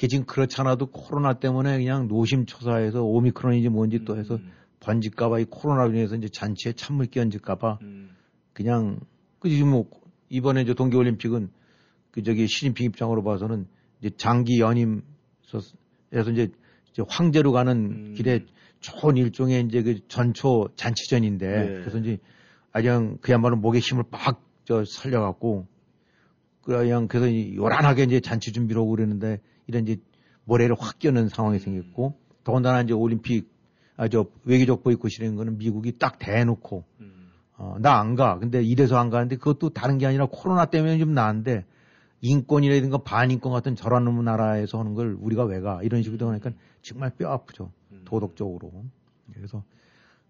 그게 0.00 0.08
지금 0.08 0.24
그렇잖아도 0.24 0.86
코로나 0.86 1.34
때문에 1.34 1.76
그냥 1.76 2.08
노심초사해서 2.08 3.02
오미크론인지 3.02 3.68
뭔지 3.68 4.02
또 4.06 4.16
해서 4.16 4.36
음. 4.36 4.50
번질까봐 4.80 5.40
이 5.40 5.44
코로나로 5.44 5.90
인해서 5.90 6.16
이제 6.16 6.30
잔치에 6.30 6.72
찬물 6.72 7.04
끼얹을까봐 7.04 7.80
음. 7.82 8.16
그냥, 8.54 8.98
그 9.40 9.50
지금 9.50 9.72
뭐, 9.72 9.90
이번에 10.30 10.62
이제 10.62 10.72
동계올림픽은 10.72 11.50
그 12.12 12.22
저기 12.22 12.46
시진핑 12.46 12.86
입장으로 12.86 13.22
봐서는 13.22 13.66
이제 14.00 14.10
장기 14.16 14.58
연임에서 14.58 15.02
이제 16.32 16.50
이제 16.92 17.02
황제로 17.06 17.52
가는 17.52 17.76
음. 17.76 18.14
길에 18.14 18.46
좋은 18.80 19.18
일종의 19.18 19.66
이제 19.66 19.82
그 19.82 20.08
전초 20.08 20.70
잔치전인데 20.76 21.46
네. 21.46 21.66
그래서 21.80 21.98
이제 21.98 22.16
그냥 22.72 23.18
그야말로 23.20 23.56
목에 23.56 23.80
힘을 23.80 24.04
빡 24.10 24.48
저 24.64 24.84
살려갖고 24.84 25.66
그냥 26.62 27.08
그래서 27.08 27.26
이 27.26 27.56
요란하게 27.56 28.04
이제 28.04 28.20
잔치 28.20 28.52
준비를 28.52 28.80
하고 28.80 28.90
그러는데 28.90 29.40
이런 29.70 29.84
이제 29.84 29.96
모래를 30.44 30.76
확 30.78 30.98
끼는 30.98 31.28
상황이 31.28 31.58
생겼고 31.60 32.14
더군다나 32.44 32.82
이제 32.82 32.92
올림픽 32.92 33.48
아저 33.96 34.26
외교적 34.44 34.82
보이콧이라는 34.82 35.36
거는 35.36 35.58
미국이 35.58 35.96
딱 35.98 36.18
대놓고 36.18 36.84
음. 37.00 37.30
어, 37.56 37.76
나 37.80 38.00
안 38.00 38.16
가. 38.16 38.38
근데 38.38 38.62
이래서 38.62 38.96
안 38.96 39.10
가는데 39.10 39.36
그것도 39.36 39.70
다른 39.70 39.98
게 39.98 40.06
아니라 40.06 40.26
코로나 40.26 40.64
때문에 40.64 40.98
좀 40.98 41.12
나은데 41.14 41.64
인권이라든가 42.22 42.98
반인권 42.98 43.52
같은 43.52 43.76
저런 43.76 44.24
나라에서 44.24 44.78
하는 44.80 44.94
걸 44.94 45.16
우리가 45.20 45.44
왜 45.44 45.60
가. 45.60 45.80
이런 45.82 46.02
식으로 46.02 46.18
되니까 46.18 46.50
정말 46.82 47.10
뼈 47.16 47.30
아프죠. 47.30 47.70
음. 47.92 48.02
도덕적으로. 48.04 48.72
그래서 49.34 49.62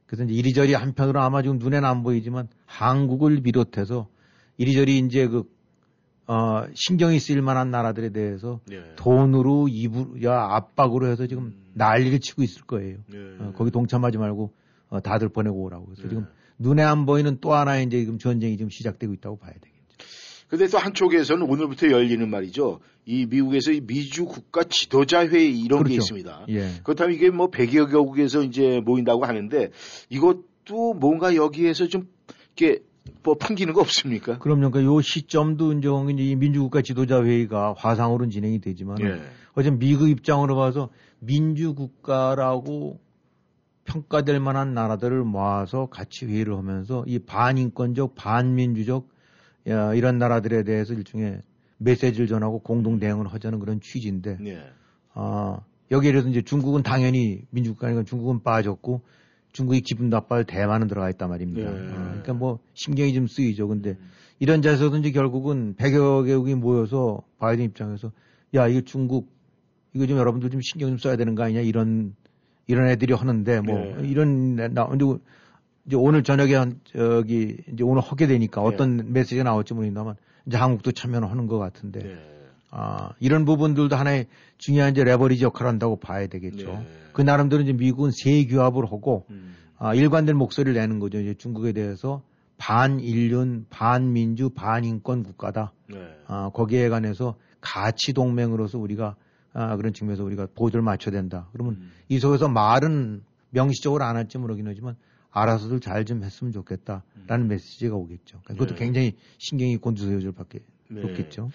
그래서 0.06 0.24
이제 0.24 0.34
이리저리 0.34 0.74
한편으로 0.74 1.20
아마 1.20 1.40
지금 1.42 1.58
눈에는 1.58 1.88
안 1.88 2.02
보이지만 2.02 2.48
한국을 2.66 3.40
비롯해서 3.42 4.08
이리저리 4.56 4.98
이제 4.98 5.28
그 5.28 5.44
어, 6.30 6.64
신경이 6.74 7.18
쓰일 7.18 7.42
만한 7.42 7.72
나라들에 7.72 8.10
대해서 8.10 8.60
네. 8.66 8.80
돈으로 8.94 9.66
입으로 9.66 10.22
야 10.22 10.46
압박으로 10.52 11.08
해서 11.08 11.26
지금 11.26 11.46
음. 11.46 11.72
난리를 11.74 12.20
치고 12.20 12.44
있을 12.44 12.62
거예요. 12.62 12.98
네. 13.08 13.18
어, 13.40 13.52
거기 13.56 13.72
동참하지 13.72 14.16
말고 14.16 14.52
어, 14.90 15.00
다들 15.00 15.28
보내고 15.28 15.60
오라고. 15.60 15.86
그래서 15.86 16.02
네. 16.02 16.08
지금 16.10 16.26
눈에 16.56 16.84
안 16.84 17.04
보이는 17.04 17.38
또 17.40 17.52
하나의 17.52 17.86
이제 17.86 17.98
지금 17.98 18.18
전쟁이 18.18 18.56
지금 18.56 18.70
시작되고 18.70 19.12
있다고 19.14 19.38
봐야 19.38 19.54
되겠죠. 19.54 20.06
근데 20.46 20.68
또 20.68 20.78
한쪽에서는 20.78 21.42
오늘부터 21.42 21.90
열리는 21.90 22.30
말이죠. 22.30 22.78
이 23.06 23.26
미국에서 23.26 23.72
이 23.72 23.80
미주 23.80 24.26
국가 24.26 24.62
지도자 24.62 25.26
회의 25.26 25.58
이런 25.58 25.82
게 25.82 25.94
그렇죠. 25.94 26.14
있습니다. 26.14 26.46
예. 26.50 26.74
그렇다면 26.84 27.16
이게 27.16 27.30
뭐 27.30 27.50
100여 27.50 27.90
개국에서 27.90 28.44
이제 28.44 28.80
모인다고 28.84 29.24
하는데 29.24 29.70
이것도 30.10 30.94
뭔가 30.94 31.34
여기에서 31.34 31.88
좀 31.88 32.06
이렇게 32.56 32.84
뭐 33.22 33.34
풍기는 33.34 33.72
거 33.74 33.80
없습니까? 33.80 34.38
그럼요. 34.38 34.70
그러니까 34.70 34.84
요 34.84 35.00
시점도 35.00 35.72
이제 35.74 35.88
이 36.22 36.36
민주국가 36.36 36.82
지도자 36.82 37.22
회의가 37.22 37.74
화상으로는 37.76 38.30
진행이 38.30 38.60
되지만 38.60 39.00
예. 39.00 39.20
어제 39.54 39.70
미국 39.70 40.08
입장으로 40.08 40.56
봐서 40.56 40.90
민주국가라고 41.20 43.00
평가될 43.84 44.40
만한 44.40 44.74
나라들을 44.74 45.24
모아서 45.24 45.86
같이 45.86 46.26
회의를 46.26 46.56
하면서 46.56 47.04
이 47.06 47.18
반인권적, 47.18 48.14
반민주적 48.14 49.08
야, 49.68 49.94
이런 49.94 50.18
나라들에 50.18 50.62
대해서 50.62 50.94
일종의 50.94 51.40
메시지를 51.78 52.26
전하고 52.26 52.60
공동 52.60 52.98
대응을 52.98 53.26
하자는 53.26 53.58
그런 53.58 53.80
취지인데 53.80 54.38
예. 54.44 54.62
아, 55.14 55.60
여기에 55.90 56.12
대해서 56.12 56.28
이제 56.28 56.42
중국은 56.42 56.82
당연히 56.82 57.42
민주국가니까 57.50 58.04
중국은 58.04 58.42
빠졌고 58.42 59.02
중국이 59.52 59.80
기분 59.80 60.10
나빠할 60.10 60.44
대만은 60.44 60.86
들어가 60.86 61.10
있단 61.10 61.28
말입니다. 61.28 61.70
네. 61.70 61.78
아, 61.92 62.04
그러니까 62.08 62.32
뭐 62.34 62.60
신경이 62.74 63.12
좀 63.14 63.26
쓰이죠. 63.26 63.68
근데 63.68 63.90
음. 63.90 64.10
이런 64.38 64.62
자세에서 64.62 64.96
이제 64.96 65.10
결국은 65.10 65.74
100여 65.76 66.26
개국이 66.26 66.54
모여서 66.54 67.22
바이든 67.38 67.64
입장에서 67.64 68.12
야, 68.54 68.68
이거 68.68 68.80
중국 68.80 69.28
이거 69.92 70.06
좀 70.06 70.18
여러분들 70.18 70.50
좀 70.50 70.60
신경 70.62 70.90
좀 70.90 70.98
써야 70.98 71.16
되는 71.16 71.34
거 71.34 71.42
아니냐 71.42 71.60
이런 71.60 72.14
이런 72.66 72.88
애들이 72.88 73.12
하는데 73.12 73.60
뭐 73.60 73.74
네. 73.76 74.08
이런 74.08 74.54
나 74.54 74.88
이제 75.86 75.96
오늘 75.96 76.22
저녁에 76.22 76.54
한 76.54 76.80
저기 76.84 77.56
이제 77.72 77.82
오늘 77.82 78.02
하게 78.02 78.26
되니까 78.26 78.62
어떤 78.62 79.12
메시지가 79.12 79.42
나올지 79.42 79.74
모르겠다만 79.74 80.14
이제 80.46 80.56
한국도 80.56 80.92
참여를 80.92 81.28
하는 81.30 81.46
것 81.46 81.58
같은데 81.58 82.00
네. 82.00 82.39
아, 82.70 83.10
이런 83.18 83.44
부분들도 83.44 83.94
하나의 83.96 84.26
중요한 84.58 84.92
이제 84.92 85.02
레버리지 85.04 85.44
역할을 85.44 85.68
한다고 85.68 85.96
봐야 85.96 86.26
되겠죠. 86.26 86.66
네. 86.72 86.86
그 87.12 87.22
나름대로 87.22 87.62
이제 87.62 87.72
미국은 87.72 88.10
세규합을 88.12 88.84
하고 88.86 89.26
음. 89.30 89.56
아, 89.78 89.94
일관된 89.94 90.36
목소리를 90.36 90.74
내는 90.78 90.98
거죠. 91.00 91.18
이제 91.18 91.34
중국에 91.34 91.72
대해서 91.72 92.22
반인륜, 92.58 93.66
반민주, 93.70 94.50
반인권 94.50 95.24
국가다. 95.24 95.72
네. 95.88 95.98
아, 96.26 96.50
거기에 96.52 96.88
관해서 96.88 97.36
가치 97.60 98.12
동맹으로서 98.12 98.78
우리가 98.78 99.16
아, 99.52 99.76
그런 99.76 99.92
측면에서 99.92 100.22
우리가 100.22 100.46
보조를 100.54 100.82
맞춰야 100.82 101.12
된다. 101.12 101.48
그러면 101.52 101.74
음. 101.74 101.90
이 102.08 102.18
속에서 102.20 102.48
말은 102.48 103.22
명시적으로 103.50 104.04
안 104.04 104.16
할지 104.16 104.38
모르긴 104.38 104.68
하지만 104.68 104.94
알아서들 105.32 105.80
잘 105.80 106.04
좀 106.04 106.22
했으면 106.22 106.52
좋겠다라는 106.52 107.48
메시지가 107.48 107.96
오겠죠. 107.96 108.40
그러니까 108.44 108.54
그것도 108.54 108.74
네. 108.74 108.84
굉장히 108.84 109.16
신경이 109.38 109.76
곤두서질 109.78 110.30
밖에 110.32 110.60
네. 110.88 111.02
없겠죠. 111.02 111.50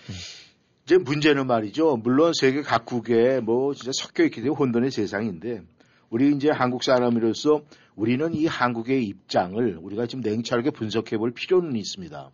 네. 0.87 0.95
이제 0.95 0.97
문제는 0.97 1.47
말이죠. 1.47 1.97
물론 1.97 2.31
세계 2.39 2.61
각국에 2.61 3.39
뭐 3.39 3.73
진짜 3.73 3.91
섞여 3.93 4.23
있기 4.23 4.41
때문에 4.41 4.55
혼돈의 4.55 4.91
세상인데 4.91 5.63
우리 6.09 6.31
이제 6.35 6.49
한국 6.51 6.83
사람으로서 6.83 7.63
우리는 7.95 8.33
이 8.35 8.45
한국의 8.45 9.03
입장을 9.05 9.79
우리가 9.81 10.05
지금 10.05 10.21
냉철하게 10.21 10.69
분석해 10.71 11.17
볼 11.17 11.31
필요는 11.31 11.75
있습니다. 11.75 12.29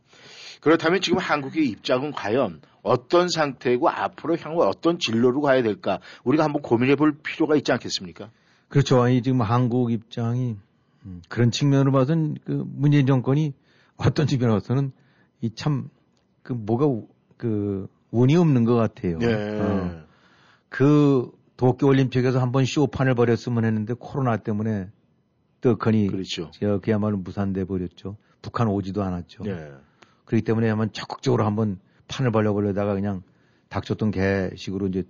그렇다면 0.59 1.01
지금 1.01 1.17
한국의 1.17 1.65
입장은 1.69 2.11
과연 2.11 2.61
어떤 2.83 3.29
상태고 3.29 3.89
앞으로 3.89 4.37
향후 4.37 4.63
어떤 4.63 4.99
진로로 4.99 5.41
가야 5.41 5.63
될까 5.63 5.99
우리가 6.23 6.43
한번 6.43 6.61
고민해 6.61 6.95
볼 6.95 7.13
필요가 7.23 7.55
있지 7.55 7.71
않겠습니까? 7.71 8.29
그렇죠. 8.67 9.07
이 9.07 9.21
지금 9.21 9.41
한국 9.41 9.91
입장이 9.91 10.57
음, 11.05 11.21
그런 11.29 11.51
측면으로 11.51 11.91
봐서는 11.91 12.37
그 12.43 12.63
문재인 12.67 13.05
정권이 13.07 13.53
어떤 13.97 14.27
측면으로 14.27 14.59
봐서는 14.59 14.91
이 15.41 15.49
참 15.55 15.89
그 16.43 16.53
뭐가 16.53 16.85
우- 16.85 17.07
그 17.37 17.87
운이 18.11 18.35
없는 18.35 18.65
것 18.65 18.75
같아요. 18.75 19.17
네. 19.17 19.59
어. 19.59 20.03
그 20.69 21.31
도쿄 21.57 21.87
올림픽에서 21.87 22.39
한번 22.39 22.65
쇼판을 22.65 23.15
벌였으면 23.15 23.65
했는데 23.65 23.93
코로나 23.97 24.37
때문에 24.37 24.89
떡하니 25.61 26.07
그렇죠. 26.07 26.49
저 26.51 26.79
그야말로 26.79 27.17
무산돼 27.17 27.65
버렸죠. 27.65 28.17
북한 28.41 28.67
오지도 28.67 29.03
않았죠. 29.03 29.43
네. 29.43 29.71
그렇기 30.25 30.43
때문에 30.43 30.69
한번 30.69 30.91
적극적으로 30.91 31.45
한번 31.45 31.79
판을 32.07 32.31
벌려보려다가 32.31 32.93
그냥 32.93 33.21
닥쳤던 33.69 34.11
개식으로 34.11 34.87
이제 34.87 35.03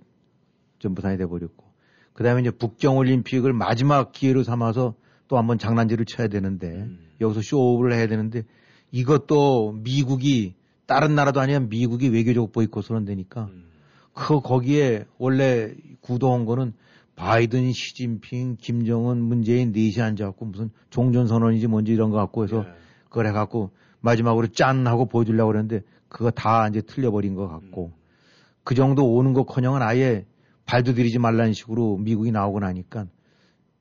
좀 0.78 0.94
무산이 0.94 1.16
돼 1.16 1.26
버렸고. 1.26 1.64
그 2.12 2.22
다음에 2.22 2.42
이제 2.42 2.50
북경 2.50 2.98
올림픽을 2.98 3.52
마지막 3.52 4.12
기회로 4.12 4.42
삼아서 4.42 4.94
또 5.28 5.38
한번 5.38 5.58
장난질을 5.58 6.04
쳐야 6.04 6.28
되는데 6.28 6.68
음. 6.68 6.98
여기서 7.20 7.40
쇼를 7.40 7.94
해야 7.94 8.06
되는데 8.06 8.44
이것도 8.90 9.80
미국이 9.82 10.54
다른 10.92 11.14
나라도 11.14 11.40
아니야 11.40 11.58
미국이 11.58 12.08
외교적 12.10 12.52
보이콧을 12.52 12.94
한다니까 12.94 13.44
음. 13.44 13.64
그 14.12 14.40
거기에 14.40 15.06
원래 15.16 15.72
구도한 16.02 16.44
거는 16.44 16.74
바이든, 17.16 17.72
시진핑, 17.72 18.56
김정은, 18.60 19.22
문재인 19.22 19.72
넷이 19.72 20.02
앉아갖고 20.02 20.44
무슨 20.44 20.70
종전선언이지 20.90 21.66
뭔지 21.66 21.92
이런 21.92 22.10
거 22.10 22.18
갖고 22.18 22.44
해서 22.44 22.62
네. 22.62 22.68
그걸 23.04 23.26
해갖고 23.26 23.70
마지막으로 24.00 24.48
짠 24.48 24.86
하고 24.86 25.06
보여주려고 25.06 25.52
그랬는데 25.52 25.82
그거 26.08 26.30
다 26.30 26.68
이제 26.68 26.82
틀려버린 26.82 27.34
것 27.34 27.48
같고 27.48 27.92
그 28.64 28.74
정도 28.74 29.14
오는 29.14 29.32
것 29.32 29.44
커녕은 29.44 29.80
아예 29.80 30.26
발도 30.66 30.92
들이지 30.92 31.18
말라는 31.18 31.54
식으로 31.54 31.96
미국이 31.96 32.32
나오고 32.32 32.60
나니까 32.60 33.06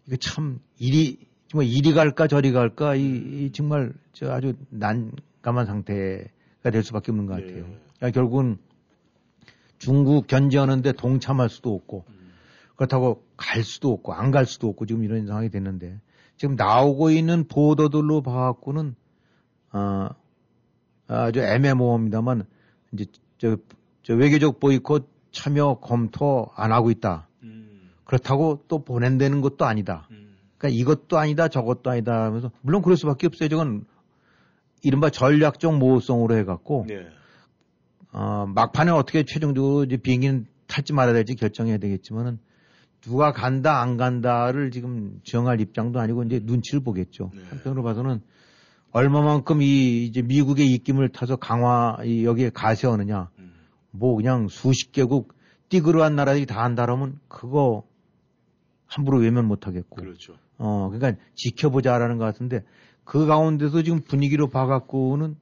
이거 0.07 0.16
참 0.18 0.59
이리 0.78 1.20
정말 1.49 1.68
이리 1.68 1.93
갈까 1.93 2.28
저리 2.28 2.53
갈까 2.53 2.95
이, 2.95 3.03
이 3.03 3.51
정말 3.53 3.91
저 4.14 4.32
아주 4.32 4.53
난감한 4.70 5.66
상태가 5.66 6.24
될 6.70 6.84
수밖에 6.84 7.12
없는 7.12 7.26
것 7.26 7.34
같아요. 7.34 7.66
네. 7.66 7.80
그러니까 7.97 8.20
결국은 8.20 8.57
중국 9.80 10.28
견제하는데 10.28 10.91
동참할 10.93 11.49
수도 11.49 11.74
없고 11.74 12.05
그렇다고 12.76 13.24
갈 13.38 13.64
수도 13.64 13.91
없고 13.91 14.14
안 14.14 14.32
갈 14.32 14.45
수도 14.45 14.68
없고 14.70 14.86
지금 14.86 15.03
이런 15.03 15.26
상황이 15.26 15.49
됐는데 15.49 15.99
지금 16.38 16.55
나오고 16.55 17.09
있는 17.12 17.47
보도들로 17.47 18.22
봐갖고는 18.22 18.95
어, 19.74 20.09
아주 21.07 21.39
애매모호합니다만 21.39 22.45
이제 22.93 23.05
저, 23.38 23.57
저 24.03 24.14
외교적 24.14 24.59
보이콧 24.59 25.09
참여 25.32 25.80
검토 25.82 26.49
안 26.55 26.72
하고 26.72 26.91
있다. 26.91 27.28
음. 27.43 27.91
그렇다고 28.03 28.64
또 28.68 28.84
보낸다는 28.84 29.41
것도 29.41 29.66
아니다. 29.66 30.07
그러니까 30.57 30.80
이것도 30.80 31.18
아니다 31.18 31.47
저것도 31.47 31.89
아니다 31.89 32.26
하면서 32.26 32.51
물론 32.62 32.82
그럴 32.82 32.97
수밖에 32.97 33.28
없어요. 33.28 33.49
저건 33.49 33.86
이른바 34.84 35.10
전략적 35.10 35.78
모호성으로 35.78 36.36
해갖고 36.38 36.86
네. 36.88 37.08
어, 38.12 38.46
막판에 38.54 38.92
어떻게 38.92 39.24
최종적으로 39.24 39.84
이제 39.84 39.98
비행기는 39.98 40.46
탈지 40.68 40.94
말아야 40.94 41.14
될지 41.14 41.36
결정해야 41.36 41.78
되겠지만은 41.78 42.40
누가 43.02 43.32
간다 43.32 43.82
안 43.82 43.98
간다를 43.98 44.72
지금 44.72 45.20
정할 45.24 45.60
입장도 45.60 46.00
아니고 46.00 46.24
이제 46.24 46.40
눈치를 46.44 46.84
보겠죠. 46.84 47.32
네. 47.34 47.42
한편으로 47.50 47.84
봐서는 47.84 48.22
얼마만큼 48.92 49.62
이 49.62 50.06
이제 50.06 50.22
미국의 50.22 50.68
입김을 50.74 51.10
타서 51.10 51.38
강화 51.38 51.98
이 52.04 52.26
여기에 52.26 52.52
가세하느냐. 52.52 53.30
음. 53.40 53.54
뭐 53.92 54.16
그냥 54.16 54.48
수십 54.50 54.92
개국 54.92 55.34
띠그르한 55.70 56.16
나라들이 56.16 56.46
다 56.46 56.64
한다라면 56.64 57.20
그거 57.28 57.84
함부로 58.86 59.20
외면 59.20 59.46
못 59.46 59.68
하겠고. 59.68 59.96
그렇죠. 59.96 60.36
어, 60.58 60.90
그러니까 60.92 61.22
지켜보자라는 61.36 62.18
것 62.18 62.26
같은데 62.26 62.64
그 63.04 63.26
가운데서 63.26 63.84
지금 63.84 64.02
분위기로 64.02 64.49
봐갖고는 64.49 65.36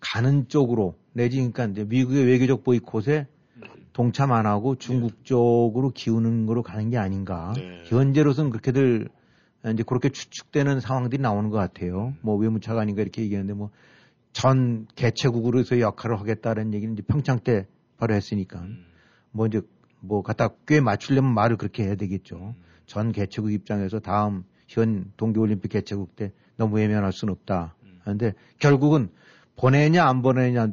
가는 0.00 0.48
쪽으로 0.48 0.96
내지 1.12 1.36
그러니까 1.36 1.66
이제 1.66 1.84
미국의 1.84 2.24
외교적 2.24 2.64
보이콧에 2.64 3.26
동참 3.92 4.32
안 4.32 4.46
하고 4.46 4.76
중국 4.76 5.24
쪽으로 5.24 5.90
기우는 5.90 6.46
거로 6.46 6.62
가는 6.62 6.90
게 6.90 6.96
아닌가. 6.96 7.52
네. 7.56 7.84
현재로서는 7.86 8.50
그렇게들 8.50 9.08
이제 9.72 9.82
그렇게 9.82 10.08
추측되는 10.08 10.80
상황들이 10.80 11.20
나오는 11.22 11.50
것 11.50 11.58
같아요. 11.58 12.14
뭐 12.22 12.36
외무차관인가 12.36 13.02
이렇게 13.02 13.22
얘기하는데 13.22 13.52
뭐 13.54 13.70
전 14.32 14.86
개최국으로서의 14.96 15.82
역할을 15.82 16.18
하겠다는 16.18 16.74
얘기는 16.74 16.94
이제 16.94 17.02
평창 17.02 17.38
때 17.38 17.66
바로 17.98 18.14
했으니까 18.14 18.60
음. 18.60 18.84
뭐 19.30 19.46
이제 19.46 19.60
뭐 20.00 20.22
갖다 20.22 20.48
꽤 20.66 20.80
맞추려면 20.80 21.34
말을 21.34 21.56
그렇게 21.56 21.84
해야 21.84 21.94
되겠죠. 21.94 22.54
전 22.86 23.12
개최국 23.12 23.52
입장에서 23.52 24.00
다음 24.00 24.44
현 24.72 25.12
동계올림픽 25.16 25.70
개최국 25.70 26.16
때 26.16 26.32
너무 26.56 26.76
외면할 26.76 27.12
수는 27.12 27.32
없다. 27.32 27.74
그런데 28.02 28.32
결국은 28.58 29.10
보내냐 29.56 30.04
안 30.04 30.22
보내냐 30.22 30.68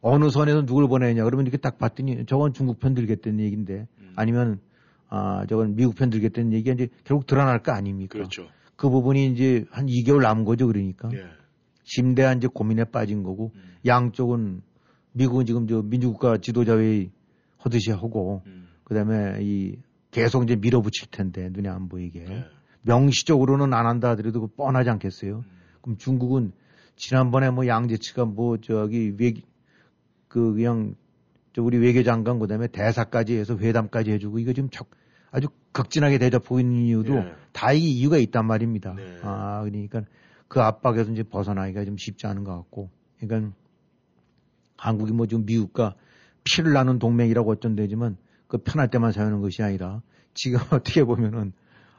어느 0.00 0.28
선에서 0.30 0.66
누굴 0.66 0.88
보내냐 0.88 1.24
그러면 1.24 1.46
이렇게 1.46 1.56
딱 1.56 1.78
봤더니 1.78 2.26
저건 2.26 2.52
중국 2.52 2.78
편 2.78 2.94
들겠다는 2.94 3.40
얘기인데 3.40 3.88
아니면 4.16 4.60
아 5.08 5.46
저건 5.48 5.76
미국 5.76 5.94
편 5.94 6.10
들겠다는 6.10 6.52
얘기가 6.52 6.74
이제 6.74 6.88
결국 7.04 7.26
드러날 7.26 7.62
거 7.62 7.72
아닙니까? 7.72 8.12
그렇죠. 8.12 8.48
그 8.76 8.90
부분이 8.90 9.32
이제 9.32 9.64
한 9.70 9.86
2개월 9.86 10.22
남은 10.22 10.44
거죠 10.44 10.66
그러니까 10.66 11.08
예. 11.14 11.24
심대한 11.84 12.38
이제 12.38 12.48
고민에 12.52 12.84
빠진 12.84 13.22
거고 13.22 13.52
음. 13.54 13.76
양쪽은 13.86 14.62
미국은 15.12 15.46
지금 15.46 15.66
저 15.68 15.82
민주국가 15.82 16.38
지도자회의 16.38 17.10
하듯이 17.56 17.92
하고 17.92 18.42
음. 18.46 18.68
그다음에 18.84 19.38
이 19.40 19.76
계속 20.10 20.42
이제 20.44 20.56
밀어붙일 20.56 21.08
텐데 21.10 21.48
눈에 21.50 21.68
안 21.68 21.88
보이게 21.88 22.24
예. 22.28 22.44
명시적으로는 22.84 23.74
안 23.74 23.86
한다 23.86 24.10
하더라도 24.10 24.42
그 24.42 24.46
뻔하지 24.48 24.90
않겠어요. 24.90 25.38
음. 25.38 25.44
그럼 25.82 25.98
중국은 25.98 26.52
지난번에 26.96 27.50
뭐 27.50 27.66
양재치가 27.66 28.24
뭐 28.24 28.58
저기 28.58 29.14
외, 29.18 29.34
그 30.28 30.54
그냥 30.54 30.94
저 31.52 31.62
우리 31.62 31.78
외교장관 31.78 32.38
그다음에 32.38 32.66
대사까지 32.68 33.36
해서 33.36 33.56
회담까지 33.56 34.10
해주고 34.12 34.38
이거 34.38 34.52
지금 34.52 34.70
적- 34.70 34.90
아주 35.30 35.48
극진하게 35.72 36.18
대접하고 36.18 36.60
있는 36.60 36.82
이유도 36.82 37.14
예. 37.16 37.34
다이 37.52 37.80
이유가 37.80 38.18
있단 38.18 38.46
말입니다. 38.46 38.94
네. 38.94 39.18
아 39.22 39.62
그러니까 39.64 40.02
그 40.48 40.60
압박에서 40.60 41.10
이제 41.10 41.22
벗어나기가 41.24 41.84
좀 41.84 41.96
쉽지 41.96 42.26
않은 42.26 42.44
것 42.44 42.54
같고, 42.56 42.90
그러니까 43.18 43.52
한국이 44.76 45.12
뭐 45.12 45.26
지금 45.26 45.44
미국과 45.46 45.94
피를 46.44 46.72
나눈 46.72 46.98
동맹이라고 46.98 47.50
어쩐대지만 47.50 48.16
그 48.46 48.58
편할 48.58 48.88
때만 48.88 49.12
사용하는 49.12 49.40
것이 49.40 49.62
아니라 49.62 50.02
지금 50.34 50.58
어떻게 50.70 51.02
보면은 51.02 51.52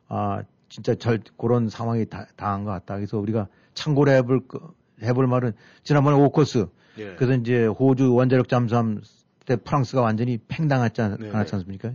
아 0.08 0.44
진짜 0.76 0.94
절 0.96 1.22
그런 1.38 1.70
상황이 1.70 2.06
다, 2.06 2.28
당한 2.36 2.66
것 2.66 2.72
같다. 2.72 2.96
그래서 2.96 3.18
우리가 3.18 3.48
참고로 3.76 4.12
해볼 4.12 4.46
거- 4.46 4.74
해볼 5.02 5.26
말은 5.26 5.54
지난번에 5.84 6.18
오커스 6.18 6.68
예. 6.98 7.16
그래서 7.16 7.34
이제 7.40 7.66
호주 7.66 8.14
원자력 8.14 8.50
잠수함 8.50 9.02
때 9.46 9.56
프랑스가 9.56 10.02
완전히 10.02 10.38
팽당했지 10.50 11.02
않, 11.02 11.18
네, 11.18 11.30
않았지 11.30 11.52
네. 11.52 11.58
않습니까? 11.58 11.94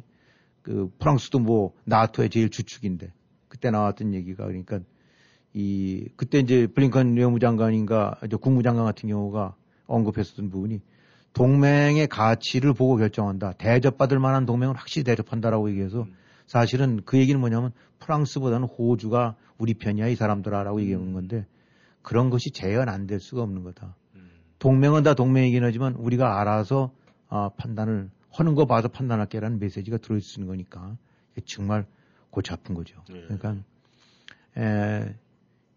그 0.62 0.90
프랑스도 0.98 1.40
뭐 1.40 1.74
나토의 1.84 2.30
제일 2.30 2.48
주축인데 2.48 3.12
그때 3.48 3.70
나왔던 3.70 4.14
얘기가 4.14 4.46
그러니까 4.46 4.80
이 5.52 6.08
그때 6.16 6.38
이제 6.38 6.66
블링컨 6.66 7.16
외무장관인가 7.16 8.18
국무장관 8.40 8.86
같은 8.86 9.10
경우가 9.10 9.56
언급했었던 9.88 10.48
부분이 10.48 10.80
동맹의 11.34 12.06
가치를 12.06 12.72
보고 12.72 12.96
결정한다. 12.96 13.52
대접받을 13.58 14.18
만한 14.18 14.46
동맹은 14.46 14.74
확실히 14.74 15.04
대접한다라고 15.04 15.68
얘기해서 15.70 16.02
음. 16.04 16.14
사실은 16.50 17.00
그 17.04 17.16
얘기는 17.16 17.38
뭐냐면 17.38 17.70
프랑스보다는 18.00 18.66
호주가 18.66 19.36
우리 19.56 19.72
편이야 19.74 20.08
이 20.08 20.16
사람들아라고 20.16 20.80
얘기하는 20.80 21.12
건데 21.12 21.46
그런 22.02 22.28
것이 22.28 22.50
재현 22.50 22.88
안 22.88 23.06
될 23.06 23.20
수가 23.20 23.42
없는 23.42 23.62
거다. 23.62 23.94
음. 24.16 24.28
동맹은 24.58 25.04
다 25.04 25.14
동맹이긴 25.14 25.62
하지만 25.62 25.94
우리가 25.94 26.40
알아서 26.40 26.92
아, 27.28 27.50
판단을 27.56 28.10
하는 28.32 28.56
거 28.56 28.66
봐서 28.66 28.88
판단할게라는 28.88 29.60
메시지가 29.60 29.98
들어있는 29.98 30.48
거니까 30.48 30.96
정말 31.46 31.86
골치 32.30 32.52
아픈 32.52 32.74
거죠. 32.74 33.00
네. 33.08 33.22
그러니까 33.28 33.62
에, 34.58 35.14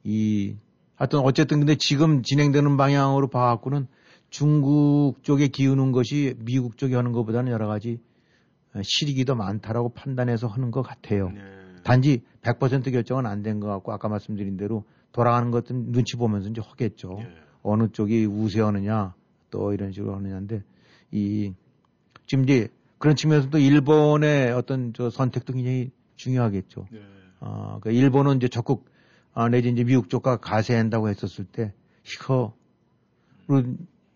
이 0.03 0.55
하여튼 0.95 1.19
어쨌든 1.19 1.59
근데 1.59 1.75
지금 1.77 2.23
진행되는 2.23 2.77
방향으로 2.77 3.27
봐갖고는 3.27 3.85
중국 4.31 5.21
쪽에 5.21 5.49
기우는 5.49 5.91
것이 5.91 6.33
미국 6.39 6.79
쪽에 6.79 6.95
하는 6.95 7.11
것보다는 7.11 7.51
여러 7.51 7.67
가지 7.67 7.99
어, 7.99 8.12
실익이 8.81 9.25
더 9.25 9.35
많다라고 9.35 9.89
판단해서 9.89 10.47
하는 10.47 10.71
것 10.71 10.81
같아요. 10.81 11.29
네. 11.29 11.41
단지 11.83 12.23
100% 12.41 12.91
결정은 12.91 13.25
안 13.25 13.43
된 13.43 13.59
것 13.59 13.67
같고 13.67 13.91
아까 13.91 14.07
말씀드린 14.07 14.57
대로 14.57 14.83
돌아가는 15.11 15.51
것은 15.51 15.91
눈치 15.91 16.15
보면서 16.15 16.49
이제 16.49 16.61
하겠죠. 16.63 17.17
예. 17.19 17.27
어느 17.61 17.89
쪽이 17.91 18.25
우세하느냐 18.25 19.13
또 19.51 19.73
이런 19.73 19.91
식으로 19.91 20.15
하느냐인데 20.15 20.63
이 21.11 21.53
지금 22.25 22.43
이제 22.45 22.69
그런 22.97 23.15
측면에서 23.15 23.49
또 23.49 23.57
일본의 23.59 24.51
어떤 24.53 24.93
저 24.93 25.09
선택도 25.09 25.53
굉장히 25.53 25.91
중요하겠죠. 26.15 26.87
예. 26.93 27.01
어, 27.41 27.79
그 27.81 27.91
일본은 27.91 28.37
이제 28.37 28.47
적극 28.47 28.85
아, 29.33 29.49
내지 29.49 29.69
이제 29.69 29.83
미국 29.83 30.09
쪽과 30.09 30.37
가세한다고 30.37 31.09
했었을 31.09 31.45
때 31.45 31.73
이거 32.05 32.53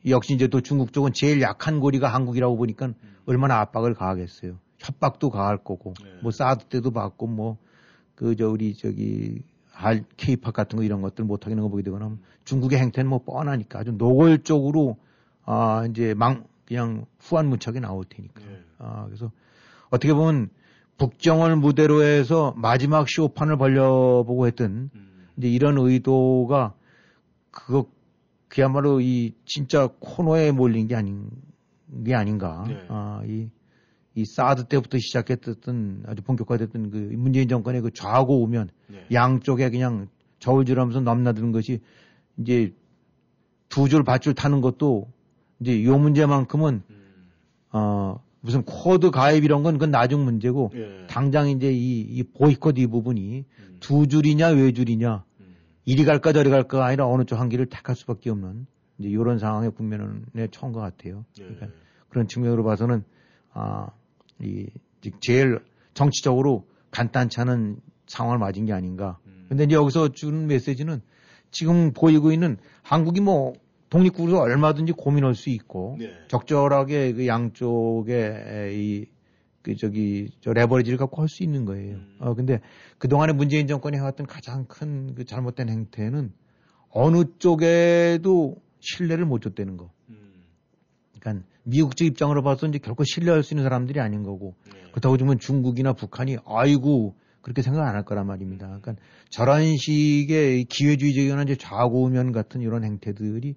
역시 0.06 0.34
이제 0.34 0.48
또 0.48 0.62
중국 0.62 0.94
쪽은 0.94 1.14
제일 1.14 1.42
약한 1.42 1.80
고리가 1.80 2.08
한국이라고 2.08 2.56
보니까 2.58 2.94
얼마나 3.26 3.60
압박을 3.60 3.94
가하겠어요. 3.94 4.58
협박도 4.78 5.30
가할 5.30 5.58
거고 5.58 5.94
네. 6.04 6.10
뭐 6.22 6.32
사드 6.32 6.66
때도 6.66 6.92
받고 6.92 7.28
뭐 7.28 7.58
그 8.18 8.36
저 8.36 8.50
우리 8.50 8.74
저기 8.74 9.44
할 9.72 10.04
케이팝 10.18 10.52
같은 10.54 10.78
거 10.78 10.84
이런 10.84 11.02
것들 11.02 11.24
못 11.24 11.46
하겠는 11.46 11.62
거 11.62 11.70
보게 11.70 11.84
되거나 11.84 12.18
중국의 12.46 12.80
행태는 12.80 13.08
뭐 13.10 13.20
뻔하니까 13.24 13.80
아주 13.80 13.92
노골적으로 13.92 14.98
아 15.46 15.86
이제 15.90 16.16
망 16.16 16.46
그냥 16.66 17.06
후한무척이 17.20 17.80
나올 17.80 18.06
테니까. 18.06 18.42
예. 18.42 18.64
아 18.80 19.06
그래서 19.06 19.32
어떻게 19.92 20.14
보면 20.14 20.50
북정을 20.98 21.56
무대로 21.58 22.02
해서 22.02 22.54
마지막 22.58 23.08
쇼판을 23.08 23.58
벌려보고 23.58 24.48
했던 24.48 24.90
음. 24.96 25.28
이제 25.38 25.48
이런 25.48 25.78
의도가 25.78 26.74
그거 27.52 27.86
그야말로 28.58 29.00
이 29.02 29.36
진짜 29.46 29.88
코너에 30.00 30.52
몰린 30.52 30.88
게 30.88 30.96
아닌 30.96 31.30
게 32.04 32.16
아닌가. 32.16 32.66
네. 32.68 32.86
아, 32.88 33.22
이, 33.24 33.50
이 34.16 34.26
사드 34.26 34.64
때부터 34.64 34.98
시작했던 34.98 36.06
아주 36.08 36.24
본격화됐던 36.24 36.90
그 36.90 36.98
문재인 37.18 37.48
정권의 37.50 37.82
그 37.82 37.92
좌고우면 37.92 38.72
네. 38.88 39.06
양쪽에 39.14 39.70
그냥 39.70 40.08
저울질하면서 40.40 41.02
넘나드는 41.02 41.52
것이 41.52 41.82
이제 42.38 42.74
두 43.70 43.88
줄 43.88 44.04
밧줄 44.04 44.34
타는 44.34 44.62
것도 44.62 45.08
이제 45.60 45.84
요 45.84 46.00
문제만큼은 46.00 46.82
음. 46.90 47.30
어 47.74 48.20
무슨 48.42 48.64
쿼드 48.64 49.12
가입 49.12 49.44
이런 49.44 49.62
건 49.62 49.76
그건 49.76 49.92
나중 49.92 50.26
문제고 50.26 50.72
예. 50.74 51.06
당장 51.08 51.48
이제 51.50 51.72
이, 51.72 52.00
이 52.00 52.24
보이콧 52.24 52.80
이 52.80 52.88
부분이 52.88 53.46
음. 53.60 53.78
두 53.82 54.08
줄이냐 54.08 54.48
외줄이냐 54.48 55.14
음. 55.18 55.27
이리 55.88 56.04
갈까 56.04 56.34
저리 56.34 56.50
갈까 56.50 56.86
아니라 56.86 57.08
어느 57.08 57.24
쪽 57.24 57.40
한 57.40 57.48
길을 57.48 57.68
택할 57.68 57.96
수밖에 57.96 58.30
없는 58.30 58.68
이제 59.00 59.08
이런 59.10 59.40
상황에 59.40 59.70
국면에 59.70 60.48
처한 60.52 60.74
것 60.74 60.82
같아요. 60.82 61.24
예. 61.40 61.44
그러니까 61.44 61.68
그런 62.10 62.28
측면으로 62.28 62.64
봐서는 62.66 63.04
아, 63.54 63.88
이즉 64.42 65.22
제일 65.22 65.60
정치적으로 65.94 66.68
간단치 66.92 67.40
않은 67.40 67.78
상황을 68.06 68.38
맞은 68.38 68.66
게 68.66 68.74
아닌가. 68.74 69.18
음. 69.28 69.46
근데 69.48 69.64
이제 69.64 69.76
여기서 69.76 70.10
주는 70.10 70.48
메시지는 70.48 71.02
지금 71.52 71.94
보이고 71.94 72.34
있는 72.34 72.58
한국이 72.84 73.22
뭐 73.22 73.54
독립국으로 73.90 74.40
얼마든지 74.40 74.92
고민할 74.92 75.36
수 75.36 75.50
있고 75.50 75.96
네. 76.00 76.12
적절하게 76.28 77.14
그 77.14 77.28
양쪽에 77.28 78.72
이, 78.74 79.06
그 79.68 79.76
저기, 79.76 80.30
저 80.40 80.54
레버리지를 80.54 80.98
갖고 80.98 81.22
할 81.22 81.28
수 81.28 81.44
있는 81.44 81.66
거예요. 81.66 81.96
음. 81.98 82.16
어, 82.20 82.34
근데 82.34 82.62
그 82.98 83.10
동안에 83.10 83.34
문재인 83.34 83.68
정권이 83.68 83.98
해왔던 83.98 84.26
가장 84.28 84.66
큰 84.66 85.14
그 85.16 85.26
잘못된 85.26 85.68
행태는 85.70 86.32
어느 86.90 87.24
쪽에도 87.40 88.56
신뢰를 88.80 89.26
못 89.26 89.42
줬다는 89.42 89.76
거. 89.76 89.92
음. 90.10 90.46
그러니까 91.20 91.46
미국 91.64 91.98
쪽 91.98 92.06
입장으로 92.06 92.44
봐서 92.44 92.66
이제 92.68 92.78
결코 92.80 93.04
신뢰할 93.04 93.44
수 93.44 93.54
있는 93.54 93.64
사람들이 93.66 94.00
아닌 94.00 94.24
거고 94.24 94.56
네. 94.74 94.80
그렇다고 94.92 95.18
보면 95.18 95.40
중국이나 95.40 95.92
북한이 95.94 96.38
아이고 96.46 97.16
그렇게 97.42 97.62
생각 97.62 97.86
안 97.86 97.94
할 97.96 98.04
거란 98.06 98.26
말입니다. 98.28 98.68
그러니까 98.68 98.96
저런 99.30 99.76
식의 99.76 100.64
기회주의적이나 100.66 101.44
이제 101.44 101.56
좌고우면 101.56 102.32
같은 102.32 102.62
이런 102.62 102.86
행태들이 102.86 103.56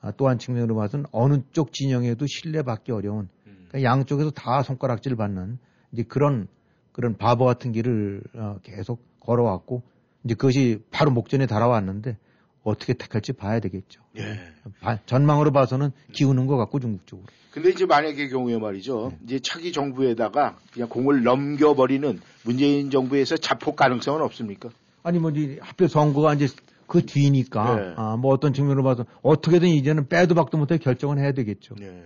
아, 0.00 0.12
또한 0.12 0.38
측면으로 0.38 0.74
봐서는 0.76 1.04
어느 1.12 1.42
쪽 1.52 1.72
진영에도 1.74 2.24
신뢰받기 2.26 2.92
어려운 2.92 3.28
음. 3.39 3.39
그러니까 3.70 3.90
양쪽에서 3.90 4.30
다 4.30 4.62
손가락질 4.62 5.16
받는 5.16 5.58
이제 5.92 6.02
그런 6.02 6.48
그런 6.92 7.16
바보 7.16 7.44
같은 7.44 7.72
길을 7.72 8.22
어, 8.34 8.56
계속 8.62 9.00
걸어왔고 9.20 9.82
이제 10.24 10.34
그것이 10.34 10.82
바로 10.90 11.10
목전에 11.10 11.46
달아왔는데 11.46 12.16
어떻게 12.62 12.92
택할지 12.92 13.32
봐야 13.32 13.58
되겠죠. 13.60 14.02
예. 14.18 14.38
바- 14.80 14.98
전망으로 15.06 15.50
봐서는 15.52 15.92
기우는 16.12 16.46
것 16.46 16.56
같고 16.58 16.78
중국 16.80 17.06
쪽으로. 17.06 17.26
근데 17.52 17.70
이제 17.70 17.86
만약의 17.86 18.28
경우에 18.28 18.58
말이죠. 18.58 19.12
이제 19.24 19.40
차기 19.40 19.72
정부에다가 19.72 20.56
그냥 20.72 20.88
공을 20.88 21.22
넘겨버리는 21.22 22.20
문재인 22.44 22.90
정부에서 22.90 23.36
자폭 23.38 23.76
가능성은 23.76 24.20
없습니까? 24.22 24.68
아니 25.02 25.18
뭐 25.18 25.30
이제 25.30 25.58
하필 25.62 25.88
선거가 25.88 26.34
이제 26.34 26.48
그 26.86 27.06
뒤니까 27.06 27.76
네. 27.76 27.94
아, 27.96 28.16
뭐 28.16 28.32
어떤 28.34 28.52
측면으로 28.52 28.82
봐서 28.82 29.06
어떻게든 29.22 29.68
이제는 29.68 30.08
빼도 30.08 30.34
박도 30.34 30.58
못해 30.58 30.76
결정을 30.76 31.18
해야 31.18 31.32
되겠죠. 31.32 31.76
네. 31.76 32.04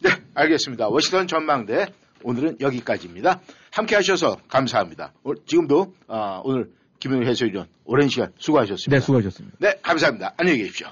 네, 0.00 0.10
알겠습니다. 0.34 0.88
워싱턴 0.88 1.26
전망대 1.26 1.86
오늘은 2.22 2.58
여기까지입니다. 2.60 3.40
함께 3.70 3.96
하셔서 3.96 4.36
감사합니다. 4.48 5.12
오- 5.24 5.34
지금도 5.44 5.94
아, 6.08 6.40
오늘 6.44 6.70
김영일 7.00 7.26
해설위원 7.26 7.66
오랜 7.84 8.08
시간 8.08 8.32
수고하셨습니다. 8.38 8.96
네, 8.96 9.00
수고하셨습니다. 9.04 9.56
네, 9.60 9.78
감사합니다. 9.82 10.34
안녕히 10.36 10.58
계십시오. 10.58 10.88